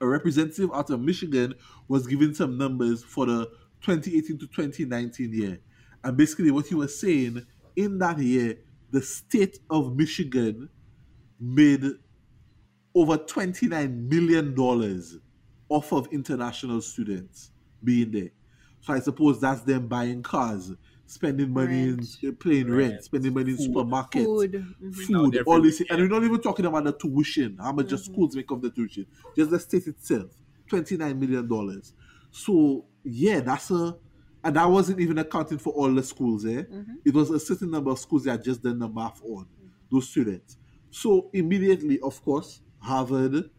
a 0.00 0.06
representative 0.06 0.70
out 0.72 0.90
of 0.90 1.00
Michigan 1.00 1.54
was 1.88 2.06
giving 2.06 2.34
some 2.34 2.56
numbers 2.58 3.02
for 3.02 3.26
the 3.26 3.46
2018 3.82 4.38
to 4.38 4.46
2019 4.46 5.32
year. 5.32 5.60
And 6.04 6.16
basically, 6.16 6.50
what 6.50 6.66
he 6.66 6.74
was 6.74 6.98
saying 6.98 7.44
in 7.76 7.98
that 7.98 8.18
year, 8.18 8.58
the 8.90 9.00
state 9.00 9.58
of 9.70 9.96
Michigan 9.96 10.68
made 11.40 11.84
over 12.94 13.16
$29 13.16 14.10
million 14.10 14.54
off 15.68 15.92
of 15.92 16.06
international 16.12 16.80
students 16.82 17.50
being 17.82 18.10
there. 18.10 18.30
So 18.80 18.92
I 18.92 19.00
suppose 19.00 19.40
that's 19.40 19.62
them 19.62 19.86
buying 19.88 20.22
cars, 20.22 20.72
spending 21.12 21.52
money 21.52 21.90
Rent. 21.90 22.18
in 22.22 22.36
paying 22.36 22.70
rent, 22.70 22.92
Rent, 22.92 23.04
spending 23.04 23.34
money 23.34 23.52
in 23.52 23.56
food. 23.56 23.70
supermarkets 23.74 24.32
Food. 24.34 24.66
Food, 24.92 25.32
they're 25.32 25.44
all 25.44 25.60
free, 25.60 25.70
this, 25.70 25.80
and 25.88 25.98
we're 26.00 26.08
not 26.08 26.24
even 26.24 26.40
talking 26.40 26.66
about 26.66 26.84
the 26.84 26.92
tuition, 26.92 27.56
how 27.60 27.72
much 27.72 27.88
the 27.88 27.98
schools 27.98 28.34
make 28.36 28.50
of 28.50 28.62
the 28.62 28.70
tuition, 28.70 29.06
just 29.36 29.50
the 29.50 29.58
state 29.58 29.86
itself, 29.86 30.30
twenty 30.68 30.96
nine 30.96 31.18
million 31.18 31.46
dollars. 31.48 31.92
So 32.30 32.86
yeah, 33.04 33.40
that's 33.40 33.70
a, 33.70 33.96
and 34.44 34.56
that 34.56 34.68
wasn't 34.68 35.00
even 35.00 35.18
accounting 35.18 35.58
for 35.58 35.72
all 35.72 35.92
the 35.92 36.02
schools. 36.02 36.46
Eh, 36.46 36.64
it 37.04 37.14
was 37.14 37.30
a 37.30 37.40
certain 37.40 37.70
number 37.70 37.90
of 37.90 37.98
schools 37.98 38.24
that 38.24 38.42
just 38.42 38.62
done 38.62 38.78
the 38.78 38.88
math 38.88 39.22
on 39.24 39.46
those 39.90 40.08
students. 40.08 40.56
So 40.90 41.30
immediately, 41.32 42.00
of 42.00 42.22
course, 42.22 42.60
Harvard 42.78 43.50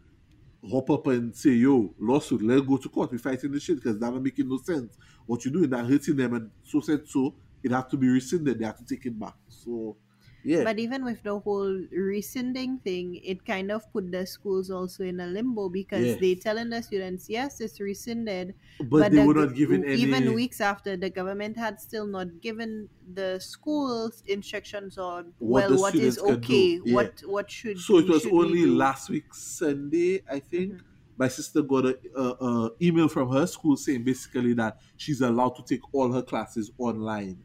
hop 0.70 0.90
up 0.90 1.06
and 1.08 1.34
say, 1.36 1.50
"Yo, 1.50 1.94
lawsuit, 1.98 2.42
let's 2.42 2.62
go 2.66 2.76
to 2.76 2.88
court. 2.88 3.12
We're 3.12 3.18
fighting 3.18 3.52
this 3.52 3.62
shit 3.62 3.76
because 3.76 3.98
that 3.98 4.12
not 4.12 4.22
making 4.22 4.48
no 4.48 4.58
sense. 4.58 4.96
What 5.26 5.44
you 5.44 5.50
doing 5.50 5.70
that 5.70 5.86
hurting 5.86 6.16
them, 6.16 6.34
and 6.34 6.50
so 6.62 6.80
said 6.80 7.06
so. 7.08 7.34
It 7.64 7.72
had 7.72 7.88
to 7.90 7.96
be 7.96 8.08
rescinded. 8.08 8.58
They 8.60 8.66
have 8.66 8.78
to 8.78 8.84
take 8.86 9.06
it 9.06 9.18
back. 9.18 9.36
So, 9.48 9.96
yeah, 10.44 10.62
But 10.64 10.78
even 10.78 11.04
with 11.04 11.22
the 11.22 11.38
whole 11.40 11.74
rescinding 11.90 12.80
thing, 12.80 13.16
it 13.24 13.44
kind 13.46 13.72
of 13.72 13.90
put 13.92 14.12
the 14.12 14.26
schools 14.26 14.70
also 14.70 15.02
in 15.04 15.18
a 15.20 15.26
limbo 15.26 15.70
because 15.70 16.04
Yeah. 16.04 16.16
they 16.20 16.34
telling 16.34 16.68
the 16.70 16.82
students, 16.82 17.30
yes, 17.30 17.60
it's 17.60 17.80
rescinded, 17.80 18.54
but, 18.78 19.10
they 19.10 19.22
the- 19.22 19.26
were 19.26 19.34
not 19.34 19.54
given 19.54 19.84
any. 19.84 20.02
even 20.02 20.34
weeks 20.34 20.60
after 20.60 20.96
the 20.98 21.08
government 21.10 21.56
had 21.56 21.80
still 21.80 22.06
not 22.06 22.40
given 22.40 22.90
the 23.20 23.38
schools 23.40 24.22
instructions 24.26 24.98
on 24.98 25.34
What 25.38 25.68
well 25.68 25.78
what 25.80 25.98
is 25.98 26.16
students 26.16 26.22
can 26.22 26.44
do, 26.46 26.58
okay 26.58 26.80
yeah. 26.82 26.94
what 26.94 27.20
what 27.26 27.50
should 27.50 27.78
so 27.78 27.98
it 27.98 28.08
was 28.08 28.22
should 28.22 28.32
only 28.32 28.66
last 28.66 29.08
week 29.10 29.32
Sunday, 29.34 30.22
I 30.28 30.40
think. 30.40 30.72
Mhm. 30.72 30.84
My 31.16 31.28
sister 31.28 31.62
got 31.62 31.86
a, 31.86 31.98
a, 32.16 32.22
a 32.44 32.70
email 32.82 33.08
from 33.08 33.30
her 33.30 33.46
school 33.46 33.76
saying 33.76 34.04
basically 34.04 34.54
that 34.54 34.80
she's 34.96 35.20
allowed 35.20 35.50
to 35.56 35.62
take 35.64 35.80
all 35.92 36.12
her 36.12 36.22
classes 36.22 36.70
online, 36.78 37.40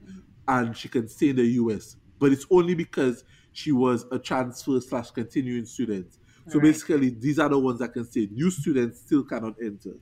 and 0.47 0.76
she 0.76 0.89
can 0.89 1.07
stay 1.07 1.30
in 1.30 1.36
the 1.36 1.45
US. 1.45 1.95
But 2.17 2.32
it's 2.32 2.45
only 2.51 2.76
because 2.76 3.24
she 3.51 3.72
was 3.72 4.05
a 4.11 4.20
transfer 4.20 4.80
slash 4.82 5.11
continuing 5.11 5.65
student. 5.65 6.17
So 6.47 6.59
Right. 6.59 6.59
basically, 6.59 7.09
these 7.11 7.39
are 7.39 7.49
the 7.49 7.59
ones 7.59 7.80
that 7.80 7.93
can 7.93 8.05
stay. 8.05 8.28
New 8.32 8.49
students 8.51 9.01
still 9.01 9.24
cannot 9.24 9.55
enter. 9.61 9.93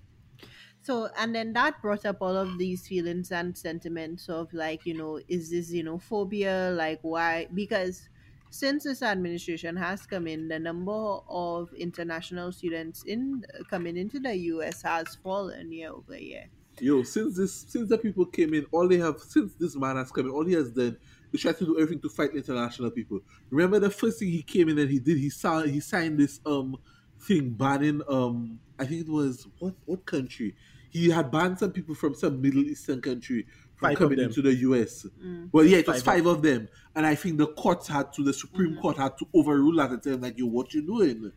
so 0.81 1.09
and 1.17 1.35
then 1.35 1.53
that 1.53 1.81
brought 1.81 2.05
up 2.05 2.17
all 2.21 2.35
of 2.35 2.57
these 2.57 2.87
feelings 2.87 3.31
and 3.31 3.57
sentiments 3.57 4.29
of 4.29 4.51
like 4.53 4.85
you 4.85 4.93
know 4.93 5.19
is 5.27 5.49
this 5.49 5.71
xenophobia 5.71 6.75
like 6.75 6.99
why 7.01 7.47
because 7.53 8.09
since 8.49 8.83
this 8.83 9.01
administration 9.01 9.75
has 9.75 10.05
come 10.05 10.27
in 10.27 10.47
the 10.47 10.59
number 10.59 11.19
of 11.27 11.73
international 11.73 12.51
students 12.51 13.03
in 13.03 13.43
coming 13.69 13.97
into 13.97 14.19
the 14.19 14.33
us 14.35 14.81
has 14.81 15.15
fallen 15.15 15.71
year 15.71 15.91
over 15.91 16.17
year. 16.17 16.45
Yo, 16.79 17.01
since 17.03 17.35
this 17.37 17.53
since 17.53 17.89
the 17.89 17.97
people 17.97 18.25
came 18.25 18.53
in, 18.53 18.65
all 18.71 18.87
they 18.87 18.97
have 18.97 19.19
since 19.19 19.53
this 19.55 19.75
man 19.75 19.95
has 19.95 20.11
come 20.11 20.27
in, 20.27 20.31
all 20.31 20.45
he 20.45 20.53
has 20.53 20.71
done 20.71 20.97
is 21.33 21.41
try 21.41 21.51
to 21.51 21.65
do 21.65 21.79
everything 21.79 22.01
to 22.01 22.09
fight 22.09 22.35
international 22.35 22.91
people. 22.91 23.19
Remember 23.49 23.79
the 23.79 23.89
first 23.89 24.19
thing 24.19 24.29
he 24.29 24.43
came 24.43 24.69
in 24.69 24.77
and 24.77 24.89
he 24.89 24.99
did 24.99 25.17
he 25.17 25.29
saw 25.29 25.61
he 25.63 25.79
signed 25.79 26.19
this 26.19 26.39
um 26.45 26.77
thing 27.19 27.49
banning 27.49 28.01
um 28.07 28.59
I 28.77 28.85
think 28.85 29.07
it 29.07 29.11
was 29.11 29.47
what 29.59 29.73
what 29.85 30.05
country? 30.05 30.55
He 30.89 31.09
had 31.09 31.31
banned 31.31 31.59
some 31.59 31.71
people 31.71 31.95
from 31.95 32.13
some 32.13 32.41
Middle 32.41 32.63
Eastern 32.63 33.01
country 33.01 33.45
Five 33.79 33.97
coming 33.97 34.19
into 34.19 34.41
the 34.41 34.53
US. 34.55 35.05
Mm. 35.23 35.49
Well, 35.51 35.65
yeah, 35.65 35.77
it 35.77 35.87
was 35.87 36.01
Five 36.01 36.15
five 36.15 36.25
of 36.25 36.41
them, 36.41 36.67
and 36.95 37.05
I 37.05 37.15
think 37.15 37.37
the 37.37 37.47
courts 37.47 37.87
had 37.87 38.11
to 38.13 38.23
the 38.23 38.33
Supreme 38.33 38.75
mm. 38.75 38.81
Court 38.81 38.97
had 38.97 39.17
to 39.19 39.27
overrule 39.35 39.75
that 39.77 39.91
and 39.91 40.01
tell 40.01 40.13
him 40.13 40.21
like, 40.21 40.37
"Yo, 40.37 40.47
what 40.47 40.73
you 40.73 40.81
doing?" 40.81 41.31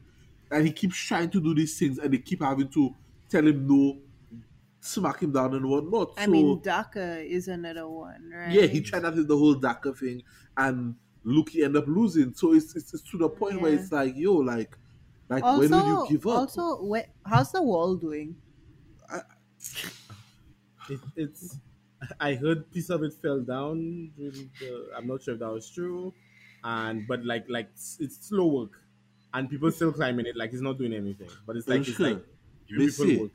And 0.50 0.66
he 0.66 0.72
keeps 0.72 0.96
trying 0.96 1.30
to 1.30 1.40
do 1.40 1.54
these 1.54 1.78
things, 1.78 1.98
and 1.98 2.12
they 2.12 2.18
keep 2.18 2.42
having 2.42 2.68
to 2.70 2.94
tell 3.28 3.46
him 3.46 3.66
no, 3.66 3.98
smack 4.80 5.20
him 5.22 5.32
down 5.32 5.54
and 5.54 5.66
whatnot. 5.66 6.14
i 6.16 6.24
so, 6.24 6.30
mean 6.30 6.60
daca 6.60 7.24
is 7.24 7.48
another 7.48 7.86
one 7.86 8.30
right 8.34 8.50
yeah, 8.50 8.66
he 8.66 8.80
tried 8.80 9.04
out 9.04 9.14
the 9.14 9.36
whole 9.36 9.54
DACA 9.54 9.96
thing, 9.96 10.22
and 10.56 10.94
look, 11.24 11.50
he 11.50 11.62
ended 11.64 11.82
up 11.82 11.88
losing. 11.88 12.34
So 12.34 12.54
it's 12.54 12.74
it's, 12.74 12.94
it's 12.94 13.02
to 13.10 13.18
the 13.18 13.28
point 13.28 13.60
where 13.60 13.72
it's 13.72 13.92
like, 13.92 14.14
yo, 14.16 14.34
like, 14.34 14.76
like 15.28 15.44
also 15.44 15.60
when 15.60 15.70
will 15.70 16.04
you 16.04 16.10
give 16.10 16.26
up? 16.26 16.38
also 16.38 16.90
wh- 16.90 17.28
how's 17.28 17.52
the 17.52 17.62
wall 17.62 17.96
doing 17.96 18.36
It, 20.88 21.00
it's. 21.16 21.58
I 22.20 22.34
heard 22.34 22.70
piece 22.72 22.90
of 22.90 23.02
it 23.02 23.12
fell 23.14 23.40
down. 23.40 24.10
During 24.16 24.50
the, 24.60 24.90
I'm 24.96 25.06
not 25.06 25.22
sure 25.22 25.34
if 25.34 25.40
that 25.40 25.50
was 25.50 25.68
true, 25.70 26.12
and 26.64 27.06
but 27.06 27.24
like 27.24 27.44
like 27.48 27.68
it's, 27.74 27.98
it's 28.00 28.26
slow 28.28 28.46
work, 28.46 28.72
and 29.34 29.48
people 29.50 29.70
still 29.70 29.92
climbing 29.92 30.26
it 30.26 30.36
like 30.36 30.52
it's 30.52 30.62
not 30.62 30.78
doing 30.78 30.92
anything. 30.94 31.28
But 31.46 31.56
it's 31.56 31.68
like 31.68 31.80
it's 31.80 31.90
Sure. 31.96 32.10
like 32.10 32.24
They 32.70 32.76
people 32.86 32.88
say- 33.06 33.16
work. 33.18 33.30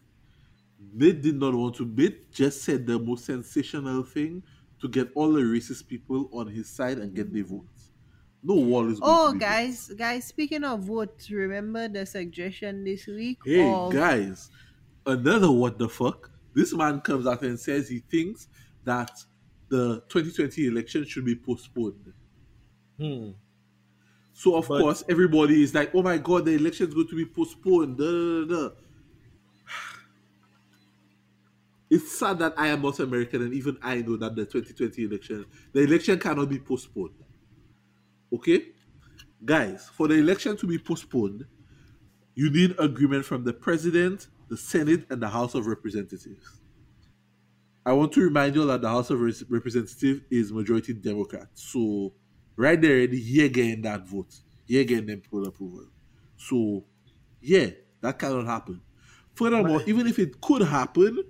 Bid 0.97 1.22
did 1.22 1.36
not 1.39 1.53
want 1.55 1.76
to. 1.76 1.86
Bid 1.86 2.32
just 2.32 2.61
said 2.63 2.86
the 2.86 2.99
most 2.99 3.26
sensational 3.26 4.03
thing 4.03 4.43
to 4.82 4.88
get 4.88 5.09
all 5.16 5.32
the 5.34 5.41
racist 5.41 5.88
people 5.88 6.30
on 6.34 6.47
his 6.47 6.70
side 6.70 6.97
and 6.99 7.13
get 7.16 7.34
their 7.34 7.43
votes. 7.43 7.91
No 8.43 8.55
wall 8.55 8.91
is. 8.91 8.99
Oh, 9.01 9.30
to 9.30 9.34
be 9.34 9.39
guys, 9.39 9.88
guys! 9.97 10.26
Speaking 10.26 10.63
of 10.63 10.82
votes, 10.82 11.32
remember 11.32 11.88
the 11.88 12.05
suggestion 12.05 12.84
this 12.84 13.07
week? 13.07 13.39
Hey 13.45 13.68
of, 13.68 13.91
guys, 13.91 14.51
another 15.05 15.49
what 15.49 15.80
the 15.80 15.89
fuck? 15.89 16.30
This 16.56 16.74
man 16.74 17.01
comes 17.01 17.28
out 17.28 17.43
and 17.43 17.60
says 17.60 17.89
he 17.89 17.99
thinks 17.99 18.47
that 18.86 19.12
the 19.70 20.01
2020 20.10 20.66
election 20.68 21.06
should 21.06 21.26
be 21.26 21.36
postponed. 21.36 22.14
Hmm. 22.99 23.32
So 24.34 24.56
of 24.56 24.68
But- 24.68 24.82
course 24.82 25.03
everybody 25.10 25.62
is 25.62 25.74
like, 25.74 25.93
"Oh 25.93 26.01
my 26.01 26.18
god, 26.18 26.45
the 26.45 26.51
election 26.53 26.88
is 26.88 26.93
going 26.93 27.08
to 27.10 27.16
be 27.16 27.26
postponed." 27.26 27.97
Da, 27.97 28.06
da, 28.06 28.45
da. 28.45 28.76
It's 31.89 32.12
sad 32.12 32.39
that 32.39 32.53
I 32.58 32.68
am 32.68 32.82
not 32.82 32.99
American 32.99 33.43
and 33.43 33.53
even 33.53 33.78
I 33.82 34.01
know 34.01 34.18
that 34.18 34.36
the 34.36 34.45
2020 34.45 35.03
election, 35.03 35.45
the 35.72 35.82
election 35.82 36.20
cannot 36.20 36.49
be 36.49 36.60
postponed. 36.60 37.14
Okay, 38.34 38.70
guys, 39.43 39.88
for 39.89 40.08
the 40.08 40.16
election 40.16 40.58
to 40.58 40.68
be 40.68 40.80
postponed, 40.80 41.45
you 42.34 42.49
need 42.49 42.76
agreement 42.80 43.24
from 43.24 43.43
the 43.43 43.53
president, 43.53 44.28
the 44.49 44.57
Senate, 44.57 45.05
and 45.09 45.21
the 45.21 45.29
House 45.29 45.55
of 45.55 45.67
Representatives. 45.67 46.61
I 47.85 47.93
want 47.93 48.11
to 48.13 48.21
remind 48.21 48.55
you 48.55 48.65
that 48.65 48.81
the 48.81 48.89
House 48.89 49.09
of 49.09 49.19
Representatives 49.21 50.21
is 50.31 50.51
majority 50.51 50.93
Democrat. 50.93 51.47
So, 51.53 52.13
right 52.55 52.81
there, 52.81 52.97
already, 52.97 53.19
you're 53.19 53.49
getting 53.49 53.81
that 53.83 54.07
vote. 54.07 54.35
You're 54.65 54.83
getting 54.83 55.05
them 55.05 55.21
full 55.21 55.47
approval. 55.47 55.87
So, 56.37 56.85
yeah, 57.41 57.67
that 58.01 58.17
cannot 58.17 58.45
happen. 58.47 58.81
Furthermore, 59.35 59.83
even 59.85 60.07
if 60.07 60.17
it 60.17 60.41
could 60.41 60.63
happen, 60.63 61.23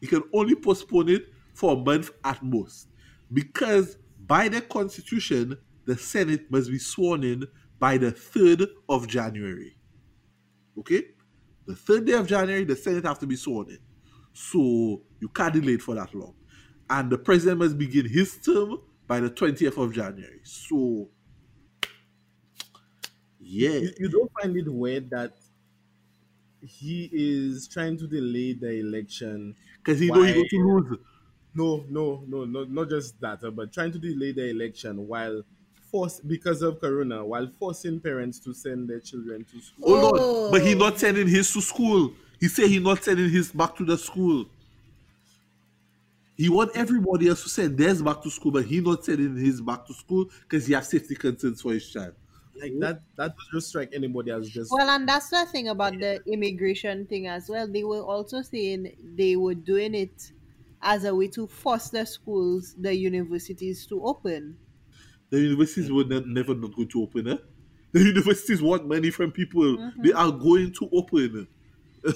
you 0.00 0.08
can 0.08 0.22
only 0.32 0.54
postpone 0.54 1.08
it 1.08 1.26
for 1.54 1.72
a 1.72 1.76
month 1.76 2.10
at 2.22 2.42
most. 2.42 2.88
Because 3.32 3.96
by 4.26 4.48
the 4.48 4.60
Constitution, 4.60 5.56
the 5.84 5.96
Senate 5.96 6.50
must 6.50 6.70
be 6.70 6.78
sworn 6.78 7.24
in 7.24 7.44
by 7.78 7.96
the 7.96 8.12
3rd 8.12 8.68
of 8.88 9.08
January. 9.08 9.76
Okay? 10.78 11.04
The 11.68 11.76
third 11.76 12.06
day 12.06 12.14
of 12.14 12.26
January, 12.26 12.64
the 12.64 12.74
Senate 12.74 13.04
have 13.04 13.18
to 13.20 13.26
be 13.26 13.36
sworn 13.36 13.68
in. 13.70 13.78
So 14.32 15.02
you 15.20 15.28
can't 15.28 15.52
delay 15.52 15.74
it 15.74 15.82
for 15.82 15.94
that 15.96 16.14
long. 16.14 16.34
And 16.90 17.10
the 17.10 17.18
president 17.18 17.58
must 17.58 17.76
begin 17.78 18.08
his 18.08 18.38
term 18.38 18.78
by 19.06 19.20
the 19.20 19.30
20th 19.30 19.76
of 19.76 19.92
January. 19.92 20.40
So 20.44 21.10
yeah. 23.38 23.70
You, 23.70 23.92
you 23.98 24.08
don't 24.08 24.32
find 24.40 24.56
it 24.56 24.72
weird 24.72 25.10
that 25.10 25.34
he 26.62 27.10
is 27.12 27.68
trying 27.68 27.98
to 27.98 28.06
delay 28.06 28.54
the 28.54 28.80
election 28.80 29.54
Because 29.78 30.00
he 30.00 30.08
know 30.08 30.22
he 30.22 30.32
going 30.34 30.48
to 30.48 30.56
lose. 30.56 30.98
No, 31.54 31.84
no, 31.88 32.24
no, 32.26 32.44
no, 32.44 32.64
not 32.64 32.88
just 32.88 33.20
that, 33.20 33.40
but 33.54 33.72
trying 33.72 33.92
to 33.92 33.98
delay 33.98 34.32
the 34.32 34.48
election 34.50 35.06
while 35.06 35.42
force 35.90 36.20
because 36.20 36.62
of 36.62 36.80
Corona, 36.80 37.24
while 37.24 37.48
forcing 37.58 38.00
parents 38.00 38.38
to 38.40 38.54
send 38.54 38.88
their 38.88 39.00
children 39.00 39.44
to 39.46 39.60
school. 39.60 39.84
Oh, 39.84 40.10
Oh. 40.12 40.12
Lord. 40.12 40.52
But 40.52 40.62
he 40.62 40.74
not 40.74 40.94
oh. 40.94 40.96
sending 40.96 41.28
his 41.28 41.52
to 41.52 41.60
school. 41.60 42.14
He 42.40 42.48
said 42.48 42.68
he 42.68 42.78
not 42.78 43.02
sending 43.02 43.30
his 43.30 43.52
back 43.52 43.76
to 43.76 43.84
the 43.84 43.98
school. 43.98 44.46
He 46.36 46.48
want 46.48 46.70
everybody 46.76 47.28
else 47.28 47.42
to 47.42 47.48
send 47.48 47.76
theirs 47.76 48.00
back 48.00 48.22
to 48.22 48.30
school, 48.30 48.52
but 48.52 48.64
he 48.64 48.80
not 48.80 49.04
sending 49.04 49.36
his 49.36 49.60
back 49.60 49.86
to 49.86 49.94
school 49.94 50.26
because 50.42 50.66
he 50.66 50.72
have 50.74 50.86
safety 50.86 51.14
concerns 51.16 51.60
for 51.62 51.72
his 51.72 51.88
child. 51.90 52.14
Like 52.54 52.78
that, 52.80 53.02
that 53.16 53.34
would 53.36 53.46
just 53.52 53.68
strike 53.68 53.90
anybody 53.92 54.30
as 54.30 54.48
just 54.48 54.70
Well, 54.70 54.88
and 54.90 55.08
that's 55.08 55.30
the 55.30 55.46
thing 55.46 55.68
about 55.68 55.98
the 55.98 56.22
immigration 56.26 57.06
thing 57.06 57.26
as 57.26 57.48
well. 57.48 57.66
They 57.66 57.84
were 57.84 58.02
also 58.02 58.42
saying 58.42 58.96
they 59.16 59.36
were 59.36 59.54
doing 59.54 59.94
it 59.94 60.32
as 60.82 61.04
a 61.04 61.14
way 61.14 61.28
to 61.28 61.46
force 61.46 61.88
the 61.90 62.04
schools, 62.06 62.74
the 62.78 62.94
universities 62.94 63.86
to 63.86 64.02
open. 64.04 64.58
The 65.30 65.40
universities 65.40 65.90
were 65.92 66.04
ne- 66.04 66.24
never 66.26 66.54
not 66.54 66.74
going 66.74 66.88
to 66.88 67.02
open. 67.02 67.28
Eh? 67.28 67.36
The 67.92 68.00
universities 68.00 68.60
want 68.62 68.86
money 68.88 69.10
from 69.10 69.30
people. 69.32 69.62
Mm-hmm. 69.76 70.02
They 70.02 70.12
are 70.12 70.30
going 70.32 70.72
to 70.74 70.88
open. 70.92 71.48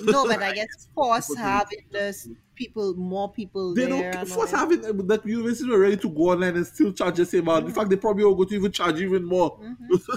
No, 0.05 0.27
but 0.27 0.43
I 0.43 0.53
guess 0.55 0.89
force 0.95 1.27
People 1.29 1.43
having 1.43 1.79
the 1.91 2.03
s- 2.05 2.29
people, 2.55 2.95
more 2.95 3.33
people 3.33 3.75
They 3.75 3.87
there. 3.87 4.13
don't 4.13 4.21
and 4.21 4.29
first 4.29 4.53
all. 4.55 4.61
having 4.61 4.81
that 5.09 5.27
universities 5.27 5.67
were 5.69 5.79
ready 5.79 5.97
to 5.99 6.09
go 6.09 6.31
online 6.31 6.57
and 6.57 6.67
still 6.67 6.93
charge 6.93 7.17
the 7.17 7.27
same 7.27 7.43
amount. 7.43 7.67
In 7.67 7.73
fact, 7.73 7.91
they 7.91 7.97
probably 7.97 8.23
are 8.25 8.35
going 8.35 8.49
to 8.49 8.55
even 8.55 8.73
charge 8.73 9.01
even 9.01 9.25
more. 9.25 9.59
Mm-hmm. 9.59 9.95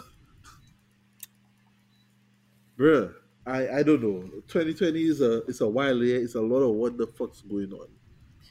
Bruh, 2.77 3.13
I, 3.45 3.79
I 3.79 3.83
don't 3.83 4.01
know. 4.01 4.21
2020 4.47 5.01
is 5.03 5.21
a 5.21 5.37
it's 5.45 5.61
a 5.61 5.67
wild 5.67 6.01
year. 6.01 6.21
It's 6.21 6.35
a 6.35 6.41
lot 6.41 6.59
of 6.61 6.71
what 6.75 6.97
the 6.97 7.07
fuck's 7.07 7.41
going 7.41 7.71
on. 7.71 7.87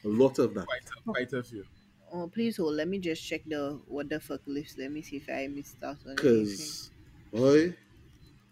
A 0.03 0.07
lot 0.07 0.39
of 0.39 0.53
that. 0.55 0.65
quite 0.65 0.81
a, 0.97 1.11
quite 1.11 1.33
a 1.33 1.43
few. 1.43 1.63
Oh, 2.11 2.27
please 2.27 2.57
hold. 2.57 2.75
Let 2.75 2.87
me 2.87 2.99
just 2.99 3.23
check 3.23 3.41
the 3.45 3.81
what 3.87 4.09
the 4.09 4.19
fuck 4.19 4.41
list. 4.47 4.77
Let 4.77 4.91
me 4.91 5.01
see 5.01 5.17
if 5.17 5.29
I 5.29 5.47
missed 5.47 5.83
out 5.83 5.97
on 6.05 6.19
anything. 6.23 6.61
Because 6.61 6.91
boy, 7.31 7.75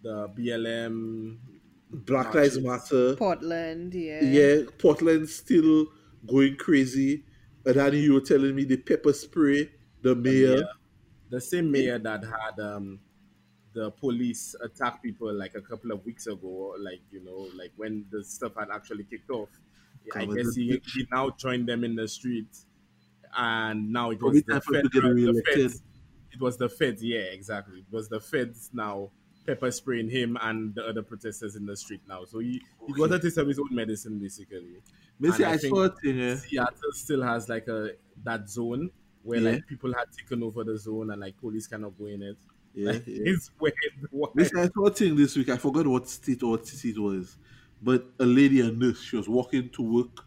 The 0.02 0.30
BLM, 0.30 1.40
Black 1.92 2.34
Lives 2.34 2.60
Matter. 2.60 3.18
Portland, 3.18 3.94
yeah. 3.94 4.22
Yeah, 4.22 4.64
Portland 4.78 5.30
still 5.30 5.88
going 6.28 6.58
crazy. 6.58 7.26
And 7.66 7.76
then 7.76 7.94
you 7.94 8.14
were 8.14 8.22
telling 8.22 8.56
me 8.56 8.66
the 8.66 8.78
pepper 8.78 9.14
spray, 9.14 9.72
the 10.02 10.16
mayor. 10.16 10.58
mayor. 10.58 10.68
the 11.30 11.42
same 11.42 11.72
mayor 11.72 12.00
that 12.00 12.24
had 12.24 12.60
um 12.60 13.00
the 13.74 13.92
police 13.92 14.56
attack 14.62 15.02
people 15.04 15.34
like 15.34 15.56
a 15.56 15.62
couple 15.62 15.92
of 15.92 16.06
weeks 16.06 16.28
ago, 16.28 16.76
like 16.80 17.02
you 17.12 17.24
know, 17.24 17.50
like 17.56 17.72
when 17.78 18.06
the 18.12 18.24
stuff 18.24 18.54
had 18.58 18.70
actually 18.72 19.04
kicked 19.06 19.30
off. 19.32 19.50
I 20.16 20.26
guess 20.26 20.56
he, 20.56 20.82
he 20.86 21.08
now 21.12 21.30
joined 21.32 21.68
them 21.68 21.84
in 21.84 21.96
the 21.96 22.08
street, 22.08 22.50
and 23.38 23.92
now 23.92 24.12
it 24.12 24.22
was 24.22 24.36
the 24.36 24.44
time 24.44 24.62
for 24.62 24.76
him 24.76 24.84
to 24.84 24.90
get 24.90 25.02
the 25.02 25.44
feds. 25.54 25.84
It 26.32 26.40
was 26.42 26.58
the 26.58 26.70
feds, 26.70 27.04
yeah, 27.04 27.20
exactly. 27.20 27.80
It 27.80 27.92
was 27.92 28.10
the 28.10 28.20
feds 28.20 28.70
now 28.74 29.12
pepper 29.46 29.70
spraying 29.72 30.10
him 30.10 30.38
and 30.42 30.74
the 30.74 30.86
other 30.86 31.04
protesters 31.04 31.56
in 31.56 31.66
the 31.66 31.76
street 31.76 32.02
now. 32.08 32.24
So 32.26 32.40
he, 32.40 32.62
he 32.88 32.94
got 32.94 33.12
a 33.12 33.20
taste 33.20 33.38
of 33.38 33.48
his 33.48 33.60
own 33.60 33.68
medicine 33.72 34.18
basically. 34.20 34.78
Missy, 35.20 35.44
I 35.44 35.52
I, 35.52 35.58
saw 35.58 35.90
thing. 35.90 36.20
eh, 36.20 36.36
Seattle 36.38 36.92
still 36.94 37.22
has 37.22 37.50
like 37.50 37.68
a 37.68 37.92
that 38.24 38.50
zone 38.50 38.90
where 39.22 39.40
Yeah. 39.40 39.52
like 39.52 39.68
people 39.68 39.94
had 39.94 40.12
taken 40.12 40.44
over 40.44 40.64
the 40.64 40.78
zone 40.78 41.12
and 41.12 41.22
like 41.22 41.38
police 41.38 41.68
cannot 41.68 41.98
go 41.98 42.06
in 42.08 42.24
it. 42.24 42.38
Yeah, 42.74 42.92
Like, 42.94 43.04
yeah. 43.06 43.24
It's 43.26 43.52
weird. 43.60 43.76
Listen, 44.34 44.60
I 44.60 44.68
saw 44.68 44.88
a 44.88 44.92
thing 44.92 45.16
this 45.16 45.36
week. 45.36 45.50
I 45.50 45.58
forgot 45.58 45.86
what 45.88 46.10
state 46.10 46.42
or 46.44 46.52
what 46.52 46.66
city 46.68 46.90
it 46.92 46.98
was, 47.00 47.38
but 47.82 48.06
a 48.20 48.26
lady, 48.26 48.62
a 48.62 48.72
nurse, 48.72 49.02
she 49.02 49.18
was 49.18 49.30
walking 49.30 49.70
to 49.72 49.82
work, 49.84 50.26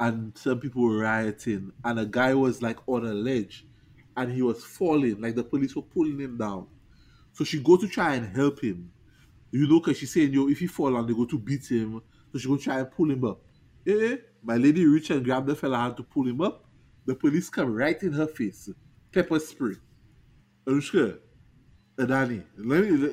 and 0.00 0.36
some 0.36 0.60
people 0.60 0.82
were 0.82 0.98
rioting, 0.98 1.72
and 1.84 1.98
a 1.98 2.06
guy 2.06 2.34
was 2.34 2.62
like 2.62 2.78
on 2.86 3.06
a 3.06 3.14
ledge, 3.14 3.66
and 4.16 4.32
he 4.32 4.42
was 4.42 4.64
falling. 4.64 5.20
Like 5.20 5.34
the 5.34 5.44
police 5.44 5.74
were 5.76 5.82
pulling 5.82 6.18
him 6.20 6.36
down. 6.38 6.66
So 7.32 7.44
she 7.44 7.60
go 7.60 7.76
to 7.76 7.88
try 7.88 8.14
and 8.14 8.34
help 8.34 8.60
him, 8.60 8.90
you 9.50 9.66
know, 9.66 9.80
because 9.80 9.98
she's 9.98 10.12
saying, 10.12 10.32
"Yo, 10.32 10.48
if 10.48 10.58
he 10.58 10.66
fall 10.66 10.96
and 10.96 11.08
they 11.08 11.14
go 11.14 11.24
to 11.24 11.38
beat 11.38 11.66
him," 11.70 12.02
so 12.32 12.38
she 12.38 12.48
go 12.48 12.56
try 12.56 12.80
and 12.80 12.90
pull 12.90 13.10
him 13.10 13.24
up. 13.24 13.42
Eh, 13.86 14.16
my 14.42 14.56
lady 14.56 14.84
reached 14.86 15.10
and 15.10 15.24
grabbed 15.24 15.46
the 15.46 15.54
fella 15.54 15.78
hand 15.78 15.96
to 15.96 16.02
pull 16.02 16.26
him 16.26 16.40
up. 16.40 16.64
The 17.06 17.14
police 17.14 17.48
come 17.50 17.72
right 17.74 18.00
in 18.02 18.12
her 18.12 18.26
face. 18.26 18.68
Pepper 19.12 19.38
spray. 19.38 19.74
Anushka, 20.66 21.18
Adani, 21.98 22.42
let 22.58 22.84
me, 22.84 23.10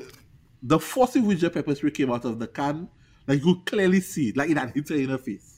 the 0.62 0.80
force 0.80 1.16
in 1.16 1.26
which 1.26 1.42
the 1.42 1.50
pepper 1.50 1.76
spray 1.76 1.92
came 1.92 2.12
out 2.12 2.26
of 2.26 2.40
the 2.40 2.48
can, 2.48 2.90
like 3.28 3.40
you 3.44 3.56
could 3.56 3.66
clearly 3.66 4.00
see 4.02 4.30
it, 4.30 4.38
like 4.38 4.50
it 4.50 4.58
had 4.58 4.72
hit 4.72 4.90
her 4.90 4.96
in 4.96 5.10
her 5.10 5.18
face. 5.18 5.53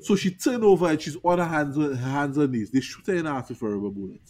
So 0.00 0.16
she 0.16 0.30
turned 0.34 0.64
over 0.64 0.88
and 0.88 1.00
she's 1.00 1.16
on 1.22 1.38
her 1.38 1.44
hands, 1.44 1.76
her 1.76 1.94
hands 1.94 2.36
and 2.38 2.52
knees. 2.52 2.70
They 2.70 2.80
shoot 2.80 3.06
her 3.06 3.14
in 3.14 3.24
the 3.24 3.30
ass 3.30 3.50
with 3.50 3.62
a 3.62 3.68
rubber 3.68 3.90
bullet. 3.90 4.22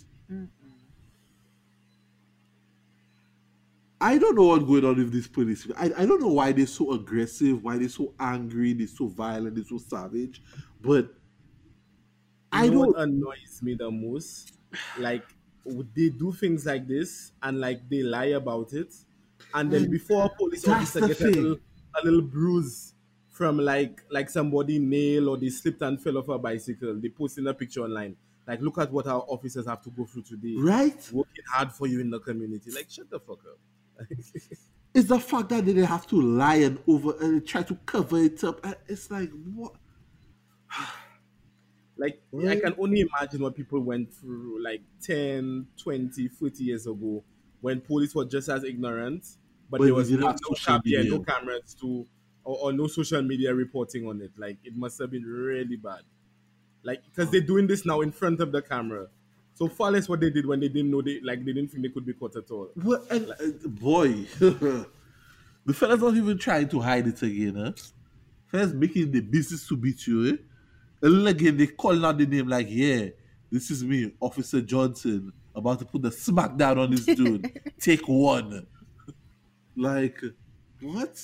I 4.01 4.17
don't 4.19 4.35
know 4.35 4.47
what's 4.47 4.65
going 4.65 4.85
on 4.85 4.97
with 4.97 5.13
these 5.13 5.29
police. 5.29 5.67
I, 5.77 5.93
I 5.99 6.07
don't 6.07 6.21
know 6.23 6.29
why 6.29 6.53
they're 6.53 6.67
so 6.67 6.93
aggressive, 6.93 7.63
why 7.63 7.77
they're 7.77 7.89
so 7.89 8.15
angry, 8.19 8.73
they're 8.73 8.87
so 8.87 9.09
violent, 9.09 9.55
they're 9.55 9.65
so 9.65 9.77
savage. 9.79 10.43
But 10.81 11.15
I 12.53 12.69
know 12.69 12.73
don't. 12.73 12.87
what 12.87 12.99
annoys 13.01 13.61
me 13.63 13.75
the 13.75 13.91
most? 13.91 14.53
Like 14.99 15.25
they 15.95 16.09
do 16.09 16.33
things 16.33 16.65
like 16.67 16.87
this 16.87 17.33
and 17.43 17.61
like 17.61 17.89
they 17.89 18.03
lie 18.03 18.33
about 18.37 18.73
it, 18.73 18.95
and 19.55 19.71
then 19.71 19.87
mm. 19.87 19.91
before 19.91 20.25
a 20.25 20.29
police 20.31 20.63
That's 20.63 20.97
officer 20.97 21.01
the 21.01 21.09
gets 21.09 21.21
a 21.21 21.27
little, 21.27 21.59
a 21.95 22.05
little 22.05 22.23
bruise 22.23 22.95
from 23.41 23.57
like 23.57 24.03
like 24.11 24.29
somebody 24.29 24.79
nail 24.79 25.31
or 25.31 25.39
they 25.39 25.49
slipped 25.49 25.81
and 25.81 25.99
fell 26.03 26.19
off 26.19 26.29
a 26.29 26.39
bicycle, 26.39 26.95
they 27.01 27.09
post 27.09 27.39
in 27.39 27.47
a 27.47 27.55
picture 27.55 27.81
online. 27.81 28.15
Like, 28.47 28.61
look 28.61 28.77
at 28.77 28.93
what 28.93 29.07
our 29.07 29.23
officers 29.29 29.67
have 29.67 29.81
to 29.83 29.91
go 29.91 30.05
through 30.05 30.25
today. 30.25 30.55
Right? 30.59 31.11
Working 31.11 31.45
hard 31.51 31.73
for 31.73 31.87
you 31.87 32.01
in 32.01 32.11
the 32.11 32.21
community. 32.21 32.71
Like, 32.71 32.91
shut 32.91 33.09
the 33.09 33.19
fuck 33.19 33.39
up. 33.47 33.59
It's 34.95 35.09
the 35.09 35.19
fact 35.21 35.49
that 35.51 35.65
they 35.65 35.73
have 35.85 36.07
to 36.09 36.21
lie 36.21 36.57
and 36.57 36.83
over 36.87 37.15
and 37.21 37.47
try 37.47 37.63
to 37.63 37.75
cover 37.87 38.19
it 38.19 38.43
up. 38.45 38.61
Uh, 38.67 38.75
it's 38.89 39.11
like 39.11 39.31
what? 39.55 39.75
Like, 41.97 42.23
I 42.49 42.57
can 42.57 42.75
only 42.79 43.01
imagine 43.01 43.43
what 43.43 43.55
people 43.55 43.81
went 43.81 44.13
through 44.15 44.63
like 44.65 44.83
10, 45.03 45.69
20, 45.77 46.29
30 46.29 46.65
years 46.65 46.87
ago 46.87 47.23
when 47.61 47.81
police 47.83 48.15
were 48.15 48.25
just 48.25 48.49
as 48.49 48.65
ignorant, 48.65 49.27
but, 49.69 49.81
But 49.81 49.85
there 49.85 49.95
was 49.95 50.11
no, 50.11 50.31
no, 50.31 50.35
social 50.35 50.75
cam- 50.75 50.83
yeah, 50.85 51.03
media. 51.03 51.11
no 51.11 51.21
cameras 51.21 51.75
to, 51.81 52.07
or, 52.45 52.57
or 52.59 52.73
no 52.73 52.87
social 52.87 53.23
media 53.23 53.55
reporting 53.55 54.07
on 54.07 54.21
it. 54.21 54.33
Like, 54.37 54.59
it 54.65 54.77
must 54.77 54.99
have 54.99 55.11
been 55.11 55.25
really 55.25 55.77
bad. 55.77 56.01
Like, 56.83 57.03
because 57.05 57.31
they're 57.31 57.41
doing 57.41 57.67
this 57.67 57.85
now 57.85 58.01
in 58.01 58.13
front 58.13 58.41
of 58.41 58.53
the 58.53 58.63
camera. 58.63 59.07
So 59.55 59.69
far 59.69 59.91
less 59.91 60.09
what 60.09 60.21
they 60.21 60.31
did 60.31 60.47
when 60.47 60.61
they 60.61 60.69
didn't 60.69 60.91
know 60.91 61.03
they, 61.03 61.21
like, 61.23 61.45
they 61.45 61.53
didn't 61.53 61.71
think 61.71 61.83
they 61.83 61.91
could 61.91 62.07
be 62.07 62.15
caught 62.15 62.37
at 62.37 62.51
all. 62.51 62.71
What? 62.75 63.11
And, 63.11 63.31
uh, 63.31 63.69
boy, 63.69 64.09
the 64.39 65.75
fella's 65.75 66.01
not 66.01 66.15
even 66.15 66.39
trying 66.39 66.69
to 66.69 66.81
hide 66.81 67.07
it 67.07 67.23
again. 67.23 67.57
Huh? 67.57 67.73
Fella's 68.47 68.73
making 68.73 69.11
the 69.11 69.21
business 69.21 69.69
to 69.69 69.77
beat 69.77 70.07
you. 70.07 70.29
Eh? 70.29 70.37
And 71.03 71.19
then 71.19 71.27
again, 71.27 71.57
they 71.57 71.67
calling 71.67 72.05
out 72.05 72.19
the 72.19 72.27
name 72.27 72.49
like, 72.49 72.69
yeah, 72.71 73.09
this 73.51 73.71
is 73.71 73.83
me, 73.85 74.13
Officer 74.21 74.61
Johnson, 74.61 75.33
about 75.55 75.79
to 75.81 75.85
put 75.85 76.03
the 76.03 76.13
smack 76.13 76.57
down 76.57 76.79
on 76.79 76.91
this 76.91 77.05
dude. 77.05 77.61
Take 77.81 78.07
one. 78.09 78.67
Like, 79.77 80.21
what? 80.81 81.21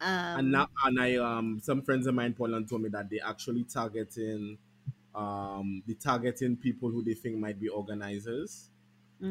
Um, 0.00 0.38
and 0.38 0.52
now 0.52 0.68
and 0.84 1.00
I 1.00 1.16
um 1.16 1.60
some 1.60 1.82
friends 1.82 2.06
of 2.06 2.14
mine 2.14 2.26
in 2.26 2.34
Portland 2.34 2.68
told 2.68 2.82
me 2.82 2.88
that 2.90 3.10
they 3.10 3.20
actually 3.20 3.64
targeting 3.64 4.58
um 5.14 5.82
they 5.86 5.94
targeting 5.94 6.56
people 6.56 6.90
who 6.90 7.02
they 7.02 7.14
think 7.14 7.36
might 7.38 7.58
be 7.58 7.68
organizers. 7.68 8.70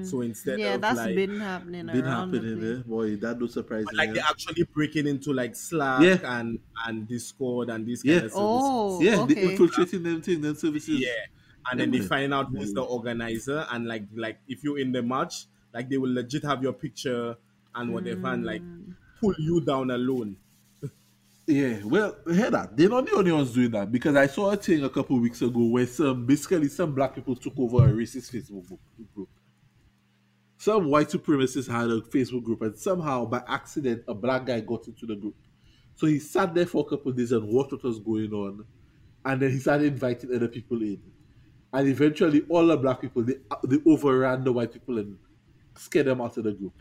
So 0.01 0.19
instead 0.19 0.59
yeah, 0.59 0.73
of 0.75 0.81
that's 0.81 0.97
like 0.97 1.15
been 1.15 1.39
happening 1.39 1.85
Been 1.85 2.03
happening, 2.03 2.61
eh? 2.61 2.83
Boy, 2.85 3.15
that 3.17 3.39
don't 3.39 3.49
surprise 3.49 3.85
me. 3.89 3.97
like 3.97 4.13
they're 4.13 4.23
actually 4.27 4.63
breaking 4.63 5.07
into 5.07 5.31
like 5.31 5.55
Slack 5.55 6.01
Yeah. 6.01 6.39
and 6.39 6.59
and 6.85 7.07
Discord 7.07 7.69
and 7.69 7.85
these 7.85 8.03
Yeah. 8.03 8.15
kind 8.15 8.25
of 8.25 8.31
services. 8.33 8.73
Oh, 8.73 9.01
yeah, 9.01 9.15
they 9.25 9.37
okay. 9.37 9.43
infiltrating 9.51 10.03
them 10.03 10.21
things, 10.21 10.41
them 10.41 10.55
services. 10.55 10.99
Yeah. 10.99 11.27
And 11.71 11.79
then 11.79 11.91
they 11.91 12.01
find 12.01 12.33
out 12.33 12.49
who's 12.49 12.73
the 12.73 12.81
organizer 12.83 13.65
and 13.71 13.87
like 13.87 14.07
like 14.13 14.39
if 14.47 14.63
you're 14.63 14.77
in 14.79 14.91
the 14.91 15.01
match, 15.03 15.45
like 15.73 15.89
they 15.89 15.97
will 15.97 16.13
legit 16.13 16.43
have 16.43 16.61
your 16.61 16.73
picture 16.73 17.37
and 17.73 17.93
whatever 17.93 18.27
and 18.27 18.45
like 18.45 18.61
Mm. 18.61 18.95
pull 19.21 19.35
you 19.39 19.61
down 19.61 19.89
alone. 19.91 20.37
Yeah, 21.47 21.79
well, 21.85 22.17
hear 22.29 22.51
that. 22.51 22.75
They're 22.75 22.89
not 22.89 23.05
the 23.05 23.15
only 23.15 23.31
ones 23.31 23.53
doing 23.53 23.71
that 23.71 23.89
because 23.89 24.17
I 24.17 24.27
saw 24.27 24.51
a 24.51 24.57
thing 24.57 24.83
a 24.83 24.89
couple 24.89 25.17
weeks 25.19 25.41
ago 25.41 25.63
where 25.65 25.87
some 25.87 26.25
basically 26.25 26.67
some 26.67 26.93
black 26.93 27.15
people 27.15 27.37
took 27.37 27.53
over 27.57 27.87
a 27.87 27.91
racist 27.91 28.31
Facebook 28.33 28.67
group-. 29.15 29.29
Some 30.57 30.89
white 30.89 31.07
supremacists 31.07 31.69
had 31.71 31.89
a 31.89 32.01
Facebook 32.01 32.43
group, 32.43 32.61
and 32.63 32.77
somehow 32.77 33.25
by 33.25 33.43
accident 33.47 34.03
a 34.09 34.13
black 34.13 34.45
guy 34.45 34.59
got 34.59 34.87
into 34.87 35.05
the 35.05 35.15
group. 35.15 35.35
So 35.95 36.07
he 36.07 36.19
sat 36.19 36.53
there 36.53 36.65
for 36.65 36.85
a 36.85 36.89
couple 36.89 37.11
of 37.11 37.17
days 37.17 37.31
and 37.31 37.47
watched 37.47 37.71
what 37.71 37.83
was 37.83 37.99
going 37.99 38.33
on, 38.33 38.65
and 39.23 39.41
then 39.41 39.51
he 39.51 39.59
started 39.59 39.93
inviting 39.93 40.35
other 40.35 40.49
people 40.49 40.81
in. 40.81 41.01
And 41.71 41.87
eventually, 41.87 42.43
all 42.49 42.65
the 42.67 42.75
black 42.75 42.99
people 43.01 43.23
they 43.23 43.35
they 43.63 43.77
overran 43.85 44.43
the 44.43 44.51
white 44.51 44.73
people 44.73 44.97
and 44.97 45.17
scared 45.77 46.07
them 46.07 46.21
out 46.21 46.35
of 46.37 46.43
the 46.43 46.51
group. 46.53 46.73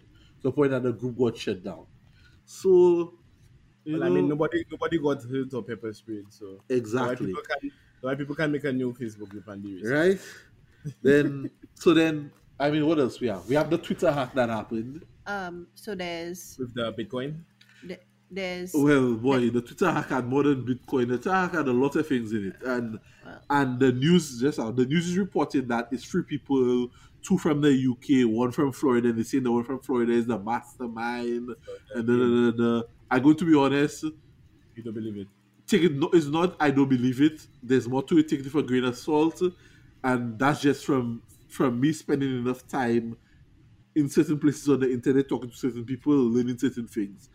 The 0.43 0.51
point 0.51 0.73
that 0.73 0.83
the 0.83 0.93
group 0.93 1.17
got 1.19 1.37
shut 1.37 1.63
down. 1.63 1.87
So, 2.45 3.15
you 3.87 3.99
Well, 3.99 4.05
I 4.05 4.11
mean 4.11 4.29
nobody 4.29 4.65
nobody 4.71 4.99
got 4.99 5.23
hurt 5.23 5.55
or 5.55 5.63
pepper 5.63 5.93
sprayed, 5.93 6.27
so 6.33 6.61
Exactly. 6.69 7.33
Why 7.33 7.41
people 7.41 7.43
can 7.61 7.71
why 8.01 8.15
people 8.15 8.35
can 8.35 8.53
make 8.53 8.65
a 8.65 8.73
new 8.73 8.93
Facebook 8.93 9.29
group 9.29 9.49
and 9.49 9.63
do 9.63 9.81
it. 9.83 9.89
right? 9.89 10.21
then 11.03 11.51
so 11.75 11.95
then 11.95 12.31
I 12.59 12.71
mean 12.71 12.87
what 12.87 12.99
else 12.99 13.21
we 13.21 13.29
have? 13.29 13.47
We 13.49 13.55
have 13.55 13.71
the 13.71 13.79
Twitter 13.79 14.11
hack 14.13 14.35
that 14.35 14.49
happened. 14.49 15.05
Um, 15.27 15.67
so 15.75 15.95
there's 15.95 16.57
With 16.59 16.75
the 16.75 16.93
Bitcoin. 16.93 17.41
th- 17.87 18.01
there's 18.31 18.73
Well, 18.75 19.15
boy, 19.15 19.51
the 19.51 19.61
Twitter 19.61 19.91
hack 19.91 20.09
had 20.09 20.27
more 20.27 20.43
than 20.43 20.65
Bitcoin. 20.65 21.09
The 21.09 21.19
Twitter 21.19 21.33
hack 21.33 21.53
had 21.55 21.69
a 21.69 21.73
lot 21.73 21.95
of 21.97 22.07
things 22.07 22.33
in 22.33 22.49
it, 22.49 22.63
and 22.65 22.99
and 23.51 23.79
the 23.81 23.93
news 23.93 24.41
just 24.41 24.59
out. 24.59 24.77
The 24.77 24.87
news 24.87 25.09
is 25.09 25.17
reporting 25.19 25.67
that 25.69 25.89
it's 25.93 26.05
three 26.05 26.23
people, 26.23 26.89
two 27.23 27.39
from 27.39 27.61
the 27.61 27.71
UK, 27.71 28.29
one 28.29 28.53
from 28.53 28.71
Florida. 28.73 29.09
And 29.09 29.19
they 29.19 29.25
say 29.25 29.41
the 29.41 29.51
one 29.51 29.65
from 29.65 29.81
Florida 29.81 30.13
is 30.13 30.27
the 30.27 30.39
mastermind. 30.39 31.51
And 31.95 32.07
the, 32.07 32.13
the, 32.13 32.13
the, 32.13 32.53
the 32.57 32.89
I'm 33.11 33.23
going 33.23 33.37
to 33.37 33.45
be 33.45 33.55
honest. 33.59 34.05
You 34.75 34.83
don't 34.83 34.95
believe 34.95 35.17
it. 35.17 35.29
take 35.67 35.83
it 35.83 35.93
no, 35.95 36.09
it's 36.13 36.27
not 36.27 36.57
I 36.61 36.71
don't 36.71 36.89
believe 36.89 37.21
it. 37.21 37.47
There's 37.63 37.89
more 37.89 38.03
to 38.05 38.19
it, 38.19 38.29
take 38.29 38.41
it 38.41 38.51
for 38.51 38.59
a 38.59 38.63
grain 38.63 38.85
of 38.85 38.97
salt. 38.97 39.41
And 40.05 40.39
that's 40.39 40.61
just 40.61 40.85
from 40.85 41.23
from 41.49 41.81
me 41.81 41.93
spending 41.93 42.39
enough 42.39 42.67
time 42.67 43.17
in 43.95 44.09
certain 44.09 44.39
places 44.39 44.69
on 44.69 44.81
the 44.81 44.91
internet 44.93 45.29
talking 45.29 45.51
to 45.51 45.57
certain 45.57 45.85
people, 45.85 46.15
learning 46.15 46.59
certain 46.59 46.87
things. 46.87 47.31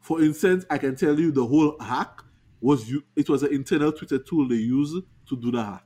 For 0.00 0.22
instance, 0.22 0.64
I 0.70 0.78
can 0.78 0.96
tell 0.96 1.18
you 1.18 1.32
the 1.32 1.46
whole 1.46 1.76
hack 1.80 2.22
was 2.60 2.90
you 2.90 3.04
it 3.16 3.28
was 3.28 3.42
an 3.42 3.52
internal 3.52 3.92
Twitter 3.92 4.18
tool 4.18 4.48
they 4.48 4.56
use 4.56 4.94
to 5.28 5.36
do 5.36 5.50
the 5.50 5.64
hack. 5.64 5.84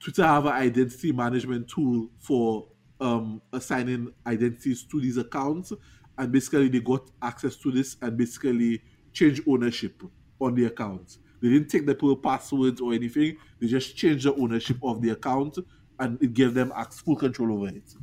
Twitter 0.00 0.24
have 0.24 0.46
an 0.46 0.52
identity 0.52 1.12
management 1.12 1.68
tool 1.68 2.10
for 2.18 2.68
um, 3.00 3.40
assigning 3.52 4.12
identities 4.26 4.84
to 4.84 5.00
these 5.00 5.16
accounts, 5.16 5.72
and 6.18 6.32
basically 6.32 6.68
they 6.68 6.80
got 6.80 7.10
access 7.22 7.56
to 7.56 7.70
this 7.70 7.96
and 8.02 8.16
basically 8.16 8.82
change 9.12 9.40
ownership 9.46 10.02
on 10.40 10.54
the 10.54 10.64
account. 10.66 11.18
They 11.40 11.48
didn't 11.50 11.68
take 11.68 11.86
the 11.86 11.94
people's 11.94 12.20
passwords 12.22 12.80
or 12.80 12.92
anything; 12.94 13.36
they 13.60 13.66
just 13.66 13.96
changed 13.96 14.26
the 14.26 14.34
ownership 14.34 14.78
of 14.82 15.02
the 15.02 15.10
account, 15.10 15.58
and 15.98 16.22
it 16.22 16.32
gave 16.34 16.54
them 16.54 16.72
full 16.90 17.16
control 17.16 17.52
over 17.58 17.68
it. 17.76 17.94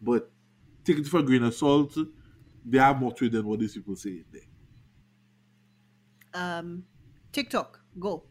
But 0.00 0.32
take 0.84 0.98
it 0.98 1.06
for 1.06 1.20
a 1.20 1.22
grain 1.22 1.44
of 1.44 1.54
salt. 1.54 1.96
They 2.64 2.78
have 2.78 2.98
more 3.00 3.12
to 3.14 3.26
it 3.26 3.32
than 3.32 3.46
what 3.46 3.60
these 3.60 3.74
people 3.74 3.96
say 3.96 4.10
in 4.10 4.26
there. 4.32 4.42
um 6.34 6.86
TikTok. 7.32 7.80
Go. 7.98 8.24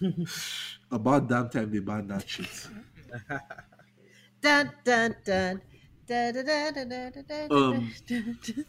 About 0.90 1.28
damn 1.28 1.48
time 1.48 1.70
they 1.70 1.78
banned 1.80 2.10
that 2.10 2.28
shit. 2.28 2.68
Dun 4.42 4.66
dun 4.84 5.10
dun. 5.24 5.62
Um, 7.50 7.92
da, 8.06 8.20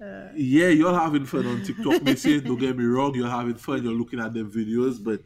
da. 0.00 0.28
yeah, 0.34 0.68
you're 0.68 0.98
having 0.98 1.24
fun 1.26 1.46
on 1.46 1.62
TikTok, 1.62 2.02
Missy. 2.02 2.40
Don't 2.40 2.58
get 2.58 2.76
me 2.76 2.84
wrong, 2.84 3.14
you're 3.14 3.28
having 3.28 3.54
fun, 3.54 3.82
you're 3.82 3.92
looking 3.92 4.20
at 4.20 4.32
them 4.34 4.50
videos, 4.50 5.02
but 5.02 5.22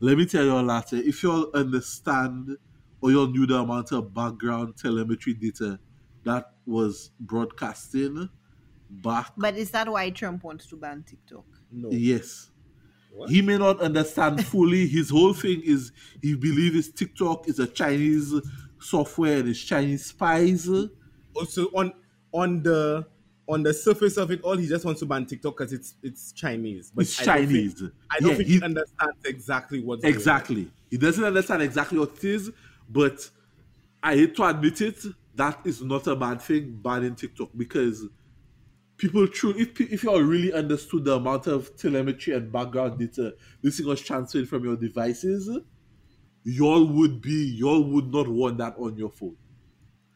let 0.00 0.16
me 0.16 0.26
tell 0.26 0.44
you 0.44 0.52
a 0.52 0.62
later, 0.62 0.96
if 0.96 1.22
you 1.22 1.50
understand 1.54 2.56
or 3.00 3.10
you 3.10 3.20
all 3.20 3.26
knew 3.28 3.46
the 3.46 3.56
amount 3.56 3.92
of 3.92 4.12
background 4.12 4.76
telemetry 4.76 5.34
data 5.34 5.78
that 6.24 6.52
was 6.66 7.10
broadcasting 7.20 8.28
back, 8.90 9.32
But 9.36 9.56
is 9.56 9.70
that 9.70 9.88
why 9.88 10.10
Trump 10.10 10.44
wants 10.44 10.66
to 10.66 10.76
ban 10.76 11.04
TikTok? 11.08 11.44
No. 11.70 11.88
yes. 11.90 12.50
What? 13.12 13.30
He 13.30 13.42
may 13.42 13.58
not 13.58 13.80
understand 13.80 14.44
fully. 14.46 14.86
His 14.86 15.10
whole 15.10 15.34
thing 15.34 15.62
is 15.64 15.92
he 16.22 16.34
believes 16.34 16.90
TikTok 16.92 17.48
is 17.48 17.58
a 17.58 17.66
Chinese 17.66 18.32
software 18.80 19.46
it's 19.46 19.60
Chinese 19.62 20.06
spies. 20.06 20.68
Also 21.34 21.66
on 21.74 21.92
on 22.32 22.62
the 22.62 23.06
on 23.48 23.62
the 23.62 23.72
surface 23.72 24.18
of 24.18 24.30
it 24.30 24.42
all, 24.42 24.56
he 24.56 24.66
just 24.66 24.84
wants 24.84 25.00
to 25.00 25.06
ban 25.06 25.24
TikTok 25.24 25.56
because 25.56 25.72
it's 25.72 25.94
it's 26.02 26.32
Chinese. 26.32 26.92
But 26.94 27.02
It's 27.02 27.20
I 27.20 27.24
don't 27.24 27.46
think- 27.48 27.78
Chinese. 27.78 27.92
I 28.10 28.18
don't 28.20 28.30
Yeah, 28.30 28.36
think 28.36 28.48
he- 28.48 28.58
he 28.58 28.62
understands 28.62 29.24
exactly 29.24 29.82
going. 29.82 30.00
Exactly. 30.04 30.70
He 30.90 30.98
doesn't 30.98 31.24
understand 31.24 31.62
exactly 31.62 31.98
what 31.98 32.12
it 32.18 32.24
is, 32.24 32.50
but 32.88 33.30
I 34.02 34.14
hate 34.16 34.36
to 34.36 34.44
admit 34.44 34.80
it, 34.80 35.02
that 35.34 35.60
is 35.64 35.82
not 35.82 36.06
a 36.06 36.14
bad 36.16 36.40
thing, 36.42 36.78
banning 36.82 37.14
TikTok, 37.14 37.50
because 37.56 38.06
people 38.96 39.26
true 39.28 39.54
if 39.56 39.80
if 39.80 40.02
you 40.02 40.10
all 40.10 40.20
really 40.22 40.52
understood 40.52 41.04
the 41.04 41.14
amount 41.14 41.46
of 41.46 41.74
telemetry 41.76 42.34
and 42.34 42.50
background 42.52 42.98
data 42.98 43.34
this 43.62 43.78
thing 43.78 43.86
was 43.86 44.00
transferred 44.00 44.48
from 44.48 44.64
your 44.64 44.76
devices, 44.76 45.48
y'all 46.48 46.86
would 46.86 47.20
be 47.20 47.54
y'all 47.56 47.82
would 47.82 48.12
not 48.12 48.26
want 48.26 48.58
that 48.58 48.74
on 48.78 48.96
your 48.96 49.10
phone. 49.10 49.36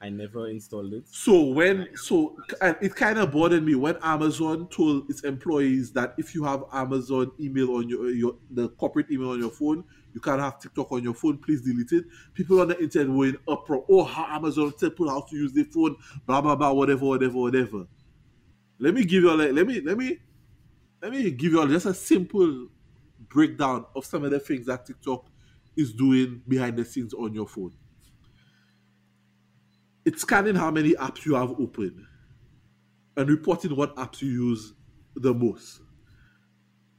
I 0.01 0.09
never 0.09 0.49
installed 0.49 0.95
it. 0.95 1.05
So 1.07 1.43
when 1.45 1.89
so 1.95 2.37
and 2.61 2.77
it 2.81 2.97
kind 2.97 3.19
of 3.19 3.31
bothered 3.31 3.63
me 3.63 3.75
when 3.75 3.97
Amazon 4.03 4.67
told 4.69 5.09
its 5.09 5.23
employees 5.23 5.93
that 5.93 6.15
if 6.19 6.35
you 6.35 6.43
have 6.45 6.65
Amazon 6.73 7.31
email 7.39 7.77
on 7.77 7.89
your 7.89 8.11
your 8.11 8.37
the 8.51 8.71
corporate 8.71 9.11
email 9.11 9.31
on 9.31 9.39
your 9.39 9.51
phone, 9.51 9.85
you 10.15 10.21
can't 10.21 10.41
have 10.41 10.59
TikTok 10.59 10.91
on 10.91 11.05
your 11.05 11.15
phone. 11.15 11.39
Please 11.39 11.61
delete 11.61 11.93
it. 11.93 12.05
People 12.35 12.61
on 12.61 12.69
the 12.69 12.81
internet 12.83 13.15
were 13.15 13.27
in 13.27 13.39
uproar. 13.47 13.85
Oh, 13.89 14.03
how 14.03 14.25
Amazon 14.35 14.73
tell 14.79 14.91
people 14.91 15.11
how 15.11 15.21
to 15.21 15.37
use 15.37 15.53
their 15.53 15.67
phone, 15.67 15.97
blah 16.27 16.41
blah 16.41 16.57
blah, 16.57 16.73
whatever, 16.73 17.05
whatever, 17.05 17.39
whatever. 17.39 17.87
Let 18.79 18.95
me 18.95 19.05
give 19.05 19.23
you 19.23 19.31
all 19.31 19.37
like, 19.37 19.53
let 19.53 19.67
me 19.67 19.81
let 19.83 19.99
me 19.99 20.19
let 21.03 21.13
me 21.13 21.31
give 21.31 21.53
you 21.53 21.61
all 21.61 21.69
just 21.69 21.87
a 21.87 21.95
simple 21.95 22.69
breakdown 23.29 23.85
of 23.95 24.05
some 24.05 24.25
of 24.25 24.31
the 24.31 24.41
things 24.41 24.67
that 24.67 24.85
TikTok 24.87 25.27
is 25.77 25.93
doing 25.93 26.43
behind 26.49 26.77
the 26.77 26.85
scenes 26.85 27.15
on 27.15 27.35
your 27.35 27.49
phone. 27.49 27.75
It's 30.05 30.23
scanning 30.23 30.55
how 30.57 30.71
many 30.71 30.95
apps 30.95 31.25
you 31.25 31.35
have 31.35 31.51
open 31.61 32.07
and 33.17 33.29
reporting 33.29 33.77
what 33.77 33.95
apps 33.97 34.23
you 34.23 34.31
use 34.31 34.75
the 35.15 35.35
most. 35.35 35.81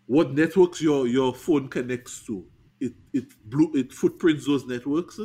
What 0.05 0.33
networks 0.33 0.81
your, 0.81 1.07
your 1.07 1.33
phone 1.33 1.69
connects 1.69 2.25
to. 2.25 2.47
It 2.79 2.93
it 3.13 3.25
blue 3.45 3.71
it 3.75 3.93
footprints 3.93 4.45
those 4.45 4.65
networks 4.65 5.19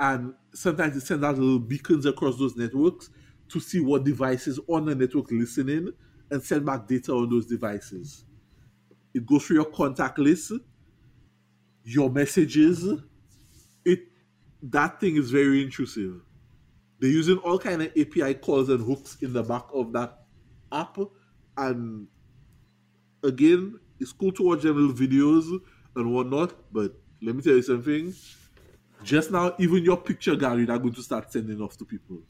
and 0.00 0.34
sometimes 0.52 0.96
it 0.96 1.02
sends 1.02 1.22
out 1.24 1.38
little 1.38 1.60
beacons 1.60 2.06
across 2.06 2.38
those 2.38 2.56
networks 2.56 3.10
to 3.48 3.60
see 3.60 3.78
what 3.78 4.04
devices 4.04 4.58
on 4.68 4.86
the 4.86 4.94
network 4.96 5.30
listening 5.30 5.90
and 6.30 6.42
send 6.42 6.66
back 6.66 6.88
data 6.88 7.12
on 7.12 7.30
those 7.30 7.46
devices. 7.46 8.24
It 9.14 9.26
goes 9.26 9.46
through 9.46 9.56
your 9.56 9.70
contact 9.72 10.18
list, 10.18 10.52
your 11.84 12.10
messages. 12.10 12.84
It 13.84 14.00
that 14.62 15.00
thing 15.00 15.16
is 15.16 15.30
very 15.30 15.62
intrusive. 15.62 16.22
They're 17.00 17.10
using 17.10 17.38
all 17.38 17.58
kind 17.58 17.82
of 17.82 17.92
API 17.96 18.34
calls 18.34 18.68
and 18.70 18.84
hooks 18.84 19.18
in 19.22 19.32
the 19.32 19.42
back 19.42 19.66
of 19.74 19.92
that 19.92 20.26
app, 20.72 20.98
and 21.56 22.08
again, 23.22 23.80
it's 24.00 24.12
cool 24.12 24.32
to 24.32 24.42
watch 24.42 24.62
them 24.62 24.76
little 24.76 24.94
videos 24.94 25.60
and 25.96 26.12
whatnot. 26.12 26.72
But 26.72 26.96
let 27.22 27.34
me 27.36 27.42
tell 27.42 27.54
you 27.54 27.62
something. 27.62 28.14
Just 29.02 29.30
now, 29.30 29.54
even 29.58 29.84
your 29.84 29.98
picture 29.98 30.36
gallery, 30.36 30.64
they're 30.66 30.78
going 30.78 30.94
to 30.94 31.02
start 31.02 31.32
sending 31.32 31.60
off 31.60 31.76
to 31.78 31.84
people. 31.84 32.22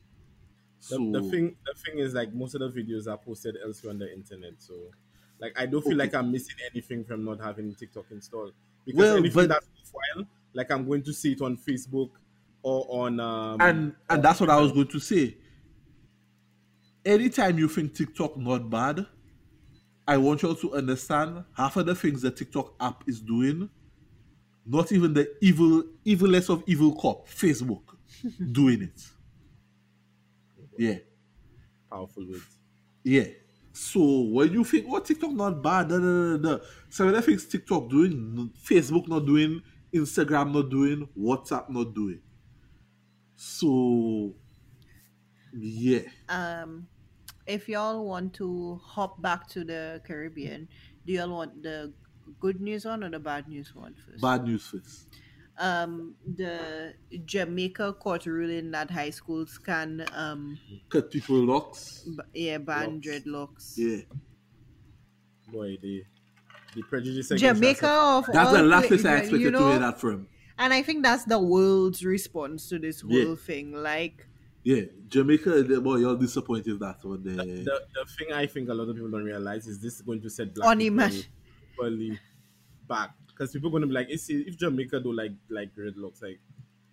So 0.79 0.99
the 1.11 1.23
thing 1.23 1.57
the 1.65 1.75
thing 1.85 1.99
is 1.99 2.15
like 2.15 2.35
most 2.35 2.55
of 2.55 2.61
the 2.61 2.69
videos 2.83 3.07
are 3.11 3.17
posted 3.19 3.57
elsewhere 3.65 3.93
on 3.93 3.99
the 3.99 4.13
internet, 4.13 4.61
so 4.63 4.91
like 5.39 5.59
I 5.59 5.67
don't 5.67 5.83
feel 5.87 5.97
like 5.97 6.15
I'm 6.15 6.31
missing 6.31 6.57
anything 6.71 7.05
from 7.05 7.25
not 7.25 7.41
having 7.41 7.75
TikTok 7.75 8.11
installed. 8.11 8.55
Because 8.85 8.99
Well, 8.99 9.17
anything 9.17 9.35
but- 9.35 9.49
that's 9.49 9.67
worthwhile, 9.77 10.29
like 10.53 10.71
I'm 10.71 10.87
going 10.87 11.03
to 11.05 11.13
see 11.13 11.33
it 11.33 11.41
on 11.41 11.57
Facebook 11.57 12.11
or 12.63 12.87
on 12.89 13.21
um 13.21 13.61
and 13.61 13.95
and 14.09 14.23
that's 14.23 14.41
what 14.41 14.51
I 14.51 14.61
was 14.61 14.73
going 14.73 14.89
to 14.89 15.01
say. 15.01 15.37
Anytime 17.05 17.59
you 17.59 17.69
think 17.69 17.95
TikTok 17.95 18.37
not 18.39 18.71
bad, 18.71 19.07
I 20.09 20.17
want 20.17 20.43
you 20.43 20.49
all 20.51 20.55
to 20.57 20.75
understand 20.75 21.45
half 21.55 21.77
of 21.77 21.87
the 21.87 21.95
things 21.95 22.23
the 22.23 22.31
TikTok 22.31 22.75
app 22.81 23.05
is 23.07 23.21
doing, 23.21 23.69
not 24.65 24.91
even 24.93 25.13
the 25.13 25.31
evil, 25.43 25.83
evilest 26.07 26.49
of 26.49 26.63
evil 26.67 26.95
cop, 26.95 27.29
Facebook, 27.29 27.83
doing 28.53 28.83
it. 28.83 29.03
Yeah, 30.79 30.97
powerful 31.91 32.27
words. 32.27 32.57
yeah. 33.05 33.25
So 33.77 34.21
when 34.31 34.53
you 34.53 34.63
think, 34.63 34.87
oh, 34.89 35.01
TikTok 35.01 35.33
not 35.33 35.61
bad, 35.61 35.89
da, 35.89 35.99
da, 35.99 36.37
da, 36.37 36.59
da. 36.59 36.65
some 36.89 37.09
of 37.09 37.15
the 37.15 37.23
things 37.23 37.45
TikTok 37.45 37.91
doing, 37.91 38.53
Facebook 38.63 39.09
not 39.09 39.27
doing, 39.27 39.63
Instagram 39.93 40.55
not 40.55 40.71
doing, 40.71 41.09
WhatsApp 41.19 41.69
not 41.71 41.93
doing. 41.93 42.21
So, 43.35 44.37
yeah. 45.53 46.03
Um, 46.29 46.87
if 47.49 47.69
y'all 47.69 48.05
want 48.05 48.33
to 48.35 48.81
hop 48.85 49.21
back 49.21 49.49
to 49.49 49.65
the 49.65 50.01
Caribbean, 50.07 50.69
do 51.05 51.13
y'all 51.13 51.31
want 51.31 51.61
the 51.65 51.93
good 52.39 52.61
news 52.61 52.85
one 52.85 53.03
or 53.03 53.11
the 53.11 53.19
bad 53.19 53.49
news 53.49 53.75
one 53.75 53.97
first? 53.97 54.23
Bad 54.23 54.45
news 54.45 54.69
first. 54.69 55.09
Um, 55.59 56.15
the 56.37 56.95
Jamaica 57.25 57.93
court 57.95 58.27
ruling 58.27 58.71
that 58.73 58.91
high 58.91 59.11
schools 59.11 59.59
can 59.59 60.05
um, 60.15 60.59
Cut 60.89 61.11
people 61.11 61.37
locks. 61.37 62.03
b- 62.05 62.23
yeah 62.47 62.59
ban 62.59 62.95
Locks. 62.95 63.07
dreadlocks. 63.07 63.75
Yeah. 63.77 64.03
Boy, 65.53 65.79
the 65.81 66.05
the 66.75 66.83
prejudice 66.83 67.31
against 67.31 67.45
Jamaica 67.61 67.87
us- 67.89 68.27
of 68.29 68.33
That's 68.33 68.49
all 68.49 68.55
the 68.55 68.63
last 68.63 68.89
place 68.89 69.05
I 69.05 69.13
you 69.13 69.19
expected 69.23 69.53
know, 69.53 69.59
to 69.61 69.69
hear 69.71 69.79
that 69.79 70.01
from. 70.01 70.27
And 70.59 70.73
I 70.73 70.83
think 70.83 71.03
that's 71.05 71.25
the 71.25 71.39
world's 71.39 72.05
response 72.05 72.69
to 72.69 72.79
this 72.79 73.01
whole 73.01 73.13
Yeah. 73.13 73.35
thing. 73.37 73.73
Like, 73.73 74.27
Yeah. 74.65 74.83
Jamaica, 75.09 75.63
the- 75.63 75.81
boy, 75.81 75.97
you're 75.99 76.17
disappointed 76.19 76.81
that 76.81 77.05
one. 77.05 77.23
the, 77.23 77.31
the, 77.31 77.81
the 77.95 78.05
thing 78.19 78.33
I 78.33 78.47
think 78.47 78.69
a 78.71 78.75
lot 78.75 78.89
of 78.89 78.95
people 78.97 79.11
don't 79.11 79.25
realize 79.25 79.69
is 79.69 79.79
this 79.79 79.95
is 79.97 80.03
going 80.03 80.21
to 80.23 80.31
set 80.31 80.53
black 80.55 80.69
Unimaginable. 80.71 81.29
people 81.71 81.87
equally 81.87 82.19
back 82.89 83.11
because 83.35 83.53
people 83.53 83.69
are 83.69 83.73
going 83.73 83.83
to 83.83 83.89
be 83.89 83.95
like, 83.95 84.09
if, 84.11 84.29
if 84.31 84.57
Jamaica 84.57 85.01
do 85.01 85.13
like 85.13 85.33
like 85.49 85.75
dreadlocks, 85.75 86.23
like, 86.23 86.39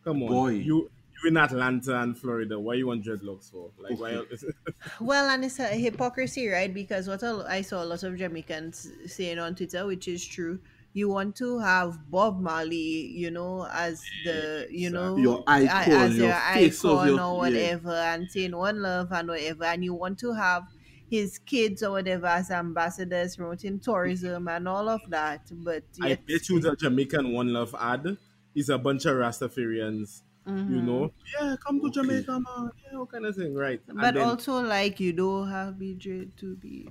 come 0.04 0.24
on, 0.24 0.30
Boy. 0.30 0.50
you 0.50 0.90
you 1.24 1.30
in 1.30 1.38
Atlanta 1.38 2.02
and 2.02 2.18
Florida, 2.18 2.60
why 2.60 2.74
you 2.76 2.88
want 2.88 3.04
dreadlocks 3.06 3.52
for? 3.52 3.72
Like, 3.78 4.00
why? 4.00 4.22
well, 5.00 5.30
and 5.30 5.46
it's 5.46 5.60
a 5.60 5.68
hypocrisy, 5.68 6.48
right? 6.48 6.74
Because 6.74 7.08
what 7.08 7.22
a- 7.24 7.46
I 7.48 7.62
saw 7.62 7.84
a 7.84 7.86
lot 7.86 8.04
of 8.04 8.18
Jamaicans 8.18 8.88
saying 9.06 9.40
on 9.40 9.56
Twitter, 9.56 9.86
which 9.86 10.08
is 10.08 10.26
true. 10.26 10.60
You 10.94 11.08
want 11.08 11.38
to 11.38 11.58
have 11.60 12.10
Bob 12.12 12.42
Marley, 12.42 13.08
you 13.16 13.32
know, 13.32 13.66
as 13.72 14.04
the, 14.26 14.68
you 14.70 14.90
know, 14.90 15.16
Your 15.16 15.42
icon, 15.48 15.94
as 15.94 16.18
your 16.18 16.28
your 16.28 16.36
face 16.54 16.84
of 16.84 16.98
icon 16.98 17.08
your- 17.08 17.20
or 17.22 17.48
yeah. 17.48 17.76
whatever, 17.78 17.94
and 17.94 18.30
saying 18.30 18.56
one 18.58 18.82
love 18.82 19.12
and 19.12 19.30
whatever, 19.30 19.64
and 19.66 19.84
you 19.86 19.94
want 19.94 20.20
to 20.20 20.34
have 20.34 20.64
his 21.12 21.38
kids 21.38 21.84
or 21.84 21.92
whatever 21.92 22.26
as 22.28 22.50
ambassadors 22.50 23.36
promoting 23.36 23.80
tourism 23.80 24.48
and 24.48 24.68
all 24.68 24.88
of 24.90 25.02
that. 25.10 25.42
But 25.52 25.84
I 26.02 26.16
bet 26.16 26.48
you 26.50 26.60
the 26.60 26.76
Jamaican 26.76 27.32
One 27.34 27.52
Love 27.54 27.76
ad 27.78 28.18
is 28.56 28.70
a 28.70 28.78
bunch 28.80 29.06
of 29.06 29.16
Rastafarians, 29.18 30.22
Mm-hmm. 30.48 30.74
you 30.76 30.82
know, 30.82 31.12
yeah, 31.40 31.56
come 31.64 31.80
to 31.82 31.86
Okay. 31.86 32.02
Jamaica, 32.02 32.32
man, 32.32 32.72
yeah, 32.92 32.98
what 32.98 33.12
kind 33.12 33.28
of 33.28 33.36
thing, 33.36 33.54
right? 33.54 33.80
But 33.88 34.16
then- 34.16 34.24
also 34.24 34.60
like 34.64 35.00
you 35.00 35.14
don't 35.14 35.48
have 35.48 35.76
BJ 35.76 36.36
to 36.38 36.56
be. 36.56 36.90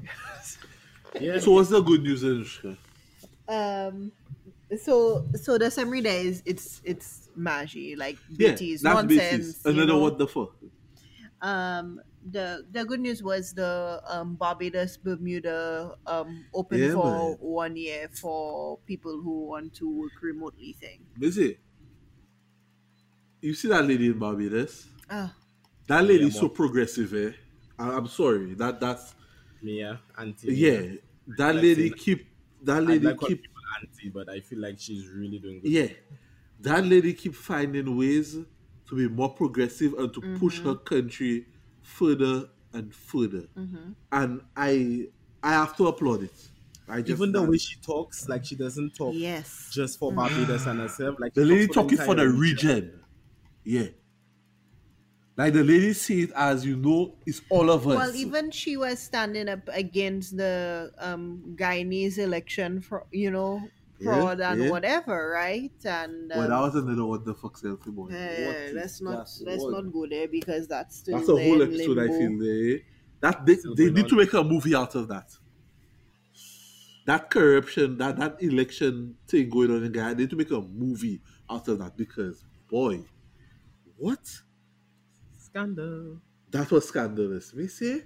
yeah, 1.21 1.41
so 1.41 1.51
what's 1.53 1.71
the 1.71 1.81
good 1.83 2.03
news, 2.05 2.23
Anushka? 2.23 2.77
um 3.49 4.12
so 4.81 5.27
so 5.35 5.59
the 5.59 5.68
summary 5.68 6.01
there 6.01 6.21
is 6.25 6.45
it's 6.47 6.81
it's 6.85 7.29
magi 7.35 7.97
like 7.99 8.16
Yeah, 8.29 8.53
BT's 8.53 8.83
that's 8.83 8.95
nonsense 8.95 9.18
basis. 9.18 9.64
you 9.64 9.71
Another 9.73 9.87
know. 9.95 9.99
what 9.99 10.18
the 10.18 10.29
fuck? 10.29 10.55
um 11.43 12.01
the 12.23 12.66
the 12.71 12.85
good 12.85 13.01
news 13.01 13.23
was 13.23 13.55
the 13.55 14.01
um 14.07 14.37
barbados 14.37 14.97
bermuda 14.97 15.97
um 16.07 16.47
open 16.53 16.85
Yeah, 16.85 16.95
for 16.95 17.37
man. 17.37 17.39
one 17.39 17.77
year 17.77 18.09
for 18.09 18.79
people 18.87 19.23
who 19.23 19.47
want 19.47 19.73
to 19.75 19.89
work 19.91 20.21
remotely 20.23 20.73
thing 20.75 21.07
Busy. 21.16 21.61
You 23.41 23.55
see 23.55 23.68
that 23.68 23.87
lady 23.87 24.07
in 24.07 24.18
Barbados? 24.18 24.89
ah 25.11 25.35
That 25.89 26.05
lady 26.05 26.29
is 26.29 26.39
so 26.39 26.49
progressive, 26.49 27.14
eh? 27.14 27.33
I- 27.79 27.97
I'm 27.97 28.07
sorry. 28.09 28.55
That 28.55 28.81
that's 28.81 29.14
Mia, 29.62 30.01
auntie. 30.18 30.55
yeah. 30.55 30.97
That 31.27 31.55
Like 31.55 31.62
lady 31.62 31.91
keep 31.93 32.27
that 32.62 32.83
I 32.87 32.97
lady 32.99 33.07
like 33.07 33.18
keep 33.18 33.43
auntie, 33.81 34.11
but 34.11 34.29
I 34.29 34.41
feel 34.41 34.59
like 34.61 34.79
she's 34.79 35.09
really 35.09 35.39
doing 35.39 35.61
good. 35.61 35.73
yeah. 35.73 35.89
That 36.61 36.85
lady 36.87 37.14
keep 37.14 37.35
finding 37.35 37.97
ways 37.97 38.35
to 38.35 38.97
be 38.97 39.09
more 39.09 39.35
progressive 39.35 39.95
and 39.95 40.12
to 40.14 40.23
push 40.23 40.61
her 40.62 40.75
country 40.77 41.47
further 41.91 42.49
and 42.72 42.95
further. 42.95 43.49
And 44.12 44.43
I 44.57 45.09
I 45.43 45.53
have 45.53 45.76
to 45.78 45.86
applaud 45.88 46.22
it. 46.24 46.51
I 46.88 47.03
just 47.03 47.11
Even 47.11 47.32
the 47.32 47.43
way 47.43 47.59
she 47.59 47.80
talks, 47.80 48.28
like 48.28 48.45
she 48.45 48.57
doesn't 48.57 48.95
talk 48.97 49.14
yes 49.14 49.70
just 49.72 49.99
for 49.99 50.12
Barbados 50.12 50.66
and 50.66 50.80
herself. 50.80 51.16
Like 51.18 51.34
the 51.34 51.45
lady 51.45 51.68
talking 51.68 51.99
for 51.99 52.14
the 52.14 52.24
entire 52.24 52.28
region. 52.28 53.05
Yeah. 53.64 53.88
Like 55.36 55.55
the 55.55 55.64
lady 55.64 55.93
see 55.93 56.22
it 56.22 56.32
as 56.32 56.66
you 56.66 56.76
know, 56.76 57.16
it's 57.26 57.41
all 57.49 57.70
of 57.70 57.86
us. 57.88 57.97
well 57.97 58.14
even 58.14 58.51
she 58.51 58.76
was 58.76 58.99
standing 59.01 59.49
up 59.49 59.68
against 59.68 60.36
the 60.36 60.93
um 60.99 61.55
guyanese 61.57 62.18
election 62.18 62.80
for 62.80 63.07
you 63.11 63.30
know 63.30 63.70
Yeah, 64.01 64.30
and 64.53 64.64
yeah. 64.64 64.70
whatever 64.70 65.30
right 65.30 65.72
and 65.84 66.32
um, 66.32 66.38
well, 66.38 66.48
that 66.48 66.61
was 66.61 66.74
another 66.76 67.05
what 67.05 67.24
the 67.24 67.34
fuck 67.34 67.57
selfie 67.59 67.94
boy. 67.94 68.09
Eh, 68.09 68.46
What 68.46 68.57
is 68.57 68.72
let's 68.74 69.01
not 69.03 69.28
let's 69.42 69.62
one? 69.62 69.72
not 69.72 69.92
go 69.92 70.07
there 70.09 70.26
because 70.28 70.66
that's 70.68 70.96
still 70.96 71.16
That's 71.18 71.28
a 71.28 71.34
there 71.34 71.44
whole 71.48 71.62
in 71.62 71.68
episode. 71.74 71.98
I 71.98 72.09
feel 72.09 72.38
there. 72.38 72.80
That 73.20 73.44
they, 73.44 73.57
Still 73.57 73.74
they 73.74 73.90
need 73.90 74.09
to 74.09 74.16
make 74.16 74.32
a 74.32 74.42
movie 74.42 74.74
out 74.74 74.94
of 74.94 75.09
that. 75.09 75.30
That 77.07 77.30
corruption, 77.30 77.98
that 77.98 78.16
that 78.16 78.42
election 78.42 79.16
thing 79.26 79.48
going 79.51 79.70
on 79.70 79.82
in 79.84 79.92
Guyana, 79.92 80.14
they 80.14 80.22
need 80.22 80.30
to 80.30 80.36
make 80.36 80.51
a 80.51 80.61
movie 80.61 81.20
out 81.48 81.66
of 81.68 81.78
that 81.78 81.96
because 81.96 82.44
boy, 82.68 83.05
what? 83.96 84.26
Scandal. 85.36 86.20
That 86.51 86.70
was 86.70 86.88
scandalous. 86.88 87.53
We 87.53 87.68
say 87.68 88.05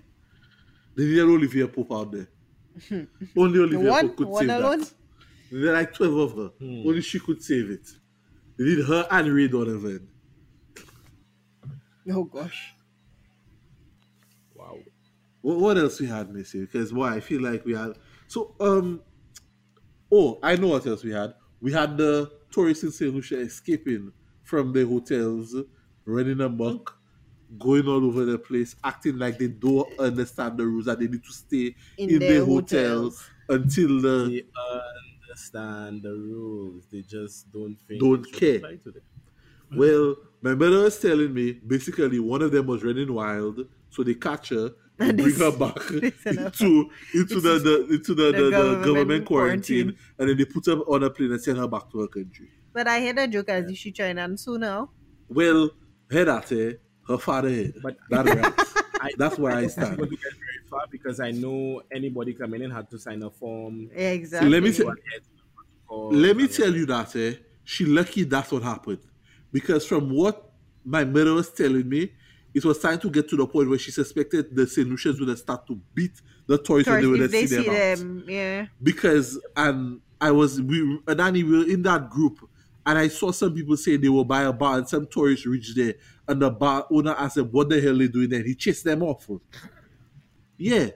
They 0.97 1.05
needed 1.05 1.25
Olivia 1.25 1.69
Pope 1.69 1.93
out 1.93 2.13
there. 2.13 2.29
Only 3.37 3.59
Olivia 3.61 3.91
one? 3.91 4.09
Pope 4.09 4.17
could 4.17 4.29
One 4.29 4.49
save 4.49 4.51
alone? 4.51 4.81
that. 4.81 4.95
There 5.63 5.71
are 5.73 5.75
like 5.75 5.95
12 5.95 6.15
of 6.15 6.37
her. 6.37 6.49
Hmm. 6.59 6.87
Only 6.89 7.01
she 7.03 7.21
could 7.21 7.43
save 7.43 7.71
it. 7.71 7.89
They 8.57 8.65
need 8.65 8.85
her 8.87 9.07
and 9.11 9.29
Ray 9.33 9.49
Donovan. 9.49 10.09
Oh 12.09 12.25
gosh. 12.25 12.75
Wow. 14.55 14.79
What, 15.41 15.59
what 15.59 15.79
else 15.79 16.01
we 16.01 16.07
had, 16.07 16.31
Missy? 16.33 16.61
Because 16.61 16.93
boy, 16.93 17.07
I 17.07 17.21
feel 17.21 17.43
like 17.43 17.65
we 17.65 17.75
had 17.75 17.95
so 18.27 18.55
um 18.61 19.03
oh, 20.13 20.39
I 20.43 20.57
know 20.57 20.69
what 20.69 20.87
else 20.87 21.05
we 21.05 21.13
had. 21.13 21.35
We 21.61 21.73
had 21.73 21.97
the 21.97 22.31
tourists 22.51 22.85
in 22.85 22.93
St. 22.93 23.15
Lucia 23.15 23.39
escaping 23.41 24.13
from 24.43 24.73
their 24.73 24.87
hotels, 24.87 25.57
running 26.05 26.41
amok, 26.41 26.99
going 27.59 27.87
all 27.87 28.05
over 28.05 28.25
the 28.25 28.39
place, 28.39 28.77
acting 28.85 29.19
like 29.19 29.39
they 29.39 29.49
don't 29.49 29.89
understand 29.99 30.59
the 30.59 30.67
rules 30.67 30.87
that 30.87 30.99
they 30.99 31.07
need 31.09 31.25
to 31.25 31.33
stay 31.33 31.75
In 31.97 32.09
in, 32.09 32.19
their 32.19 32.45
their 32.45 32.45
hotels 32.45 33.31
until 33.49 34.01
the 34.01 34.29
They 34.29 34.43
understand 35.35 36.03
the 36.03 36.11
rules. 36.13 36.87
They 36.91 37.03
just 37.03 37.51
don't 37.53 37.77
think 37.89 38.01
Don't 38.01 38.31
care. 38.33 38.57
apply 38.57 38.77
to 38.85 38.91
them. 38.93 39.03
Well, 39.77 40.17
my 40.43 40.55
mother 40.55 40.83
was 40.85 40.99
telling 41.01 41.35
me 41.35 41.53
basically 41.53 42.21
one 42.21 42.43
of 42.43 42.53
them 42.53 42.67
was 42.67 42.85
running 42.85 43.13
wild, 43.13 43.67
so 43.91 44.03
they 44.05 44.15
catch 44.15 44.51
her 44.51 44.73
and 44.99 45.11
And 45.11 45.19
they 45.19 45.25
bring 45.25 45.37
her 45.37 45.51
back 45.51 45.75
they 45.91 46.13
into 46.31 46.91
into 47.15 47.41
the, 47.41 47.59
the 47.59 47.87
into 47.95 48.15
the, 48.15 48.27
the, 48.31 48.33
the 48.33 48.51
government, 48.51 48.85
government 48.85 49.25
quarantine, 49.27 49.85
quarantine. 49.87 49.99
and 50.19 50.29
then 50.29 50.37
they 50.37 50.45
put 50.45 50.67
her 50.67 50.79
on 50.95 51.03
a 51.03 51.11
plane 51.11 51.33
and 51.33 51.41
send 51.41 51.59
her 51.59 51.67
back 51.67 51.91
to 51.93 52.01
her 52.03 52.09
country. 52.09 52.49
But 52.73 52.87
I 52.87 53.01
heard 53.01 53.19
a 53.19 53.27
joke 53.27 53.49
as 53.49 53.69
if 53.71 53.77
she 53.79 53.91
trying 53.91 54.19
and 54.19 54.39
so 54.39 54.57
now. 54.57 54.91
Well, 55.29 55.71
head 56.11 56.29
at 56.29 56.49
her, 56.51 56.71
eh? 56.71 56.73
her 57.09 57.19
father 57.19 57.51
head. 57.51 57.75
But- 57.83 57.97
that 58.11 58.27
right. 58.27 58.55
I, 59.01 59.11
That's 59.19 59.39
where 59.39 59.53
I 59.53 59.61
don't 59.63 59.71
stand. 59.71 60.09
Think 60.69 60.85
we're 60.85 61.01
going 61.01 61.19
to 61.19 61.21
get 61.21 61.21
very 61.21 61.21
far 61.21 61.21
because 61.21 61.21
I 61.21 61.31
know 61.31 61.83
anybody 61.91 62.35
coming 62.35 62.63
in 62.63 62.71
had 62.71 62.91
to 62.91 62.99
sign 62.99 63.23
a 63.23 63.31
form. 63.31 63.91
Yeah, 63.93 64.11
exactly. 64.11 64.51
let 64.51 64.63
me 64.63 64.73
go 64.73 64.73
tell- 64.73 64.89
ahead 64.91 65.25
to 65.25 65.31
the 65.37 65.43
protocol 65.55 66.13
Let 66.13 66.37
me 66.37 66.49
tell 66.49 66.75
you 66.75 66.87
that 66.87 67.15
eh, 67.17 67.37
she 67.65 67.85
lucky 67.87 68.25
that's 68.25 68.53
what 68.53 68.63
happened. 68.63 69.01
Because 69.53 69.87
from 69.87 70.11
what 70.11 70.53
my 70.85 71.05
mother 71.05 71.35
was 71.35 71.53
telling 71.53 71.89
me, 71.89 72.13
it 72.53 72.65
was 72.65 72.79
time 72.81 72.99
to 73.01 73.11
get 73.11 73.29
to 73.31 73.37
the 73.37 73.47
point 73.47 73.69
where 73.69 73.79
she 73.79 73.91
suspected 73.91 74.55
the 74.55 74.67
St. 74.67 74.89
Lucians 74.89 75.21
would 75.21 75.39
start 75.39 75.67
to 75.67 75.77
beat 75.95 76.21
the 76.47 76.59
tourists 76.59 76.91
when 76.91 77.01
they 77.01 77.07
would 77.07 77.31
see 77.31 77.47
see 77.47 77.47
them, 77.47 77.69
out. 77.69 77.83
them, 77.97 78.25
yeah. 78.29 78.67
because 78.83 79.41
and 79.57 80.01
I 80.21 80.31
was 80.31 80.61
we 80.61 81.01
and 81.07 81.19
Danny 81.19 81.43
we 81.43 81.59
were 81.59 81.71
in 81.71 81.83
that 81.83 82.11
group 82.11 82.49
and 82.87 82.99
I 82.99 83.09
saw 83.09 83.33
some 83.33 83.55
people 83.55 83.77
saying 83.77 84.03
they 84.03 84.09
will 84.09 84.25
buy 84.25 84.43
a 84.43 84.53
bar 84.53 84.79
and 84.79 84.89
some 84.89 85.07
tourists 85.07 85.47
reached 85.47 85.75
there 85.77 85.95
and 86.29 86.41
the 86.41 86.51
bar 86.51 86.87
owner 86.91 87.13
asked 87.13 87.37
them 87.37 87.49
what 87.51 87.69
the 87.71 87.81
hell 87.81 87.97
they 87.97 88.09
doing 88.09 88.29
there. 88.31 88.43
He 88.43 88.55
chased 88.55 88.85
them 88.85 89.03
off. 89.03 89.29
Yeah. 90.59 90.91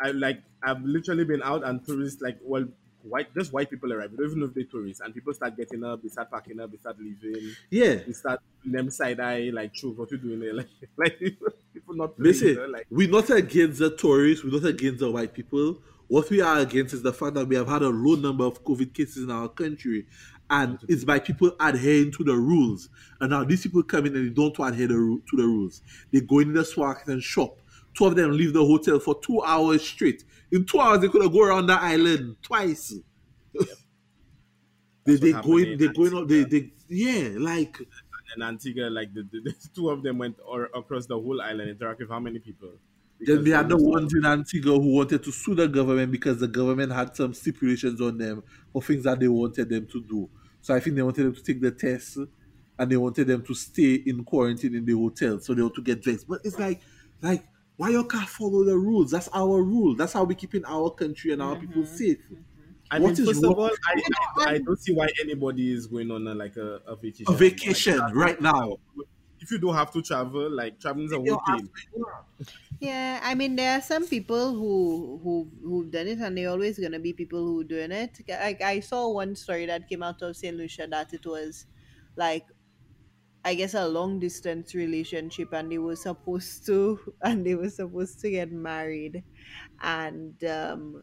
I 0.00 0.10
like 0.10 0.42
I've 0.62 0.82
literally 0.82 1.24
been 1.24 1.42
out 1.42 1.64
and 1.64 1.84
tourists 1.84 2.20
like 2.20 2.38
well 2.42 2.66
white 3.02 3.32
just 3.34 3.52
white 3.52 3.70
people 3.70 3.92
arrive. 3.92 4.10
You 4.12 4.16
don't 4.18 4.26
even 4.26 4.40
know 4.40 4.46
if 4.46 4.54
they're 4.54 4.64
tourists 4.64 5.00
and 5.00 5.14
people 5.14 5.32
start 5.34 5.56
getting 5.56 5.84
up, 5.84 6.02
they 6.02 6.08
start 6.08 6.30
packing 6.30 6.58
up, 6.60 6.70
they 6.70 6.78
start 6.78 6.96
leaving, 6.98 7.54
Yeah. 7.70 7.96
they 7.96 8.12
start 8.12 8.40
them 8.64 8.90
side 8.90 9.20
eye 9.20 9.50
like 9.52 9.74
truth, 9.74 9.98
what 9.98 10.10
you 10.10 10.18
doing 10.18 10.40
there? 10.40 10.54
Like 10.96 11.18
like 11.20 11.54
people 11.72 11.94
not 11.94 12.16
playing, 12.16 12.32
Listen, 12.32 12.48
you 12.48 12.54
know, 12.56 12.66
like 12.66 12.86
we're 12.90 13.10
not 13.10 13.30
against 13.30 13.78
the 13.78 13.94
tourists, 13.94 14.44
we're 14.44 14.52
not 14.58 14.64
against 14.64 15.00
the 15.00 15.10
white 15.10 15.34
people. 15.34 15.78
What 16.08 16.28
we 16.30 16.40
are 16.40 16.58
against 16.58 16.92
is 16.94 17.02
the 17.02 17.12
fact 17.12 17.34
that 17.34 17.46
we 17.46 17.56
have 17.56 17.68
had 17.68 17.82
a 17.82 17.88
low 17.88 18.14
number 18.16 18.44
of 18.44 18.62
COVID 18.62 18.92
cases 18.92 19.24
in 19.24 19.30
our 19.30 19.48
country, 19.48 20.06
and 20.50 20.78
it's 20.86 21.02
by 21.04 21.18
people 21.18 21.52
adhering 21.58 22.12
to 22.12 22.24
the 22.24 22.34
rules. 22.36 22.90
And 23.20 23.30
now 23.30 23.42
these 23.44 23.62
people 23.62 23.82
come 23.82 24.04
in 24.06 24.14
and 24.14 24.26
they 24.26 24.34
don't 24.34 24.56
adhere 24.58 24.88
to 24.88 25.22
the 25.32 25.44
rules. 25.46 25.80
They 26.12 26.20
go 26.20 26.40
in 26.40 26.52
the 26.52 26.64
supermarket 26.64 27.08
and 27.08 27.22
shop. 27.22 27.58
Two 27.96 28.06
of 28.06 28.16
them 28.16 28.32
leave 28.32 28.52
the 28.52 28.64
hotel 28.64 28.98
for 28.98 29.20
two 29.20 29.40
hours 29.42 29.86
straight. 29.86 30.24
In 30.50 30.66
two 30.66 30.80
hours, 30.80 31.00
they 31.00 31.08
could 31.08 31.22
have 31.22 31.32
go 31.32 31.44
around 31.44 31.66
the 31.66 31.74
island 31.80 32.36
twice. 32.42 32.94
they 35.04 35.16
they 35.16 35.32
what 35.32 35.42
go 35.42 35.56
in, 35.58 35.78
they 35.78 35.86
in 35.86 35.92
go 35.92 36.04
in, 36.04 36.26
they, 36.26 36.44
they 36.44 36.72
yeah, 36.88 37.30
like 37.38 37.78
in 38.36 38.42
Antigua, 38.42 38.88
like 38.90 39.12
the, 39.14 39.22
the, 39.22 39.40
the 39.40 39.68
two 39.74 39.90
of 39.90 40.02
them 40.02 40.18
went 40.18 40.38
or 40.44 40.64
across 40.74 41.06
the 41.06 41.18
whole 41.18 41.40
island, 41.40 41.70
interact 41.70 42.00
with 42.00 42.08
how 42.10 42.20
many 42.20 42.38
people? 42.38 42.70
Then 43.20 43.42
we 43.42 43.50
had 43.50 43.68
the 43.68 43.76
ones 43.76 44.12
in 44.14 44.26
Antigua 44.26 44.78
who 44.78 44.94
wanted 44.94 45.22
to 45.22 45.32
sue 45.32 45.54
the 45.54 45.68
government 45.68 46.10
because 46.12 46.40
the 46.40 46.48
government 46.48 46.92
had 46.92 47.16
some 47.16 47.32
stipulations 47.32 48.00
on 48.00 48.18
them 48.18 48.42
for 48.72 48.82
things 48.82 49.04
that 49.04 49.20
they 49.20 49.28
wanted 49.28 49.68
them 49.68 49.86
to 49.86 50.02
do. 50.02 50.28
So 50.60 50.74
I 50.74 50.80
think 50.80 50.96
they 50.96 51.02
wanted 51.02 51.24
them 51.24 51.34
to 51.34 51.42
take 51.42 51.60
the 51.60 51.70
test 51.70 52.18
and 52.78 52.90
they 52.90 52.96
wanted 52.96 53.26
them 53.28 53.42
to 53.44 53.54
stay 53.54 53.94
in 53.94 54.24
quarantine 54.24 54.74
in 54.74 54.84
the 54.84 54.92
hotel 54.92 55.38
so 55.38 55.54
they 55.54 55.62
want 55.62 55.74
to 55.76 55.82
get 55.82 56.02
dressed. 56.02 56.26
But 56.28 56.40
it's 56.44 56.58
like, 56.58 56.82
like, 57.22 57.44
why 57.76 57.90
you 57.90 58.04
can't 58.04 58.28
follow 58.28 58.64
the 58.64 58.76
rules? 58.76 59.10
That's 59.10 59.28
our 59.32 59.62
rule. 59.62 59.96
That's 59.96 60.12
how 60.12 60.24
we 60.24 60.34
keep 60.34 60.54
in 60.54 60.64
our 60.64 60.90
country 60.90 61.32
and 61.32 61.42
our 61.42 61.56
people 61.56 61.82
mm-hmm. 61.82 61.96
safe. 61.96 62.18
Mm-hmm. 62.18 62.42
I 62.90 62.98
What 63.00 63.18
mean, 63.18 63.28
is 63.28 63.28
first 63.28 63.44
of 63.44 63.58
all, 63.58 63.70
I, 63.86 64.02
I, 64.38 64.44
I 64.54 64.58
don't 64.58 64.78
see 64.78 64.92
why 64.92 65.08
anybody 65.20 65.72
is 65.72 65.86
going 65.86 66.10
on 66.10 66.26
a, 66.28 66.34
like 66.34 66.56
a, 66.56 66.80
a 66.86 66.94
vacation. 66.94 67.26
A 67.28 67.36
vacation 67.36 67.98
Like, 67.98 68.14
right 68.14 68.40
now. 68.40 68.76
If 69.40 69.50
you 69.50 69.58
don't 69.58 69.74
have 69.74 69.92
to 69.92 70.00
travel, 70.00 70.48
like 70.50 70.80
traveling 70.80 71.06
is 71.06 71.12
a 71.12 71.16
whole 71.16 71.42
thing. 71.46 71.68
Yeah, 72.80 73.20
I 73.22 73.34
mean 73.34 73.56
there 73.56 73.76
are 73.76 73.82
some 73.82 74.06
people 74.06 74.54
who 74.54 75.20
who 75.22 75.50
who've 75.62 75.90
done 75.90 76.06
it, 76.06 76.18
and 76.18 76.38
there 76.38 76.48
always 76.48 76.78
gonna 76.78 76.98
be 76.98 77.12
people 77.12 77.44
who 77.44 77.62
doing 77.62 77.92
it. 77.92 78.20
Like 78.26 78.62
I 78.62 78.80
saw 78.80 79.10
one 79.10 79.36
story 79.36 79.66
that 79.66 79.86
came 79.86 80.02
out 80.02 80.22
of 80.22 80.34
Saint 80.34 80.56
Lucia 80.56 80.86
that 80.88 81.12
it 81.12 81.26
was 81.26 81.66
like 82.16 82.46
I 83.44 83.54
guess 83.54 83.74
a 83.74 83.86
long 83.86 84.18
distance 84.20 84.74
relationship, 84.74 85.52
and 85.52 85.70
they 85.70 85.78
were 85.78 85.96
supposed 85.96 86.64
to 86.66 86.98
and 87.22 87.44
they 87.46 87.54
were 87.54 87.70
supposed 87.70 88.20
to 88.20 88.30
get 88.30 88.50
married, 88.52 89.22
and 89.82 90.42
um 90.44 91.02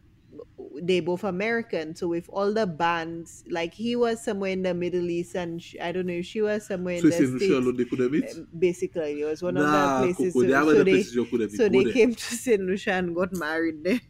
they 0.82 1.02
both 1.02 1.24
American. 1.26 1.94
So 1.94 2.08
with 2.08 2.30
all 2.30 2.54
the 2.54 2.66
bands, 2.66 3.44
like 3.50 3.74
he 3.74 3.96
was 3.98 4.24
somewhere 4.24 4.52
in 4.52 4.64
the 4.64 4.74
Middle 4.74 5.10
East, 5.10 5.36
and 5.36 5.62
sh 5.62 5.76
I 5.82 5.92
don't 5.92 6.06
know 6.08 6.14
if 6.14 6.26
she 6.26 6.42
was 6.42 6.66
somewhere 6.66 6.96
in 6.96 7.02
So 7.02 7.10
the 7.10 7.14
it's 7.16 7.20
in 7.32 7.38
States. 7.38 7.52
Lucia, 7.52 7.72
they 7.78 7.86
could 7.86 8.00
have 8.00 8.12
meet. 8.12 8.32
Um, 8.36 8.48
Basically, 8.58 9.22
it 9.22 9.26
was 9.26 9.44
one 9.44 9.56
Nah, 9.56 10.02
of 10.02 10.08
the 10.08 10.14
places. 10.14 10.34
Coco, 10.34 10.42
so- 10.42 10.48
they 10.48 10.54
have 10.54 10.64
so 10.64 10.70
other 10.72 10.84
they- 10.86 10.92
places 10.92 11.16
you 11.16 11.26
could 11.26 11.42
have 11.42 11.52
so 11.52 11.70
they 11.70 11.84
there. 11.84 11.94
came 11.94 12.16
to 12.16 12.24
St. 12.24 12.62
Lucia 12.62 12.94
and 12.94 13.14
got 13.16 13.34
married 13.36 13.84
there. 13.84 14.02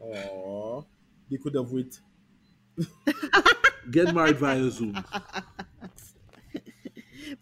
Aww. 0.00 0.86
They 1.30 1.36
could 1.38 1.54
have 1.56 1.70
waited. 1.72 1.98
Get 3.90 4.14
married 4.14 4.36
via 4.36 4.70
Zoom. 4.70 4.94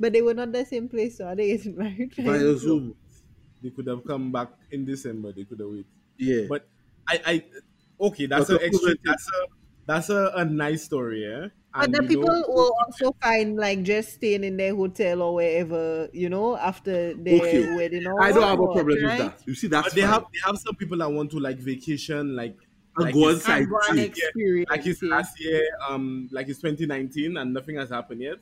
But 0.04 0.12
they 0.12 0.20
were 0.20 0.34
not 0.36 0.52
the 0.52 0.64
same 0.68 0.88
place, 0.88 1.16
so 1.18 1.24
are 1.26 1.36
they 1.36 1.56
getting 1.56 1.76
married? 1.82 2.12
Via 2.14 2.56
Zoom. 2.58 2.94
They 3.62 3.70
could 3.70 3.86
have 3.88 4.04
come 4.04 4.30
back 4.30 4.50
in 4.70 4.84
December. 4.84 5.32
They 5.32 5.44
could 5.44 5.60
have 5.60 5.70
waited. 5.70 5.86
Yeah. 6.18 6.44
But 6.48 6.68
I, 7.08 7.16
I, 7.32 7.34
okay, 8.08 8.26
that's 8.26 8.50
an 8.50 8.56
a 8.56 8.58
the 8.58 8.66
extreme. 8.66 8.96
COVID 8.96 9.00
That's 9.04 9.26
a 9.28 9.40
that's 9.86 10.08
a, 10.10 10.32
a 10.36 10.44
nice 10.44 10.84
story, 10.84 11.24
yeah. 11.24 11.48
But 11.72 11.92
the 11.92 12.02
people 12.02 12.28
know- 12.28 12.44
were 12.48 12.70
also 12.84 13.16
find 13.22 13.56
like 13.56 13.82
just 13.82 14.14
staying 14.14 14.44
in 14.44 14.56
their 14.56 14.74
hotel 14.74 15.22
or 15.22 15.34
wherever, 15.34 16.08
you 16.12 16.28
know, 16.28 16.56
after 16.56 17.14
their 17.14 17.40
Okay. 17.40 17.74
wedding. 17.76 18.06
Or 18.06 18.22
I 18.22 18.30
don't 18.32 18.42
have 18.42 18.60
a 18.60 18.66
problem 18.76 18.86
right? 19.02 19.18
with 19.18 19.18
that. 19.18 19.42
You 19.46 19.54
see, 19.54 19.68
that's 19.68 19.88
But 19.88 19.94
they 19.94 20.02
fine. 20.02 20.10
have 20.10 20.24
they 20.32 20.40
have 20.46 20.58
some 20.58 20.74
people 20.76 20.98
that 20.98 21.10
want 21.10 21.30
to 21.32 21.38
like 21.38 21.58
vacation, 21.58 22.36
like 22.36 22.56
And 22.96 23.04
like 23.06 23.14
go 23.14 23.30
it's- 23.30 23.48
on 23.48 23.62
And 23.62 23.68
go 23.70 23.76
and 23.88 23.98
sightseeing. 23.98 24.10
experience. 24.10 24.70
like 24.70 24.86
it's 24.86 25.02
last 25.02 25.40
year, 25.40 25.62
um, 25.88 26.28
like 26.32 26.48
it's 26.48 26.60
2019, 26.60 27.36
and 27.36 27.52
nothing 27.52 27.76
has 27.76 27.90
happened 27.90 28.22
yet, 28.22 28.38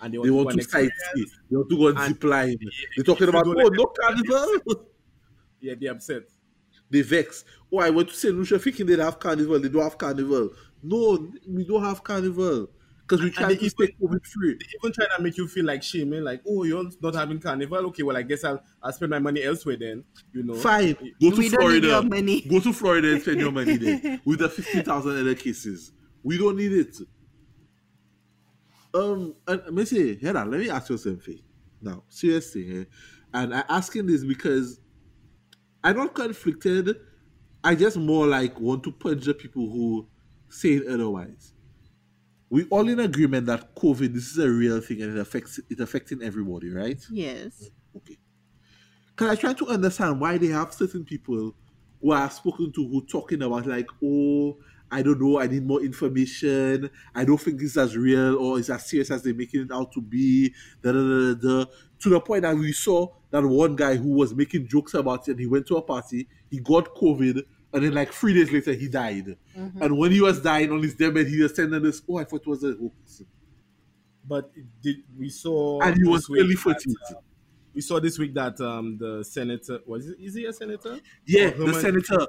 and 0.00 0.12
they 0.12 0.18
want 0.18 0.24
They 0.26 0.30
to 0.30 0.34
want 0.36 0.44
go 0.46 0.50
to 0.50 0.52
and 0.52 0.60
experience. 0.60 0.92
They 1.50 1.56
want 1.56 1.70
to 1.70 1.76
go 1.76 1.88
on 1.88 1.96
And- 1.98 2.14
zip 2.14 2.24
line. 2.24 2.56
Yeah, 2.60 2.70
They're 2.96 3.04
talking 3.04 3.28
about, 3.28 3.46
oh, 3.46 3.50
let 3.50 3.72
no 3.72 3.86
carnival. 3.86 4.86
Yeah, 5.60 5.74
they're 5.80 5.92
upset. 5.92 6.22
they 6.90 7.02
vex. 7.02 7.44
Oh, 7.72 7.78
I 7.78 7.90
went 7.90 8.08
to 8.10 8.14
St. 8.14 8.34
Lucia 8.34 8.58
thinking 8.58 8.86
they'd 8.86 8.98
have 8.98 9.18
carnival. 9.18 9.58
They 9.58 9.68
don't 9.68 9.82
have 9.82 9.98
carnival. 9.98 10.50
No, 10.82 11.32
we 11.48 11.64
don't 11.64 11.82
have 11.82 12.04
carnival. 12.04 12.68
Because 13.06 13.20
we 13.20 13.26
And 13.26 13.34
try 13.34 13.48
they 13.48 13.56
to 13.56 13.70
stay 13.70 13.84
even- 13.84 13.96
COVID 14.18 14.26
free. 14.26 14.54
They 14.54 14.66
even 14.80 14.92
try 14.92 15.06
to 15.16 15.22
make 15.22 15.36
you 15.36 15.46
feel 15.48 15.64
like 15.66 15.82
shaming, 15.82 16.20
eh? 16.20 16.22
like, 16.22 16.42
oh, 16.48 16.64
you're 16.64 16.84
not 17.02 17.14
having 17.14 17.38
carnival. 17.38 17.78
Okay, 17.86 18.02
well, 18.02 18.16
I 18.16 18.22
guess 18.22 18.44
I'll 18.44 18.62
I'll 18.82 18.92
spend 18.92 19.10
my 19.10 19.18
money 19.18 19.42
elsewhere 19.42 19.76
then. 19.78 20.04
You 20.32 20.42
know, 20.42 20.54
Fine. 20.54 20.94
Go 20.94 21.00
to 21.00 21.06
We 21.20 21.30
don't 21.30 21.38
need 21.40 21.50
Florida. 21.50 21.86
your 21.88 22.02
money. 22.02 22.40
Go 22.42 22.60
to 22.60 22.72
Florida 22.72 23.12
and 23.12 23.22
spend 23.22 23.40
your 23.40 23.52
money 23.52 23.76
there 23.76 24.20
with 24.24 24.38
the 24.38 24.48
15,000 24.48 25.18
other 25.18 25.34
cases. 25.34 25.92
We 26.22 26.38
don't 26.38 26.56
need 26.56 26.72
it. 26.72 26.96
Um, 28.94 29.34
and 29.48 29.62
let 29.64 29.74
me 29.74 29.84
say, 29.84 30.18
Hannah, 30.20 30.44
let 30.44 30.60
me 30.60 30.70
ask 30.70 30.88
you 30.88 30.96
something. 30.96 31.40
Now, 31.82 32.04
seriously, 32.08 32.80
eh? 32.80 32.84
and 33.34 33.54
I'm 33.54 33.64
asking 33.68 34.06
this 34.06 34.24
because 34.24 34.80
I'm 35.82 35.96
not 35.96 36.14
conflicted. 36.14 36.96
I 37.62 37.74
just 37.74 37.96
more 37.96 38.26
like 38.26 38.58
want 38.60 38.84
to 38.84 38.92
punch 38.92 39.24
the 39.24 39.34
people 39.34 39.68
who 39.68 40.06
say 40.48 40.74
it 40.74 40.86
otherwise. 40.86 41.52
We 42.50 42.64
all 42.64 42.88
in 42.88 43.00
agreement 43.00 43.46
that 43.46 43.74
COVID, 43.74 44.14
this 44.14 44.30
is 44.30 44.38
a 44.38 44.48
real 44.48 44.80
thing 44.80 45.02
and 45.02 45.16
it 45.16 45.20
affects 45.20 45.58
it 45.68 45.80
affecting 45.80 46.22
everybody, 46.22 46.70
right? 46.70 47.02
Yes. 47.10 47.70
Okay. 47.96 48.16
Because 49.08 49.30
I 49.30 49.34
try 49.40 49.52
to 49.54 49.66
understand 49.68 50.20
why 50.20 50.38
they 50.38 50.48
have 50.48 50.72
certain 50.72 51.04
people 51.04 51.54
who 52.00 52.12
I've 52.12 52.32
spoken 52.32 52.72
to 52.72 52.88
who 52.88 53.04
talking 53.06 53.42
about 53.42 53.66
like, 53.66 53.88
oh, 54.04 54.58
I 54.94 55.02
don't 55.02 55.20
know, 55.20 55.40
I 55.40 55.46
need 55.46 55.66
more 55.66 55.82
information. 55.82 56.90
I 57.14 57.24
don't 57.24 57.40
think 57.40 57.60
it's 57.62 57.76
as 57.76 57.96
real 57.96 58.36
or 58.36 58.58
it's 58.58 58.70
as 58.70 58.86
serious 58.88 59.10
as 59.10 59.22
they're 59.22 59.34
making 59.34 59.62
it 59.62 59.72
out 59.72 59.92
to 59.92 60.00
be. 60.00 60.54
Da, 60.82 60.92
da, 60.92 61.00
da, 61.00 61.34
da, 61.34 61.64
da. 61.64 61.70
To 62.00 62.08
the 62.10 62.20
point 62.20 62.42
that 62.42 62.56
we 62.56 62.72
saw 62.72 63.08
that 63.30 63.42
one 63.44 63.76
guy 63.76 63.96
who 63.96 64.10
was 64.10 64.34
making 64.34 64.68
jokes 64.68 64.94
about 64.94 65.26
it. 65.28 65.32
And 65.32 65.40
he 65.40 65.46
went 65.46 65.66
to 65.68 65.76
a 65.76 65.82
party, 65.82 66.28
he 66.50 66.60
got 66.60 66.94
COVID, 66.94 67.42
and 67.72 67.84
then 67.84 67.92
like 67.94 68.12
three 68.12 68.34
days 68.34 68.52
later 68.52 68.72
he 68.72 68.88
died. 68.88 69.36
Mm-hmm. 69.56 69.82
And 69.82 69.98
when 69.98 70.12
he 70.12 70.20
was 70.20 70.40
dying 70.40 70.70
on 70.70 70.82
his 70.82 70.94
deathbed, 70.94 71.26
he 71.26 71.42
was 71.42 71.54
sending 71.56 71.82
this. 71.82 72.02
Oh, 72.08 72.18
I 72.18 72.24
thought 72.24 72.42
it 72.42 72.46
was 72.46 72.62
a 72.64 72.74
hoax. 72.74 73.22
But 74.26 74.50
did 74.80 74.96
we 75.18 75.28
saw 75.28 75.80
And 75.80 75.96
he 75.96 76.02
this 76.02 76.08
was 76.08 76.28
week 76.28 76.40
early 76.42 76.54
that, 76.54 76.82
uh, 77.10 77.20
we 77.74 77.80
saw 77.80 78.00
this 78.00 78.18
week 78.18 78.34
that 78.34 78.60
um 78.60 78.96
the 78.98 79.24
senator 79.24 79.80
was 79.86 80.06
is 80.06 80.34
he 80.34 80.46
a 80.46 80.52
senator? 80.52 80.98
Yeah, 81.26 81.48
Or 81.58 81.66
the 81.66 81.74
senator. 81.74 82.26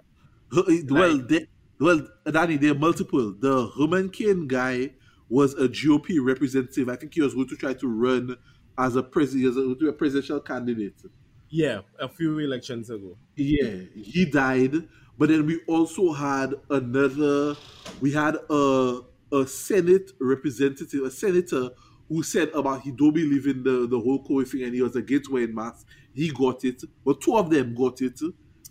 Her- 0.51 0.63
Well, 0.89 1.17
they, 1.19 1.47
well, 1.79 2.07
Danny, 2.29 2.57
there 2.57 2.71
are 2.71 2.79
multiple. 2.79 3.33
The 3.37 3.71
Herman 3.77 4.09
Cain 4.09 4.47
guy 4.47 4.91
was 5.29 5.53
a 5.55 5.67
GOP 5.67 6.17
representative. 6.21 6.89
I 6.89 6.95
think 6.95 7.13
he 7.13 7.21
was 7.21 7.33
going 7.33 7.49
to 7.49 7.55
try 7.55 7.73
to 7.73 7.87
run 7.87 8.37
as 8.77 8.95
a 8.95 9.03
president, 9.03 9.51
as 9.51 9.57
a, 9.57 9.87
a 9.87 9.93
presidential 9.93 10.39
candidate. 10.39 11.01
Yeah, 11.49 11.81
a 11.99 12.09
few 12.09 12.39
elections 12.39 12.89
ago. 12.89 13.17
Yeah, 13.35 13.81
he 13.95 14.25
died. 14.25 14.87
But 15.17 15.29
then 15.29 15.45
we 15.45 15.61
also 15.67 16.11
had 16.11 16.55
another. 16.69 17.55
We 18.01 18.11
had 18.11 18.37
a 18.49 19.01
a 19.31 19.47
Senate 19.47 20.11
representative, 20.19 21.03
a 21.03 21.11
senator 21.11 21.69
who 22.07 22.21
said 22.23 22.49
about 22.49 22.81
he 22.81 22.91
don't 22.91 23.13
believe 23.13 23.47
in 23.47 23.63
the 23.63 23.87
the 23.87 23.99
whole 23.99 24.23
COVID 24.23 24.47
thing 24.47 24.63
and 24.63 24.73
he 24.73 24.81
was 24.81 24.95
against 24.95 25.31
wearing 25.31 25.55
masks. 25.55 25.85
He 26.13 26.31
got 26.31 26.63
it, 26.63 26.83
but 27.03 27.21
two 27.21 27.35
of 27.35 27.49
them 27.49 27.73
got 27.75 28.01
it, 28.01 28.19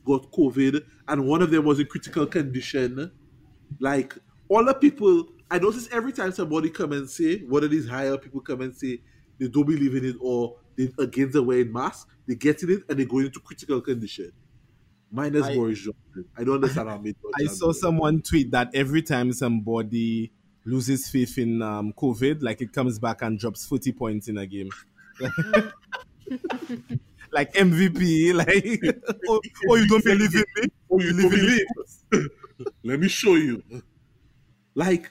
got 0.05 0.31
COVID, 0.33 0.85
and 1.09 1.27
one 1.27 1.43
of 1.43 1.51
them 1.51 1.65
was 1.65 1.81
in 1.81 1.87
critical 1.87 2.27
condition. 2.27 3.11
Like 3.81 4.15
all 4.49 4.65
the 4.65 4.75
people, 4.75 5.29
I 5.51 5.59
notice 5.59 5.89
every 5.93 6.13
time 6.13 6.33
somebody 6.33 6.71
come 6.71 6.93
and 6.93 7.09
say 7.09 7.39
one 7.41 7.65
of 7.65 7.71
these 7.71 7.89
higher 7.89 8.17
people 8.19 8.41
come 8.41 8.61
and 8.61 8.75
say 8.75 9.01
they 9.39 9.49
don't 9.49 9.67
believe 9.67 9.95
in 9.95 10.05
it 10.05 10.17
or 10.21 10.57
they 10.77 10.93
against 10.99 11.33
the 11.33 11.43
wearing 11.43 11.73
masks, 11.73 12.11
they 12.27 12.35
get 12.35 12.63
in 12.63 12.71
it 12.71 12.83
and 12.89 12.99
they 12.99 13.05
go 13.05 13.19
into 13.19 13.41
critical 13.41 13.81
condition. 13.81 14.33
Minus 15.11 15.47
I- 15.47 15.55
Boris 15.55 15.79
Johnson. 15.79 16.25
I 16.37 16.45
don't 16.45 16.57
understand 16.57 16.89
how 16.89 16.99
made 16.99 17.17
I 17.41 17.47
saw 17.47 17.73
someone 17.73 18.23
tweet 18.23 18.51
that 18.51 18.71
every 18.75 19.03
time 19.03 19.33
somebody 19.33 20.33
loses 20.65 21.09
faith 21.09 21.39
in 21.39 21.63
um, 21.63 21.93
COVID, 21.93 22.43
like 22.43 22.61
it 22.61 22.73
comes 22.73 22.99
back 22.99 23.23
and 23.23 23.39
drops 23.39 23.65
40 23.67 23.93
points 23.93 24.29
in 24.29 24.39
a 24.39 24.47
game. 24.47 24.71
like 27.35 27.53
MVP, 27.55 28.33
like, 28.43 28.97
oh, 29.29 29.41
oh, 29.69 29.75
you 29.75 29.87
don't 29.89 30.05
believe 30.05 30.35
in 30.35 30.45
me? 30.57 30.69
Oh, 30.91 31.01
you 31.01 31.13
don't 31.21 31.31
believe? 31.31 31.67
Let 32.85 33.01
me 33.01 33.09
show 33.09 33.35
you. 33.35 33.63
Like, 34.75 35.11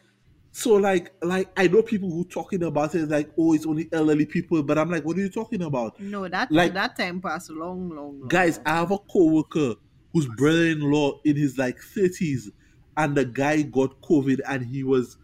so 0.52 0.76
like 0.76 1.14
like 1.24 1.50
I 1.58 1.68
know 1.68 1.82
people 1.82 2.10
who 2.10 2.24
talking 2.26 2.64
about 2.64 2.96
it 2.96 3.10
like, 3.10 3.30
oh, 3.38 3.54
it's 3.54 3.66
only 3.66 3.90
elderly 3.92 4.26
people, 4.26 4.62
but 4.64 4.78
I'm 4.78 4.90
like, 4.90 5.04
what 5.04 5.18
are 5.18 5.22
you 5.22 5.30
talking 5.30 5.64
about? 5.64 6.00
No, 6.00 6.28
that 6.28 6.52
Like- 6.52 6.74
that 6.74 6.96
time 6.98 7.22
passed 7.22 7.50
long, 7.50 7.90
long, 7.90 8.20
long. 8.20 8.28
Guys, 8.30 8.60
I 8.66 8.76
have 8.76 8.92
a 8.92 8.98
coworker 9.00 9.76
whose 10.14 10.28
brother-in-law 10.38 11.20
in 11.26 11.36
his 11.36 11.58
like 11.58 11.78
30s, 11.80 12.50
and 12.98 13.16
the 13.16 13.26
guy 13.26 13.64
got 13.64 14.00
COVID 14.02 14.40
and 14.48 14.64
he 14.66 14.84
was 14.84 15.18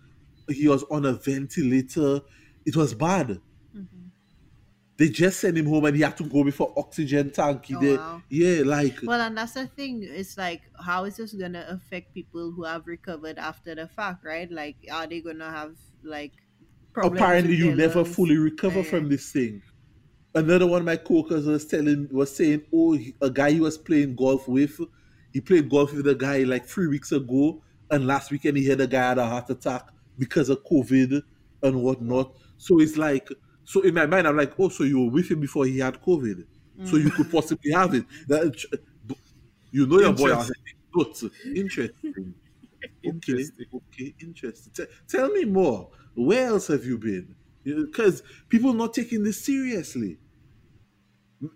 he 0.50 0.68
was 0.68 0.84
on 0.91 1.06
a 1.06 1.14
ventilator. 1.14 2.22
It 2.66 2.76
was 2.76 2.93
bad. 2.93 3.39
They 5.00 5.08
just 5.08 5.39
sent 5.39 5.58
him 5.58 5.66
home 5.66 5.86
and 5.86 5.95
he 5.95 6.02
had 6.04 6.18
to 6.18 6.24
go 6.26 6.43
before 6.43 6.74
oxygen 6.78 7.32
tank. 7.32 7.68
Oh, 7.74 7.80
did, 7.80 7.97
wow. 8.00 8.22
yeah, 8.30 8.64
like 8.66 8.97
Well, 9.02 9.22
and 9.22 9.38
that's 9.38 9.54
the 9.54 9.66
thing. 9.68 10.02
It's 10.04 10.38
like, 10.38 10.62
how 10.86 11.06
is 11.06 11.16
this 11.18 11.34
gonna 11.34 11.66
affect 11.70 12.14
people 12.14 12.52
who 12.52 12.66
have 12.66 12.86
recovered 12.86 13.38
after 13.39 13.74
the 13.76 13.88
fact, 13.88 14.26
right? 14.26 14.52
Like, 14.52 14.76
are 14.91 15.08
they 15.08 15.22
gonna 15.22 15.50
have 15.50 15.76
like 16.04 16.34
problems? 16.93 17.20
apparently 17.22 17.56
you 17.56 17.74
never 17.76 18.02
lungs? 18.04 18.14
fully 18.16 18.38
recover 18.38 18.80
Yeah. 18.80 18.91
from 18.91 19.10
this 19.10 19.32
thing. 19.32 19.62
Another 20.36 20.68
one 20.68 20.82
of 20.82 20.86
my 20.86 20.97
coworkers 20.97 21.45
was 21.45 21.66
telling 21.66 22.08
was 22.12 22.36
saying, 22.36 22.64
oh, 22.74 22.91
he- 22.93 23.16
a 23.22 23.30
guy 23.32 23.52
he 23.52 23.62
was 23.62 23.78
playing 23.78 24.16
golf 24.16 24.47
with, 24.47 24.80
he 25.34 25.39
played 25.41 25.70
golf 25.70 25.93
with 25.93 26.08
a 26.08 26.16
guy 26.16 26.39
like 26.43 26.66
three 26.66 26.88
weeks 26.88 27.12
ago, 27.14 27.64
and 27.89 28.06
last 28.06 28.32
weekend 28.32 28.58
he 28.58 28.66
had 28.66 28.82
a 28.82 28.88
guy 28.88 29.10
had 29.10 29.18
a 29.18 29.26
heart 29.26 29.50
attack 29.50 29.88
because 30.20 30.50
of 30.50 30.64
COVID 30.66 31.24
and 31.64 31.82
whatnot. 31.82 32.36
So 32.58 32.80
it's 32.82 32.97
like, 32.97 33.30
so 33.72 33.82
in 33.82 33.93
my 33.93 34.05
mind, 34.05 34.28
I'm 34.28 34.36
like, 34.38 34.53
oh, 34.59 34.70
so 34.70 34.84
you 34.84 34.99
were 34.99 35.11
with 35.11 35.30
him 35.32 35.39
before 35.41 35.65
he 35.65 35.80
had 35.80 36.01
COVID, 36.01 36.45
so 36.86 36.95
you 36.97 37.11
could 37.11 37.30
possibly 37.32 37.72
have 37.72 37.93
it. 37.93 38.05
That, 38.28 38.55
you 39.72 39.86
know 39.88 39.99
your 39.99 40.13
boy. 40.13 40.32
I 40.34 40.38
was 40.38 40.49
like, 40.49 40.76
"But 40.93 41.24
interesting. 41.55 42.34
Okay, 42.84 42.93
Interesting. 43.03 43.65
okay, 43.74 44.15
interesting. 44.20 44.74
Te- 44.74 44.91
tell 45.07 45.30
me 45.30 45.45
more. 45.45 45.91
Where 46.15 46.47
else 46.47 46.67
have 46.67 46.86
you 46.86 46.97
been? 46.97 47.36
Because 47.63 48.24
people 48.49 48.74
not 48.74 48.93
taking 48.93 49.24
this 49.24 49.43
seriously. 49.43 50.20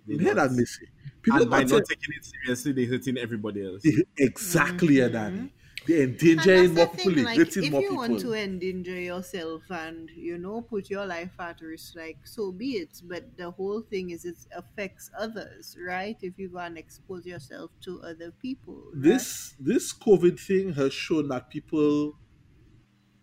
They 0.07 0.17
Hear 0.17 0.33
not. 0.35 0.49
that, 0.49 0.51
Missy? 0.51 0.87
People 1.21 1.41
And 1.41 1.51
by 1.51 1.61
not 1.63 1.69
not 1.71 1.83
taking 1.89 2.13
it 2.15 2.25
seriously, 2.25 2.71
they're 2.73 2.85
hurting 2.87 3.17
everybody 3.17 3.65
else. 3.65 3.83
exactly, 4.17 4.95
Mhm. 4.95 5.09
Adani. 5.11 5.51
They're 5.85 6.03
endangering 6.03 6.73
more 6.73 6.87
the 6.87 6.87
people, 6.87 7.13
thing, 7.13 7.23
like, 7.23 7.39
if 7.57 7.69
more 7.69 7.81
you 7.81 7.89
people. 7.89 7.97
want 7.97 8.19
to 8.19 8.33
endanger 8.33 8.99
yourself 8.99 9.69
and 9.69 10.09
you 10.09 10.37
know 10.37 10.61
put 10.61 10.89
your 10.89 11.05
life 11.05 11.39
at 11.39 11.61
risk, 11.61 11.95
like 11.95 12.25
so 12.25 12.51
be 12.51 12.73
it. 12.77 13.01
But 13.03 13.35
the 13.37 13.51
whole 13.51 13.81
thing 13.81 14.11
is 14.11 14.25
it 14.25 14.37
affects 14.55 15.09
others, 15.17 15.75
right? 15.79 16.17
If 16.21 16.37
you 16.39 16.49
go 16.49 16.59
and 16.59 16.77
expose 16.77 17.25
yourself 17.25 17.71
to 17.81 18.01
other 18.01 18.31
people, 18.31 18.93
right? 18.97 19.27
this 19.27 19.55
this 19.59 19.93
COVID 19.93 20.39
thing 20.39 20.73
has 20.73 20.93
shown 20.93 21.27
that 21.29 21.49
people 21.49 22.17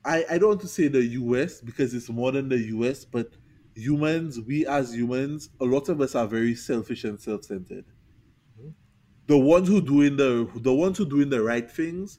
I, 0.04 0.24
I 0.30 0.38
don't 0.38 0.48
want 0.50 0.61
to 0.62 0.68
say 0.68 0.88
the 0.88 1.04
US 1.04 1.61
because 1.61 1.92
it's 1.94 2.08
more 2.08 2.32
than 2.32 2.48
the 2.48 2.58
US, 2.76 3.04
but 3.04 3.36
humans, 3.74 4.40
we 4.40 4.66
as 4.66 4.94
humans, 4.94 5.50
a 5.61 5.64
lot 5.64 5.88
of 5.88 6.00
us 6.00 6.14
are 6.14 6.26
very 6.26 6.54
selfish 6.54 7.04
and 7.04 7.20
self-centered. 7.20 7.84
Mm-hmm. 8.58 8.70
The 9.26 9.38
ones 9.38 9.68
who 9.68 9.80
doing 9.80 10.16
the 10.16 10.50
the 10.56 10.74
ones 10.74 10.98
who 10.98 11.06
doing 11.06 11.30
the 11.30 11.42
right 11.42 11.70
things 11.70 12.18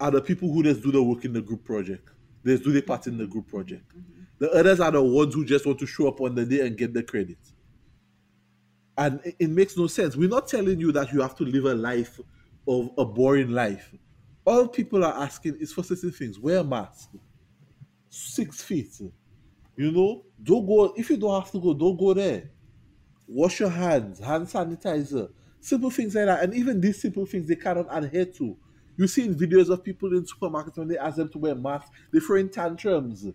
are 0.00 0.10
the 0.10 0.20
people 0.20 0.52
who 0.52 0.62
just 0.62 0.82
do 0.82 0.90
the 0.90 1.02
work 1.02 1.24
in 1.24 1.32
the 1.32 1.42
group 1.42 1.64
project. 1.64 2.08
They 2.42 2.52
just 2.52 2.64
do 2.64 2.72
the 2.72 2.82
part 2.82 3.06
in 3.06 3.18
the 3.18 3.26
group 3.26 3.48
project. 3.48 3.88
Mm-hmm. 3.88 4.22
The 4.38 4.50
others 4.52 4.80
are 4.80 4.90
the 4.90 5.02
ones 5.02 5.34
who 5.34 5.44
just 5.44 5.66
want 5.66 5.78
to 5.80 5.86
show 5.86 6.08
up 6.08 6.20
on 6.20 6.34
the 6.34 6.46
day 6.46 6.66
and 6.66 6.76
get 6.76 6.94
the 6.94 7.02
credit. 7.02 7.38
And 8.96 9.20
it, 9.24 9.36
it 9.38 9.50
makes 9.50 9.76
no 9.76 9.86
sense. 9.86 10.16
We're 10.16 10.28
not 10.28 10.48
telling 10.48 10.80
you 10.80 10.92
that 10.92 11.12
you 11.12 11.20
have 11.20 11.36
to 11.36 11.44
live 11.44 11.66
a 11.66 11.74
life 11.74 12.18
of 12.66 12.90
a 12.96 13.04
boring 13.04 13.50
life. 13.50 13.94
All 14.46 14.66
people 14.66 15.04
are 15.04 15.22
asking 15.22 15.56
is 15.60 15.72
for 15.72 15.82
certain 15.82 16.10
things. 16.10 16.38
Wear 16.38 16.58
a 16.58 16.64
mask. 16.64 17.10
Six 18.08 18.62
feet. 18.62 19.00
You 19.76 19.92
know, 19.92 20.24
don't 20.42 20.66
go 20.66 20.92
if 20.96 21.10
you 21.10 21.16
don't 21.16 21.40
have 21.40 21.50
to 21.52 21.60
go, 21.60 21.74
don't 21.74 21.98
go 21.98 22.14
there. 22.14 22.50
Wash 23.28 23.60
your 23.60 23.70
hands, 23.70 24.18
hand 24.18 24.46
sanitizer, 24.46 25.30
simple 25.60 25.90
things 25.90 26.14
like 26.14 26.26
that. 26.26 26.42
And 26.42 26.54
even 26.54 26.80
these 26.80 27.00
simple 27.00 27.26
things 27.26 27.46
they 27.46 27.56
cannot 27.56 27.86
adhere 27.90 28.26
to. 28.26 28.56
You 29.00 29.06
see 29.06 29.24
in 29.24 29.34
videos 29.34 29.70
of 29.70 29.82
people 29.82 30.12
in 30.12 30.26
supermarkets 30.26 30.76
when 30.76 30.86
they 30.86 30.98
ask 30.98 31.16
them 31.16 31.30
to 31.30 31.38
wear 31.38 31.54
masks, 31.54 31.88
they 32.12 32.20
throw 32.20 32.36
in 32.36 32.50
tantrums. 32.50 33.26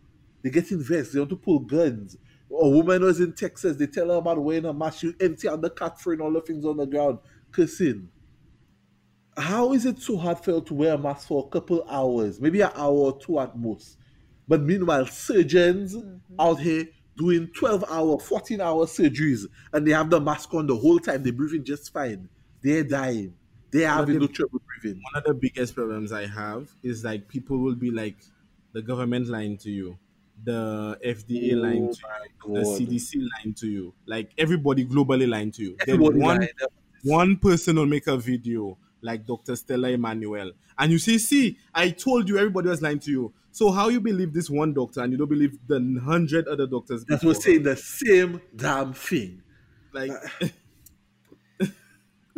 They 0.43 0.51
get 0.51 0.69
in 0.69 0.79
vests, 0.79 1.13
they 1.13 1.19
want 1.19 1.31
to 1.31 1.37
pull 1.37 1.57
guns. 1.57 2.17
A 2.51 2.69
woman 2.69 3.01
was 3.01 3.19
in 3.19 3.33
Texas, 3.33 3.75
they 3.75 3.87
tell 3.87 4.09
her 4.09 4.17
about 4.17 4.37
wearing 4.37 4.65
a 4.65 4.73
mask, 4.75 5.01
you 5.01 5.15
empty 5.19 5.49
out 5.49 5.61
the 5.61 5.71
cat 5.71 5.99
throwing 5.99 6.21
all 6.21 6.31
the 6.31 6.41
things 6.41 6.65
on 6.65 6.77
the 6.77 6.85
ground, 6.85 7.17
cursing. 7.51 8.09
How 9.35 9.73
is 9.73 9.87
it 9.87 9.97
so 9.97 10.17
hard 10.17 10.37
for 10.37 10.51
you 10.51 10.61
to 10.61 10.73
wear 10.75 10.93
a 10.93 10.97
mask 10.99 11.29
for 11.29 11.43
a 11.43 11.49
couple 11.49 11.83
hours, 11.89 12.39
maybe 12.39 12.61
an 12.61 12.69
hour 12.75 12.93
or 12.93 13.17
two 13.17 13.39
at 13.39 13.57
most? 13.57 13.97
But 14.47 14.61
meanwhile, 14.61 15.07
surgeons 15.07 15.95
mm-hmm. 15.95 16.39
out 16.39 16.59
here 16.59 16.89
doing 17.17 17.47
12 17.55 17.85
hour, 17.89 18.19
14 18.19 18.61
hour 18.61 18.85
surgeries 18.85 19.47
and 19.73 19.87
they 19.87 19.93
have 19.93 20.11
the 20.11 20.21
mask 20.21 20.53
on 20.53 20.67
the 20.67 20.77
whole 20.77 20.99
time. 20.99 21.23
They're 21.23 21.33
breathing 21.33 21.63
just 21.63 21.91
fine. 21.91 22.29
They're 22.61 22.83
dying. 22.83 23.33
They're 23.75 23.89
having 23.89 24.19
no 24.19 24.27
trouble 24.27 24.61
breathing. 24.65 25.01
One 25.03 25.15
of 25.15 25.23
the 25.25 25.33
biggest 25.33 25.75
problems 25.75 26.11
I 26.11 26.27
have 26.27 26.69
is 26.81 27.03
like 27.03 27.27
people 27.27 27.57
will 27.57 27.75
be 27.75 27.91
like, 27.91 28.15
the 28.71 28.81
government 28.81 29.27
lying 29.27 29.57
to 29.59 29.71
you, 29.71 29.97
the 30.43 30.97
FDA 31.03 31.53
Oh 31.53 31.61
lying 31.61 31.89
to 31.93 31.99
you, 32.47 32.53
the 32.53 32.61
CDC 32.61 33.15
lying 33.35 33.53
to 33.55 33.67
you, 33.67 33.93
like 34.05 34.31
everybody 34.37 34.85
globally 34.85 35.27
lying 35.27 35.51
to 35.51 35.61
you. 35.61 35.77
Everybody 35.81 36.19
then 36.19 36.25
one 36.25 36.47
one 37.03 37.37
person 37.37 37.75
will 37.75 37.85
make 37.85 38.07
a 38.07 38.17
video 38.17 38.77
like 39.01 39.25
Dr. 39.25 39.55
Stella 39.55 39.89
Immanuel. 39.89 40.51
and 40.77 40.91
you 40.91 40.97
say, 40.97 41.17
"See, 41.17 41.57
I 41.73 41.89
told 41.91 42.27
you 42.29 42.37
everybody 42.37 42.69
was 42.69 42.81
lying 42.81 42.99
to 42.99 43.11
you." 43.11 43.33
So 43.51 43.71
how 43.71 43.89
you 43.89 44.01
believe 44.01 44.33
this 44.33 44.49
one 44.49 44.73
doctor 44.73 45.01
and 45.01 45.11
you 45.11 45.17
don't 45.17 45.29
believe 45.29 45.57
the 45.67 46.01
hundred 46.03 46.47
other 46.47 46.67
doctors? 46.67 47.05
That 47.05 47.21
her? 47.21 47.33
saying 47.33 47.63
the 47.63 47.75
same 47.75 48.41
damn 48.55 48.93
thing. 48.93 49.41
like. 49.93 50.11
Uh, 50.41 50.47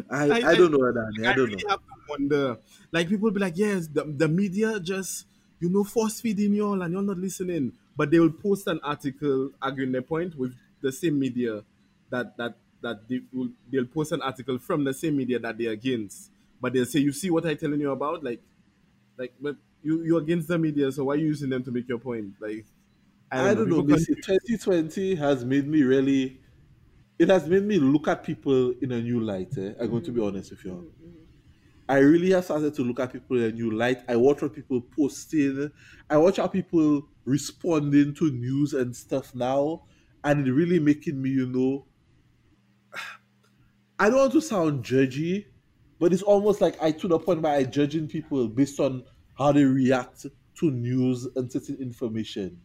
I, 0.09 0.25
I- 0.31 0.51
I, 0.51 0.55
don't 0.55 0.71
know, 0.71 0.79
Adani. 0.79 1.27
I 1.27 1.31
I 1.31 1.33
don't 1.33 1.51
really 1.51 1.57
know. 1.57 1.69
have 1.69 1.79
to 1.79 1.93
wonder. 2.09 2.57
Like 2.91 3.09
people 3.09 3.31
be 3.31 3.39
like, 3.39 3.57
yes, 3.57 3.87
the, 3.87 4.03
the 4.05 4.27
media 4.27 4.79
just 4.79 5.27
you 5.59 5.69
know 5.69 5.83
force 5.83 6.21
feeding 6.21 6.53
you 6.53 6.65
all 6.67 6.81
and 6.81 6.93
you're 6.93 7.01
not 7.01 7.17
listening. 7.17 7.73
But 7.95 8.11
they 8.11 8.19
will 8.19 8.31
post 8.31 8.67
an 8.67 8.79
article 8.83 9.51
arguing 9.61 9.91
their 9.91 10.03
point 10.03 10.35
with 10.35 10.55
the 10.81 10.91
same 10.91 11.19
media 11.19 11.63
that 12.09 12.37
that 12.37 12.57
that 12.81 13.07
they 13.09 13.21
will 13.33 13.49
they'll 13.69 13.85
post 13.87 14.11
an 14.11 14.21
article 14.21 14.57
from 14.59 14.83
the 14.83 14.93
same 14.93 15.17
media 15.17 15.39
that 15.39 15.57
they're 15.57 15.71
against. 15.71 16.31
But 16.61 16.73
they'll 16.73 16.85
say, 16.85 16.99
you 16.99 17.11
see 17.11 17.29
what 17.29 17.45
I'm 17.45 17.57
telling 17.57 17.79
you 17.79 17.91
about? 17.91 18.23
Like 18.23 18.41
like 19.17 19.33
but 19.39 19.57
you 19.83 20.03
you're 20.03 20.21
against 20.21 20.47
the 20.47 20.57
media, 20.57 20.91
so 20.91 21.05
why 21.05 21.13
are 21.13 21.17
you 21.17 21.27
using 21.27 21.49
them 21.49 21.63
to 21.63 21.71
make 21.71 21.87
your 21.87 21.99
point? 21.99 22.35
Like 22.39 22.65
I 23.31 23.53
don't 23.53 23.69
know. 23.69 23.81
people 23.81 23.83
Missy, 23.83 24.15
confuse- 24.15 24.25
2020 24.25 25.15
has 25.15 25.45
made 25.45 25.67
me 25.67 25.83
really 25.83 26.39
it 27.19 27.29
has 27.29 27.47
made 27.47 27.63
me 27.63 27.79
look 27.79 28.07
at 28.07 28.23
people 28.23 28.73
in 28.81 28.91
a 28.91 29.01
new 29.01 29.19
light. 29.19 29.57
Eh? 29.57 29.73
I'm 29.79 29.89
going 29.89 30.03
to 30.03 30.11
be 30.11 30.19
mm-hmm. 30.19 30.27
honest 30.27 30.51
with 30.51 30.65
you. 30.65 30.71
Mm-hmm. 30.71 31.17
I 31.89 31.99
really 31.99 32.31
have 32.31 32.43
started 32.43 32.75
to 32.75 32.83
look 32.83 32.99
at 32.99 33.13
people 33.13 33.37
in 33.37 33.43
a 33.43 33.51
new 33.51 33.71
light. 33.71 33.99
I 34.07 34.17
watch 34.17 34.41
what 34.41 34.53
people 34.53 34.81
posting. 34.81 35.71
I 36.09 36.17
watch 36.17 36.37
how 36.37 36.47
people 36.47 37.07
responding 37.23 38.13
to 38.15 38.29
news 38.29 38.73
and 38.73 38.95
stuff 38.95 39.33
now, 39.33 39.83
and 40.23 40.45
it 40.45 40.51
really 40.51 40.79
making 40.79 41.21
me, 41.21 41.29
you 41.29 41.47
know. 41.47 41.85
I 43.99 44.09
don't 44.09 44.19
want 44.19 44.33
to 44.33 44.41
sound 44.41 44.83
judgy, 44.83 45.45
but 45.97 46.13
it's 46.13 46.21
almost 46.21 46.61
like 46.61 46.81
I 46.81 46.91
to 46.91 47.07
the 47.07 47.17
point 47.17 47.41
where 47.41 47.53
I 47.53 47.63
judging 47.63 48.07
people 48.07 48.47
based 48.47 48.79
on 48.79 49.03
how 49.37 49.53
they 49.53 49.63
react 49.63 50.25
to 50.59 50.71
news 50.71 51.27
and 51.35 51.51
certain 51.51 51.77
information. 51.77 52.59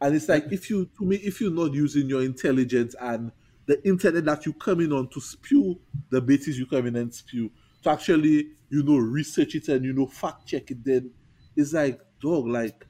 And 0.00 0.14
it's 0.14 0.28
like 0.28 0.44
mm-hmm. 0.44 0.54
if 0.54 0.68
you 0.68 0.90
to 0.98 1.04
me, 1.04 1.16
if 1.16 1.40
you're 1.40 1.50
not 1.50 1.72
using 1.72 2.08
your 2.08 2.22
intelligence 2.22 2.94
and 3.00 3.32
the 3.66 3.86
internet 3.86 4.24
that 4.24 4.46
you 4.46 4.52
come 4.52 4.80
in 4.80 4.92
on 4.92 5.08
to 5.10 5.20
spew 5.20 5.80
the 6.10 6.20
bases 6.20 6.58
you 6.58 6.66
come 6.66 6.86
in 6.86 6.96
and 6.96 7.14
spew, 7.14 7.50
to 7.82 7.90
actually, 7.90 8.52
you 8.68 8.82
know, 8.82 8.96
research 8.98 9.54
it 9.54 9.68
and 9.68 9.84
you 9.84 9.92
know, 9.92 10.06
fact 10.06 10.46
check 10.46 10.70
it, 10.70 10.84
then 10.84 11.12
it's 11.56 11.72
like, 11.72 12.00
dog, 12.20 12.46
like, 12.46 12.86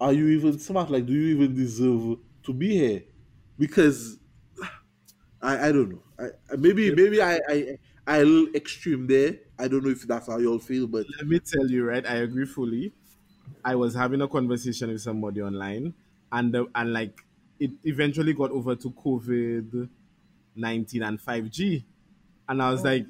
are 0.00 0.12
you 0.12 0.28
even 0.28 0.58
smart? 0.58 0.90
Like, 0.90 1.06
do 1.06 1.12
you 1.12 1.36
even 1.36 1.54
deserve 1.54 2.18
to 2.44 2.52
be 2.52 2.70
here? 2.78 3.04
Because 3.58 4.18
I, 5.42 5.68
I 5.68 5.72
don't 5.72 5.90
know. 5.90 6.02
I, 6.18 6.56
maybe 6.56 6.94
maybe 6.94 7.20
I 7.22 7.38
I 7.48 7.78
I 8.06 8.22
extreme 8.54 9.06
there. 9.06 9.40
I 9.58 9.68
don't 9.68 9.84
know 9.84 9.90
if 9.90 10.02
that's 10.02 10.26
how 10.28 10.38
y'all 10.38 10.58
feel, 10.58 10.86
but 10.86 11.06
Let 11.18 11.26
me 11.26 11.38
tell 11.40 11.68
you, 11.70 11.84
right? 11.84 12.04
I 12.06 12.16
agree 12.16 12.46
fully. 12.46 12.92
I 13.64 13.74
was 13.76 13.94
having 13.94 14.20
a 14.22 14.28
conversation 14.28 14.90
with 14.90 15.02
somebody 15.02 15.42
online, 15.42 15.94
and 16.32 16.54
the, 16.54 16.66
and 16.74 16.92
like 16.92 17.20
it 17.58 17.72
eventually 17.84 18.34
got 18.34 18.50
over 18.50 18.76
to 18.76 18.90
COVID 18.92 19.90
nineteen 20.56 21.02
and 21.02 21.20
five 21.20 21.50
G, 21.50 21.84
and 22.48 22.62
I 22.62 22.70
was 22.70 22.80
oh 22.80 22.84
like, 22.84 23.06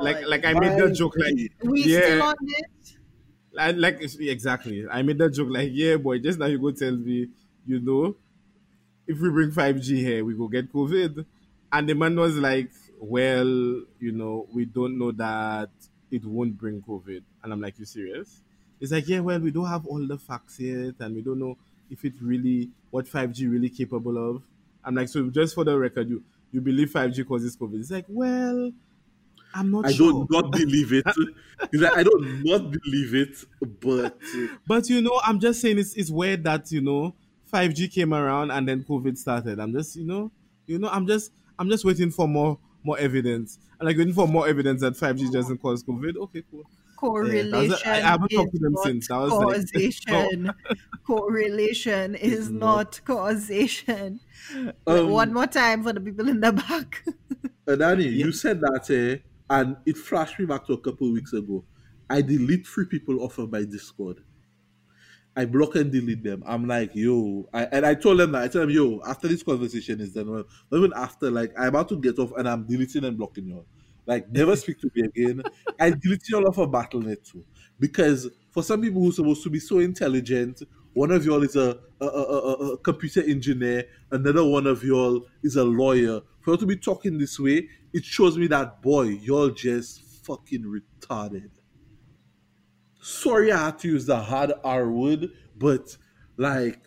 like 0.00 0.26
like 0.26 0.44
I 0.44 0.54
made 0.54 0.78
the 0.78 0.90
joke 0.92 1.14
like, 1.16 1.34
We 1.62 1.84
yeah, 1.84 2.00
still 2.00 2.22
on 2.22 2.34
this? 2.42 2.96
I, 3.58 3.70
like 3.72 4.00
exactly. 4.20 4.86
I 4.88 5.02
made 5.02 5.18
that 5.18 5.30
joke 5.30 5.48
like, 5.50 5.70
yeah, 5.72 5.96
boy, 5.96 6.18
just 6.18 6.38
now 6.38 6.46
you 6.46 6.58
go 6.58 6.70
tell 6.70 6.92
me, 6.96 7.28
you 7.66 7.80
know, 7.80 8.14
if 9.06 9.18
we 9.20 9.30
bring 9.30 9.50
5G 9.50 9.96
here, 9.96 10.24
we 10.24 10.34
go 10.34 10.48
get 10.48 10.72
COVID. 10.72 11.24
And 11.72 11.88
the 11.88 11.94
man 11.94 12.16
was 12.16 12.36
like, 12.36 12.70
well, 13.00 13.46
you 13.46 14.12
know, 14.12 14.46
we 14.52 14.64
don't 14.64 14.98
know 14.98 15.12
that 15.12 15.70
it 16.10 16.24
won't 16.24 16.56
bring 16.56 16.82
COVID. 16.82 17.22
And 17.42 17.52
I'm 17.52 17.60
like, 17.60 17.78
you 17.78 17.84
serious? 17.84 18.40
It's 18.80 18.92
like, 18.92 19.08
yeah, 19.08 19.20
well, 19.20 19.40
we 19.40 19.50
don't 19.50 19.66
have 19.66 19.86
all 19.86 20.06
the 20.06 20.18
facts 20.18 20.60
yet, 20.60 20.94
and 21.00 21.14
we 21.16 21.22
don't 21.22 21.38
know 21.38 21.56
if 21.90 22.04
it 22.04 22.14
really, 22.20 22.70
what 22.90 23.06
5G 23.06 23.50
really 23.50 23.70
capable 23.70 24.16
of. 24.36 24.42
I'm 24.84 24.94
like, 24.94 25.08
so 25.08 25.28
just 25.30 25.54
for 25.54 25.64
the 25.64 25.76
record, 25.76 26.08
you 26.08 26.22
you 26.52 26.60
believe 26.60 26.90
5G 26.90 27.24
causes 27.24 27.56
COVID? 27.56 27.80
It's 27.80 27.90
like, 27.90 28.06
well, 28.08 28.72
I'm 29.54 29.70
not 29.70 29.86
I 29.86 29.92
sure. 29.92 30.12
don't 30.12 30.30
not 30.30 30.52
believe 30.52 30.92
it. 30.92 31.04
It's 31.72 31.82
like, 31.82 31.96
I 31.96 32.02
don't 32.04 32.44
not 32.44 32.70
believe 32.70 33.14
it, 33.16 33.44
but 33.80 34.16
uh, 34.22 34.56
But 34.66 34.88
you 34.88 35.00
know, 35.02 35.20
I'm 35.24 35.40
just 35.40 35.60
saying 35.60 35.78
it's 35.78 35.94
it's 35.94 36.10
weird 36.10 36.44
that 36.44 36.70
you 36.70 36.80
know 36.80 37.14
5G 37.50 37.88
came 37.88 38.14
around 38.14 38.52
and 38.52 38.68
then 38.68 38.84
COVID 38.84 39.18
started. 39.18 39.58
I'm 39.58 39.72
just 39.72 39.96
you 39.96 40.04
know, 40.04 40.30
you 40.66 40.78
know, 40.78 40.88
I'm 40.88 41.06
just 41.06 41.32
I'm 41.58 41.68
just 41.68 41.84
waiting 41.84 42.10
for 42.10 42.28
more 42.28 42.58
more 42.84 42.98
evidence. 42.98 43.58
And 43.80 43.88
like 43.88 43.96
waiting 43.96 44.14
for 44.14 44.28
more 44.28 44.46
evidence 44.46 44.82
that 44.82 44.96
5G 44.96 45.28
doesn't 45.30 45.58
cause 45.58 45.82
COVID. 45.82 46.16
Okay, 46.16 46.44
cool. 46.50 46.64
Correlation 47.00 47.88
I 47.90 47.96
haven't 48.00 48.28
talked 48.30 48.50
to 48.52 48.56
is 48.56 48.60
them 48.60 48.72
not 48.72 48.84
since. 48.84 49.08
That 49.08 49.16
was 49.18 49.32
like- 49.32 49.44
causation. 49.72 50.52
Correlation 51.06 52.14
is 52.32 52.50
not 52.50 53.00
causation. 53.04 54.20
Um, 54.86 55.10
One 55.10 55.32
more 55.34 55.46
time 55.46 55.82
for 55.82 55.92
the 55.92 56.00
people 56.00 56.28
in 56.28 56.40
the 56.40 56.52
back. 56.52 57.04
uh, 57.66 57.76
Danny, 57.76 58.08
you 58.08 58.32
said 58.32 58.60
that, 58.60 58.88
eh, 58.90 59.18
and 59.50 59.76
it 59.84 59.96
flashed 59.96 60.38
me 60.38 60.46
back 60.46 60.66
to 60.66 60.72
a 60.72 60.78
couple 60.80 61.08
of 61.08 61.12
weeks 61.12 61.32
ago. 61.32 61.64
I 62.08 62.22
delete 62.22 62.66
three 62.66 62.86
people 62.86 63.22
off 63.22 63.36
of 63.38 63.50
my 63.52 63.64
Discord. 63.64 64.22
I 65.36 65.44
block 65.44 65.76
and 65.76 65.92
delete 65.92 66.24
them. 66.24 66.42
I'm 66.46 66.66
like, 66.66 66.94
yo, 66.94 67.48
I, 67.52 67.64
and 67.66 67.84
I 67.86 67.94
told 67.94 68.18
them 68.20 68.32
that 68.32 68.42
I 68.42 68.48
told 68.48 68.62
them, 68.68 68.70
yo, 68.74 69.00
after 69.06 69.28
this 69.28 69.42
conversation 69.42 70.00
is 70.00 70.12
done, 70.14 70.30
well, 70.30 70.44
not 70.70 70.78
even 70.78 70.92
after, 70.96 71.30
like, 71.30 71.52
I'm 71.58 71.68
about 71.68 71.88
to 71.90 72.00
get 72.00 72.18
off 72.18 72.32
and 72.36 72.48
I'm 72.48 72.66
deleting 72.66 73.04
and 73.04 73.16
blocking 73.18 73.46
you. 73.48 73.64
Like, 74.08 74.28
never 74.30 74.56
speak 74.56 74.80
to 74.80 74.90
me 74.94 75.02
again. 75.02 75.42
I 75.78 75.90
delete 75.90 76.32
all 76.34 76.48
of 76.48 76.72
Battle.net 76.72 77.24
too, 77.24 77.44
because 77.78 78.28
for 78.50 78.64
some 78.64 78.82
people 78.82 79.00
who's 79.02 79.16
supposed 79.16 79.44
to 79.44 79.50
be 79.50 79.60
so 79.60 79.78
intelligent, 79.78 80.62
one 80.94 81.12
of 81.12 81.24
y'all 81.24 81.44
is 81.44 81.54
a, 81.54 81.78
a, 82.00 82.06
a, 82.06 82.06
a, 82.06 82.52
a 82.72 82.78
computer 82.78 83.22
engineer, 83.22 83.84
another 84.10 84.44
one 84.44 84.66
of 84.66 84.82
y'all 84.82 85.24
is 85.44 85.54
a 85.54 85.64
lawyer. 85.64 86.22
For 86.40 86.52
you 86.52 86.56
to 86.56 86.66
be 86.66 86.76
talking 86.76 87.18
this 87.18 87.38
way, 87.38 87.68
it 87.92 88.04
shows 88.04 88.36
me 88.36 88.48
that 88.48 88.82
boy, 88.82 89.02
y'all 89.02 89.50
just 89.50 90.00
fucking 90.24 90.64
retarded 90.64 91.50
sorry 93.00 93.52
I 93.52 93.66
had 93.66 93.78
to 93.80 93.88
use 93.88 94.06
the 94.06 94.16
hard 94.18 94.52
R 94.64 94.90
word, 94.90 95.30
but 95.56 95.96
like 96.36 96.80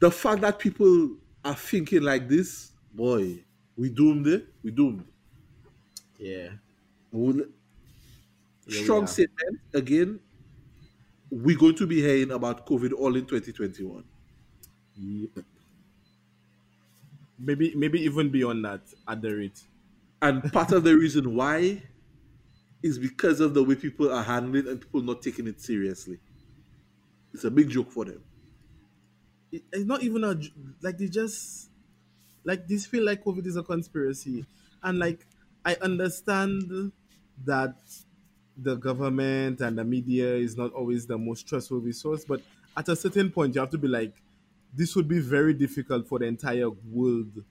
the 0.00 0.10
fact 0.10 0.40
that 0.42 0.58
people 0.58 1.16
are 1.44 1.54
thinking 1.54 2.02
like 2.02 2.28
this, 2.28 2.72
boy, 2.92 3.44
we 3.76 3.88
doomed 3.88 4.26
it. 4.26 4.46
We 4.62 4.70
doomed. 4.70 5.04
Yeah. 6.22 6.56
We'll- 7.12 7.52
Yeah, 8.66 8.82
strong 8.84 9.06
statement 9.06 9.60
again. 9.74 10.20
We're 11.30 11.58
going 11.58 11.74
to 11.76 11.86
be 11.88 12.00
hearing 12.00 12.30
about 12.30 12.64
COVID 12.64 12.92
all 12.92 13.16
in 13.16 13.26
2021. 13.26 14.04
Yep. 14.96 15.44
Maybe 17.38 17.74
maybe 17.74 18.00
even 18.00 18.30
beyond 18.30 18.64
that 18.64 18.92
at 19.08 19.20
the 19.22 19.34
rate. 19.34 19.66
And 20.20 20.42
part 20.52 20.72
of 20.72 20.84
the 20.84 20.96
reason 20.96 21.34
why 21.34 21.82
is 22.82 22.98
because 22.98 23.40
of 23.40 23.54
the 23.54 23.64
way 23.64 23.76
people 23.76 24.12
are 24.12 24.22
handling 24.24 24.68
and 24.68 24.80
people 24.80 25.02
not 25.02 25.22
taking 25.22 25.46
it 25.48 25.60
seriously. 25.60 26.20
It's 27.32 27.44
a 27.44 27.50
big 27.50 27.68
joke 27.68 27.90
for 27.90 28.04
them. 28.06 28.24
it- 29.50 29.64
it's 29.72 29.84
not 29.84 30.02
even 30.02 30.24
a 30.24 30.40
like 30.80 30.98
they 30.98 31.08
just 31.08 31.70
like 32.44 32.66
this 32.68 32.86
feel 32.86 33.04
like 33.04 33.24
COVID 33.24 33.46
is 33.46 33.56
a 33.56 33.62
conspiracy, 33.62 34.46
and 34.82 34.98
like 34.98 35.26
I 35.64 35.76
understand 35.76 36.92
that 37.44 37.76
the 38.56 38.76
government 38.76 39.60
and 39.60 39.78
the 39.78 39.84
media 39.84 40.34
is 40.34 40.56
not 40.56 40.72
always 40.72 41.06
the 41.06 41.18
most 41.18 41.48
trustworthy 41.48 41.92
source, 41.92 42.24
but 42.24 42.42
at 42.76 42.88
a 42.88 42.96
certain 42.96 43.30
point 43.30 43.54
you 43.54 43.60
have 43.60 43.70
to 43.70 43.78
be 43.78 43.88
like, 43.88 44.22
this 44.74 44.96
would 44.96 45.08
be 45.08 45.20
very 45.20 45.54
difficult 45.54 46.06
for 46.08 46.18
the 46.18 46.26
entire 46.26 46.70
world 46.70 47.44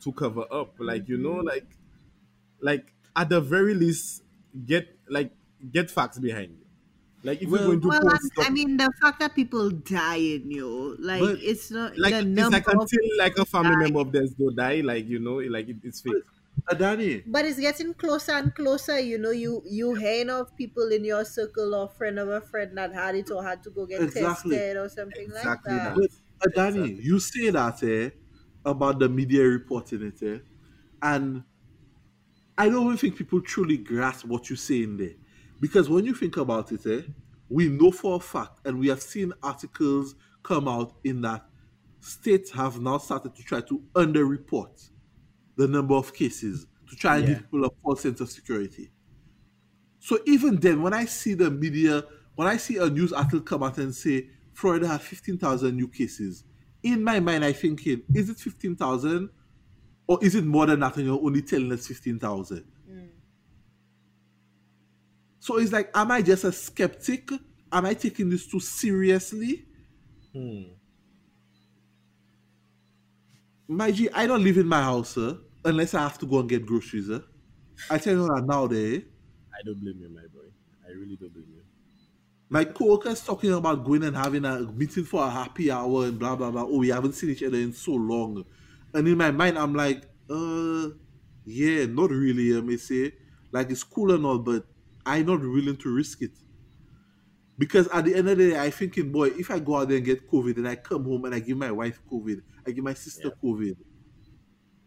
to 0.00 0.12
cover 0.12 0.44
up. 0.50 0.74
Like 0.78 1.08
you 1.08 1.16
know, 1.18 1.36
mm-hmm. 1.36 1.46
like 1.46 1.76
like 2.60 2.94
at 3.16 3.28
the 3.28 3.40
very 3.40 3.74
least, 3.74 4.22
get 4.64 4.88
like 5.08 5.32
get 5.70 5.90
facts 5.90 6.18
behind 6.18 6.58
you. 6.58 6.66
Like 7.22 7.42
if 7.42 7.50
Well- 7.50 7.62
you're 7.62 7.76
going 7.76 7.80
to 7.82 7.88
Well, 7.88 8.00
post 8.00 8.22
I'm- 8.22 8.30
stuff, 8.32 8.46
I 8.46 8.50
mean, 8.50 8.76
the 8.76 8.90
fact 9.00 9.20
that 9.20 9.34
people 9.34 9.70
die 9.70 10.16
in 10.38 10.50
you, 10.50 10.96
like 10.98 11.22
it's 11.42 11.70
not 11.70 11.98
like 11.98 12.12
the 12.14 12.22
it's 12.22 12.26
number. 12.26 12.50
like 12.50 12.66
until 12.68 13.00
like 13.18 13.36
a 13.38 13.44
family 13.44 13.76
member 13.76 14.00
of 14.00 14.12
theirs 14.12 14.34
go 14.34 14.50
die, 14.50 14.80
like 14.80 15.06
you 15.06 15.18
know, 15.18 15.36
like 15.38 15.68
it, 15.68 15.78
it's 15.82 16.00
fake. 16.00 16.22
Uh, 16.66 16.74
Danny, 16.74 17.24
but 17.24 17.44
it's 17.44 17.60
getting 17.60 17.94
closer 17.94 18.32
and 18.32 18.54
closer. 18.54 18.98
You 18.98 19.18
know, 19.18 19.30
you 19.30 19.62
you 19.66 19.94
hearing 19.94 20.30
of 20.30 20.56
people 20.56 20.90
in 20.92 21.04
your 21.04 21.24
circle 21.24 21.74
or 21.74 21.88
friend 21.88 22.18
of 22.18 22.28
a 22.28 22.40
friend 22.40 22.76
that 22.78 22.92
had 22.94 23.14
it 23.14 23.30
or 23.30 23.44
had 23.44 23.62
to 23.64 23.70
go 23.70 23.86
get 23.86 24.04
Exactly. 24.04 24.12
tested 24.12 24.76
or 24.76 24.88
something 24.88 25.30
Exactly 25.36 25.52
like 25.60 25.60
that. 25.62 25.94
that. 25.94 26.08
But 26.40 26.54
Danny, 26.54 26.80
Exactly. 26.80 27.02
you 27.02 27.18
say 27.18 27.50
that 27.50 27.82
eh, 27.82 28.10
about 28.64 28.98
the 28.98 29.08
media 29.08 29.42
reporting 29.44 30.02
it, 30.02 30.22
eh, 30.22 30.38
and 31.02 31.44
I 32.56 32.68
don't 32.68 32.84
even 32.86 32.96
think 32.96 33.16
people 33.16 33.40
truly 33.40 33.76
grasp 33.76 34.26
what 34.26 34.50
you 34.50 34.56
say 34.56 34.82
in 34.82 34.96
there. 34.96 35.14
Because 35.60 35.88
when 35.88 36.04
you 36.04 36.14
think 36.14 36.36
about 36.36 36.72
it, 36.72 36.86
eh, 36.86 37.02
we 37.48 37.68
know 37.68 37.90
for 37.90 38.16
a 38.16 38.20
fact, 38.20 38.60
and 38.64 38.78
we 38.78 38.88
have 38.88 39.00
seen 39.02 39.32
articles 39.42 40.14
come 40.42 40.68
out 40.68 40.98
in 41.04 41.20
that 41.22 41.48
states 42.00 42.52
have 42.52 42.80
now 42.80 42.98
started 42.98 43.34
to 43.34 43.42
try 43.42 43.60
to 43.60 43.80
underreport 43.94 44.90
the 45.58 45.68
number 45.68 45.94
of 45.94 46.14
cases 46.14 46.66
to 46.88 46.96
try 46.96 47.18
and 47.18 47.28
Yeah. 47.28 47.34
give 47.34 47.42
people 47.42 47.66
a 47.66 47.70
false 47.82 48.00
sense 48.02 48.20
of 48.22 48.30
security. 48.30 48.90
So 49.98 50.18
even 50.26 50.56
then, 50.56 50.80
when 50.82 50.94
I 50.94 51.04
see 51.04 51.34
the 51.34 51.50
media, 51.50 52.04
when 52.36 52.48
I 52.48 52.56
see 52.56 52.78
a 52.78 52.88
news 52.88 53.12
article 53.12 53.40
come 53.40 53.62
out 53.64 53.78
and 53.78 53.94
say 53.94 54.30
Florida 54.54 54.88
has 54.88 55.02
15,000 55.02 55.76
new 55.76 55.88
cases, 55.88 56.44
in 56.82 57.02
my 57.04 57.20
mind, 57.20 57.44
I 57.44 57.52
thinking, 57.52 58.02
is 58.14 58.30
it 58.30 58.38
15,000 58.38 59.30
or 60.06 60.24
is 60.24 60.34
it 60.36 60.44
more 60.46 60.66
than 60.66 60.80
that 60.80 60.96
and 60.96 61.06
you're 61.06 61.20
only 61.22 61.42
telling 61.42 61.72
us 61.72 61.86
15,000? 61.88 62.64
So 65.40 65.58
it's 65.58 65.72
like, 65.72 65.90
am 65.94 66.10
I 66.10 66.22
just 66.22 66.44
a 66.44 66.52
skeptic? 66.52 67.30
Am 67.72 67.84
I 67.86 67.94
taking 67.94 68.30
this 68.30 68.46
too 68.46 68.60
seriously? 68.60 69.66
Hmm. 70.32 70.62
My 73.66 73.90
G, 73.92 74.08
I 74.10 74.26
don't 74.26 74.42
live 74.42 74.58
in 74.58 74.66
my 74.66 74.82
house, 74.82 75.10
sir, 75.10 75.38
unless 75.68 75.94
I 75.94 76.00
have 76.02 76.18
to 76.18 76.26
go 76.26 76.40
and 76.40 76.48
get 76.48 76.66
groceries, 76.66 77.06
sir. 77.08 77.24
I 77.90 77.98
tell 77.98 78.14
you 78.14 78.26
that 78.26 78.44
now, 78.46 78.66
there. 78.66 79.02
I 79.54 79.62
don't 79.64 79.80
blame 79.80 80.00
you, 80.00 80.08
my 80.10 80.26
boy. 80.32 80.48
I 80.86 80.90
really 80.92 81.16
don't 81.16 81.32
blame 81.32 81.46
you. 81.50 81.62
My 82.50 82.64
co-workers 82.64 83.24
talking 83.24 83.52
about 83.52 83.84
going 83.84 84.04
and 84.04 84.16
having 84.16 84.44
a 84.44 84.60
meeting 84.60 85.04
for 85.04 85.24
a 85.24 85.30
happy 85.30 85.70
hour 85.70 86.06
and 86.06 86.18
blah 86.18 86.36
blah 86.36 86.50
blah. 86.50 86.64
Oh, 86.64 86.78
we 86.78 86.88
haven't 86.88 87.12
seen 87.14 87.30
each 87.30 87.42
other 87.42 87.58
in 87.58 87.72
so 87.72 87.92
long. 87.92 88.44
And 88.94 89.06
in 89.08 89.18
my 89.18 89.30
mind, 89.30 89.58
I'm 89.58 89.74
like, 89.74 90.04
uh, 90.30 90.88
Yeah, 91.44 91.86
not 91.86 92.10
really. 92.10 92.56
I 92.56 92.60
may 92.62 92.76
say, 92.78 93.12
like 93.52 93.70
it's 93.70 93.84
cool 93.84 94.12
and 94.14 94.24
all, 94.26 94.38
but 94.38 94.66
I'm 95.06 95.26
not 95.26 95.40
willing 95.42 95.76
to 95.78 95.94
risk 95.94 96.22
it. 96.22 96.38
Because 97.58 97.88
at 97.88 98.04
the 98.04 98.14
end 98.14 98.28
of 98.28 98.38
the 98.38 98.50
day, 98.50 98.56
I'm 98.58 98.70
thinking, 98.70 99.10
boy, 99.10 99.28
if 99.28 99.50
I 99.50 99.58
go 99.58 99.76
out 99.76 99.88
there 99.88 99.96
and 99.96 100.06
get 100.06 100.30
COVID 100.30 100.56
and 100.58 100.68
I 100.68 100.76
come 100.76 101.04
home 101.04 101.24
and 101.24 101.34
I 101.34 101.40
give 101.40 101.56
my 101.56 101.72
wife 101.72 102.00
COVID, 102.10 102.40
I 102.66 102.70
give 102.70 102.84
my 102.84 102.94
sister 102.94 103.30
COVID. 103.42 103.76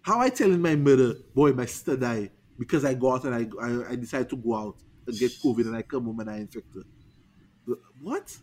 How 0.02 0.20
I 0.20 0.30
telling 0.30 0.62
my 0.62 0.76
mother, 0.76 1.16
boy, 1.34 1.54
my 1.54 1.66
sister 1.66 1.98
died 1.98 2.32
because 2.58 2.86
I 2.86 2.94
go 2.96 3.14
out 3.14 3.26
and 3.26 3.36
I, 3.36 3.44
I 3.62 3.92
I 3.92 3.96
decide 3.96 4.30
to 4.32 4.38
go 4.38 4.56
out 4.56 4.84
and 5.08 5.18
get 5.20 5.40
COVID 5.40 5.68
and 5.68 5.76
I 5.76 5.84
come 5.84 6.06
home 6.06 6.20
and 6.20 6.30
I 6.30 6.38
infect 6.38 6.74
her. 6.76 6.84
What? 8.00 8.42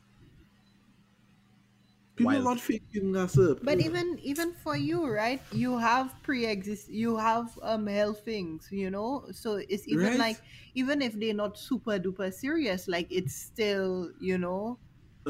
People 2.16 2.38
Wild. 2.38 2.42
not 2.42 2.60
thinking 2.60 3.16
us 3.16 3.38
up. 3.38 3.60
But 3.60 3.80
even 3.80 4.18
even 4.20 4.54
for 4.54 4.76
you, 4.76 5.06
right? 5.08 5.42
You 5.50 5.78
have 5.78 6.14
pre-exist. 6.22 6.88
You 6.88 7.16
have 7.16 7.58
um 7.62 7.86
health 7.88 8.24
things, 8.24 8.68
you 8.70 8.88
know. 8.90 9.26
So 9.32 9.56
it's 9.68 9.86
even 9.88 10.16
Right. 10.16 10.16
like 10.16 10.40
even 10.74 11.02
if 11.02 11.14
they're 11.18 11.34
not 11.34 11.58
super 11.58 11.98
duper 11.98 12.32
serious, 12.32 12.86
like 12.86 13.08
it's 13.10 13.34
still, 13.34 14.12
you 14.20 14.38
know, 14.38 14.78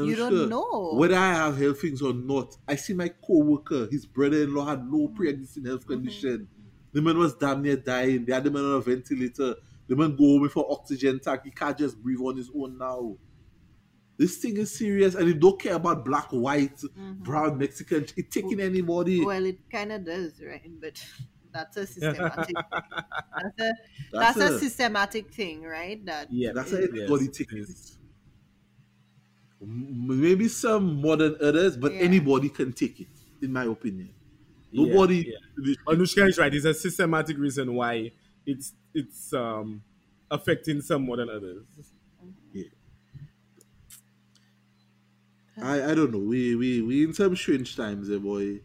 you 0.04 0.16
don't 0.16 0.48
know. 0.48 0.92
Whether 0.94 1.16
I 1.16 1.32
have 1.34 1.58
health 1.58 1.80
things 1.80 2.02
or 2.02 2.12
not, 2.12 2.56
I 2.66 2.76
see 2.76 2.92
my 2.94 3.08
co-worker, 3.08 3.88
his 3.90 4.06
brother-in-law 4.06 4.66
had 4.66 4.90
no 4.90 5.08
pre-existing 5.08 5.64
health 5.64 5.80
Mm-hmm. 5.86 5.92
condition. 5.92 6.48
The 6.92 7.02
man 7.02 7.18
was 7.18 7.34
damn 7.34 7.62
near 7.62 7.76
dying. 7.76 8.24
They 8.24 8.32
had 8.32 8.44
the 8.44 8.50
man 8.50 8.64
on 8.64 8.72
a 8.76 8.80
ventilator. 8.80 9.56
The 9.86 9.96
man 9.96 10.16
go 10.16 10.24
home 10.38 10.48
for 10.48 10.70
oxygen 10.70 11.20
tank. 11.20 11.42
He 11.44 11.50
can't 11.50 11.76
just 11.78 12.00
breathe 12.02 12.20
on 12.20 12.36
his 12.36 12.50
own 12.54 12.78
now. 12.78 13.16
This 14.16 14.38
thing 14.38 14.56
is 14.56 14.76
serious, 14.76 15.14
and 15.14 15.28
he 15.28 15.34
don't 15.34 15.60
care 15.60 15.74
about 15.74 16.04
black, 16.04 16.30
white, 16.30 16.76
Mhm. 16.78 17.18
brown, 17.18 17.56
Mexican. 17.58 18.04
He 18.16 18.22
taking 18.24 18.60
anybody. 18.60 19.24
Well, 19.24 19.46
it 19.46 19.60
kind 19.70 19.92
of 19.92 20.04
does, 20.04 20.42
right? 20.42 20.68
But 20.80 21.00
that's 21.52 21.76
a 21.76 21.86
systematic. 21.86 22.56
that's 23.36 23.60
a 23.60 23.72
that's, 24.12 24.36
that's, 24.36 24.40
a, 24.40 24.46
a, 24.56 24.58
systematic 24.58 25.32
thing, 25.32 25.62
right? 25.62 26.04
That 26.04 26.32
Yeah, 26.32 26.50
that's 26.52 26.72
yes, 26.72 26.80
how 26.80 26.84
everybody 26.84 27.26
it 27.26 27.32
taking 27.32 27.58
is. 27.58 27.70
it. 27.70 27.98
M- 29.57 29.57
Maybe 29.70 30.48
some 30.48 30.94
more 31.02 31.16
than 31.16 31.36
others, 31.42 31.76
but 31.76 31.92
Yeah. 31.92 32.00
anybody 32.00 32.48
can 32.48 32.72
take 32.72 33.00
it, 33.00 33.08
in 33.42 33.52
my 33.52 33.64
opinion. 33.64 34.14
Nobody. 34.72 35.34
yeah. 35.58 35.74
Anushka 35.86 36.28
is 36.28 36.38
right. 36.38 36.52
It's 36.54 36.64
a 36.64 36.74
systematic 36.74 37.38
reason 37.38 37.74
why 37.74 38.12
it's 38.46 38.74
it's 38.94 39.32
um 39.32 39.82
affecting 40.30 40.80
some 40.80 41.02
more 41.02 41.16
than 41.16 41.28
others. 41.30 41.66
I, 45.60 45.90
I 45.90 45.94
don't 45.94 46.12
know. 46.12 46.18
We 46.18 46.54
we 46.54 46.82
we 46.82 47.04
in 47.04 47.12
some 47.12 47.34
strange 47.36 47.76
times, 47.76 48.10
eh, 48.10 48.18
boy. 48.18 48.62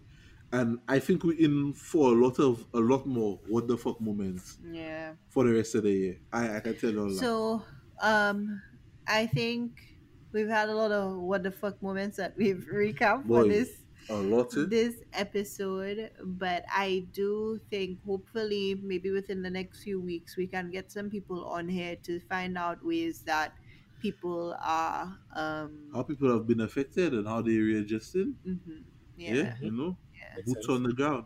And 0.51 0.79
I 0.87 0.99
think 0.99 1.23
we're 1.23 1.39
in 1.39 1.73
for 1.73 2.11
a 2.13 2.15
lot 2.15 2.39
of 2.39 2.67
a 2.73 2.79
lot 2.79 3.07
more 3.07 3.39
what 3.47 3.67
the 3.67 3.75
fuck 3.77 3.99
moments 3.99 4.59
yeah. 4.61 5.15
for 5.29 5.43
the 5.45 5.53
rest 5.53 5.73
of 5.73 5.83
the 5.83 5.91
year. 5.91 6.19
I, 6.31 6.57
I 6.57 6.59
can 6.59 6.77
tell 6.77 6.91
you 6.91 7.01
all 7.01 7.15
that. 7.15 7.15
So, 7.19 7.63
um, 8.01 8.61
I 9.07 9.25
think 9.25 9.92
we've 10.33 10.49
had 10.49 10.69
a 10.69 10.75
lot 10.75 10.91
of 10.91 11.17
what 11.17 11.43
the 11.43 11.51
fuck 11.51 11.81
moments 11.81 12.17
that 12.17 12.35
we've 12.37 12.65
recapped 12.73 13.27
for 13.27 13.45
this 13.45 13.85
A 14.09 14.15
lot. 14.15 14.55
eh? 14.57 14.65
this 14.65 14.95
episode, 15.13 16.11
but 16.23 16.65
I 16.69 17.07
do 17.11 17.59
think 17.69 18.03
hopefully 18.05 18.75
maybe 18.83 19.11
within 19.11 19.41
the 19.41 19.49
next 19.49 19.83
few 19.83 20.01
weeks 20.01 20.35
we 20.37 20.47
can 20.47 20.71
get 20.71 20.91
some 20.91 21.09
people 21.09 21.45
on 21.45 21.69
here 21.69 21.95
to 22.03 22.19
find 22.19 22.57
out 22.57 22.83
ways 22.85 23.23
that 23.23 23.53
people 23.99 24.55
are 24.61 25.17
um 25.35 25.89
How 25.93 26.03
people 26.03 26.29
have 26.33 26.45
been 26.47 26.61
affected 26.61 27.13
and 27.13 27.27
how 27.27 27.41
they 27.41 27.57
readjusting. 27.57 28.35
mhm, 28.45 28.83
Yeah, 29.15 29.33
yeah, 29.35 29.55
you 29.61 29.71
know, 29.71 29.97
yeah, 30.13 30.35
boots 30.45 30.65
sense. 30.65 30.69
on 30.69 30.83
the 30.83 30.93
ground. 30.93 31.25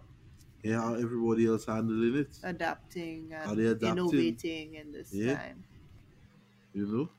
Yeah, 0.64 0.82
how 0.82 0.93
everybody 0.95 1.47
else 1.47 1.66
handling 1.66 2.16
it. 2.16 2.38
adapting 2.43 3.34
Are 3.34 3.55
they 3.55 3.66
adapting? 3.68 3.97
innovating 3.97 4.76
in 4.76 4.91
this 4.91 5.14
Yeah. 5.14 5.36
time. 5.36 5.64
You 6.74 6.86
know. 6.88 7.10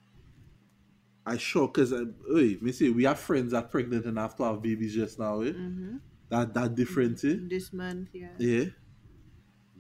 I 1.28 1.36
sure 1.36 1.68
because 1.68 1.90
hey, 1.90 2.58
me 2.60 2.72
say 2.72 2.88
we 2.88 3.04
have 3.04 3.18
friends 3.18 3.52
that 3.52 3.70
pregnant 3.70 4.06
and 4.06 4.18
have 4.18 4.34
to 4.36 4.44
have 4.44 4.62
babies 4.62 4.94
just 4.94 5.18
now. 5.18 5.42
Eh? 5.42 5.52
hmm 5.52 5.96
That 6.30 6.54
that 6.54 6.74
different. 6.74 7.22
Eh? 7.24 7.36
This 7.48 7.72
month, 7.72 8.08
yeah. 8.12 8.32
Yeah. 8.38 8.64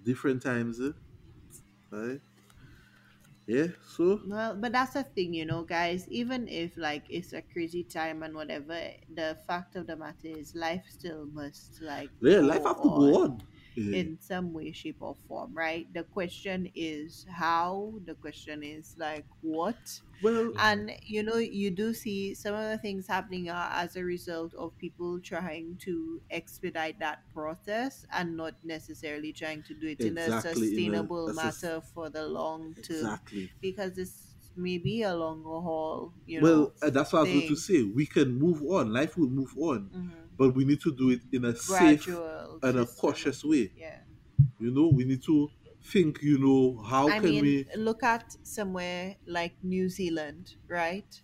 Different 0.02 0.42
times. 0.42 0.80
Eh? 0.80 0.92
Right. 1.90 2.20
Yeah. 3.46 3.68
So 3.96 4.20
Well, 4.28 4.56
but 4.60 4.72
that's 4.72 4.92
the 4.92 5.04
thing, 5.04 5.32
you 5.32 5.46
know, 5.46 5.62
guys. 5.62 6.06
Even 6.08 6.48
if 6.48 6.76
like 6.76 7.04
it's 7.08 7.32
a 7.32 7.40
crazy 7.40 7.82
time 7.82 8.22
and 8.22 8.34
whatever, 8.34 8.78
the 9.14 9.38
fact 9.46 9.74
of 9.76 9.86
the 9.86 9.96
matter 9.96 10.28
is, 10.28 10.54
life 10.54 10.84
still 10.90 11.26
must 11.32 11.80
like 11.80 12.10
yeah, 12.20 12.40
life 12.40 12.62
have 12.64 12.82
to 12.82 12.90
go 12.90 13.24
on. 13.24 13.42
Yeah. 13.78 13.98
in 14.00 14.18
some 14.20 14.52
way, 14.52 14.72
shape, 14.72 14.96
or 15.00 15.14
form, 15.28 15.54
right? 15.54 15.86
The 15.94 16.02
question 16.02 16.68
is 16.74 17.24
how. 17.30 17.94
The 18.04 18.14
question 18.14 18.62
is 18.62 18.96
like 18.98 19.24
what. 19.40 20.00
well, 20.22 20.52
And 20.58 20.92
you 21.06 21.22
know, 21.22 21.36
you 21.36 21.70
do 21.70 21.94
see 21.94 22.34
some 22.34 22.54
of 22.54 22.68
the 22.70 22.78
things 22.78 23.06
happening 23.06 23.48
are 23.50 23.70
as 23.72 23.94
a 23.96 24.02
result 24.04 24.52
of 24.54 24.76
people 24.78 25.20
trying 25.20 25.76
to 25.86 26.20
expedite 26.30 26.98
that 26.98 27.22
process 27.32 28.04
and 28.12 28.36
not 28.36 28.54
necessarily 28.64 29.32
trying 29.32 29.62
to 29.64 29.74
do 29.74 29.86
it 29.88 30.00
in 30.00 30.18
a 30.18 30.22
Exactly, 30.22 30.50
in 30.50 30.94
a- 30.94 31.06
sustainable 31.06 31.28
a 31.28 31.34
sus- 31.34 31.62
matter 31.62 31.80
for 31.94 32.10
the 32.10 32.26
long 32.26 32.74
term 32.74 32.96
exactly. 32.96 33.50
because 33.60 33.96
it's 33.98 34.34
maybe 34.56 35.02
a 35.02 35.14
longer 35.14 35.60
haul, 35.60 36.12
you 36.26 36.40
well, 36.40 36.60
know. 36.60 36.72
uh, 36.82 36.90
that's 36.90 37.12
what 37.12 37.20
I 37.20 37.22
was 37.22 37.32
going 37.32 37.48
to 37.48 37.56
say. 37.56 37.82
We 37.84 38.06
can 38.06 38.36
move 38.38 38.60
on. 38.64 38.92
Life 38.92 39.16
will 39.16 39.30
move 39.30 39.54
on, 39.56 39.90
mhm, 39.94 40.27
but 40.38 40.54
we 40.54 40.64
need 40.64 40.80
to 40.82 40.94
do 40.94 41.10
it 41.10 41.22
in 41.32 41.44
a 41.46 41.56
safe 41.56 42.22
and 42.62 42.78
a 42.78 42.86
cautious 42.86 43.44
way. 43.44 43.74
Yeah. 43.74 44.04
You 44.58 44.70
know, 44.72 44.88
we 44.88 45.04
need 45.04 45.22
to 45.24 45.52
think. 45.82 46.22
You 46.22 46.38
know, 46.38 46.82
how 46.82 47.12
I 47.12 47.20
can 47.22 47.40
mean, 47.40 47.40
we? 47.40 47.68
look 47.76 48.02
at 48.02 48.36
somewhere 48.42 49.16
like 49.26 49.62
New 49.62 49.88
Zealand, 49.88 50.56
right? 50.68 51.20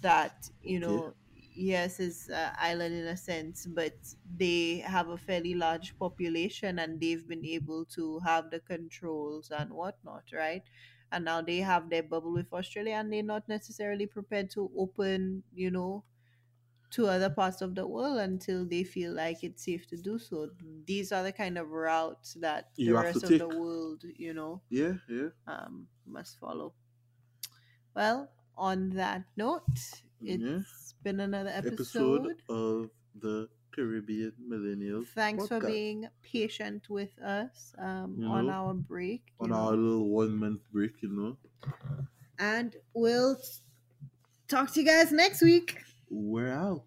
That, 0.00 0.50
you 0.62 0.80
Okay. 0.86 1.02
know, 1.02 1.14
yes, 1.34 2.00
is 2.00 2.28
an 2.28 2.54
island 2.58 2.94
in 2.94 3.06
a 3.06 3.16
sense, 3.16 3.66
but 3.66 4.14
they 4.24 4.78
have 4.78 5.08
a 5.08 5.18
fairly 5.18 5.54
large 5.54 5.98
population 5.98 6.78
and 6.78 7.00
they've 7.00 7.26
been 7.28 7.44
able 7.44 7.84
to 7.86 8.20
have 8.20 8.50
the 8.50 8.60
controls 8.60 9.50
and 9.50 9.72
whatnot, 9.72 10.32
right? 10.32 10.64
And 11.12 11.24
now 11.24 11.42
they 11.42 11.58
have 11.58 11.90
their 11.90 12.02
bubble 12.04 12.32
with 12.32 12.52
Australia 12.52 12.94
and 12.94 13.12
they're 13.12 13.22
not 13.22 13.48
necessarily 13.48 14.06
prepared 14.06 14.50
to 14.52 14.70
open, 14.76 15.44
you 15.52 15.70
know, 15.70 16.04
to 16.90 17.06
other 17.06 17.28
parts 17.30 17.60
of 17.60 17.74
the 17.74 17.86
world 17.86 18.18
until 18.18 18.64
they 18.64 18.82
feel 18.82 19.12
like 19.12 19.44
it's 19.44 19.64
safe 19.64 19.86
to 19.88 19.96
do 19.96 20.18
so. 20.18 20.48
These 20.86 21.12
are 21.12 21.22
the 21.22 21.32
kind 21.32 21.58
of 21.58 21.68
routes 21.68 22.34
that 22.40 22.70
You 22.76 22.94
the 22.94 23.02
rest 23.02 23.22
of 23.24 23.28
the 23.38 23.48
world, 23.48 24.04
you 24.16 24.32
know, 24.32 24.62
Yeah, 24.70 24.94
yeah. 25.08 25.28
um, 25.46 25.86
must 26.06 26.38
follow. 26.38 26.72
Well, 27.94 28.30
on 28.56 28.90
that 28.90 29.24
note, 29.36 29.64
it's 30.22 30.42
Yeah. 30.42 30.60
been 31.02 31.20
another 31.20 31.50
Episode 31.50 32.26
episode. 32.30 32.42
of 32.48 32.90
the 33.14 33.48
Caribbean 33.72 34.32
Millennials. 34.48 35.06
Thanks 35.08 35.46
for 35.46 35.60
being 35.60 36.08
patient 36.22 36.88
with 36.88 37.16
us 37.20 37.74
um, 37.78 38.16
You 38.18 38.26
on 38.26 38.46
know, 38.46 38.52
our 38.52 38.74
break. 38.74 39.22
on 39.40 39.50
know. 39.50 39.56
our 39.56 39.70
little 39.76 40.08
one 40.08 40.36
month 40.36 40.62
break. 40.72 41.02
You 41.02 41.10
know, 41.10 41.36
And 42.38 42.74
we'll 42.94 43.36
talk 44.48 44.72
to 44.72 44.80
you 44.80 44.86
guys 44.86 45.12
next 45.12 45.42
week 45.42 45.82
we're 46.10 46.52
out. 46.52 46.84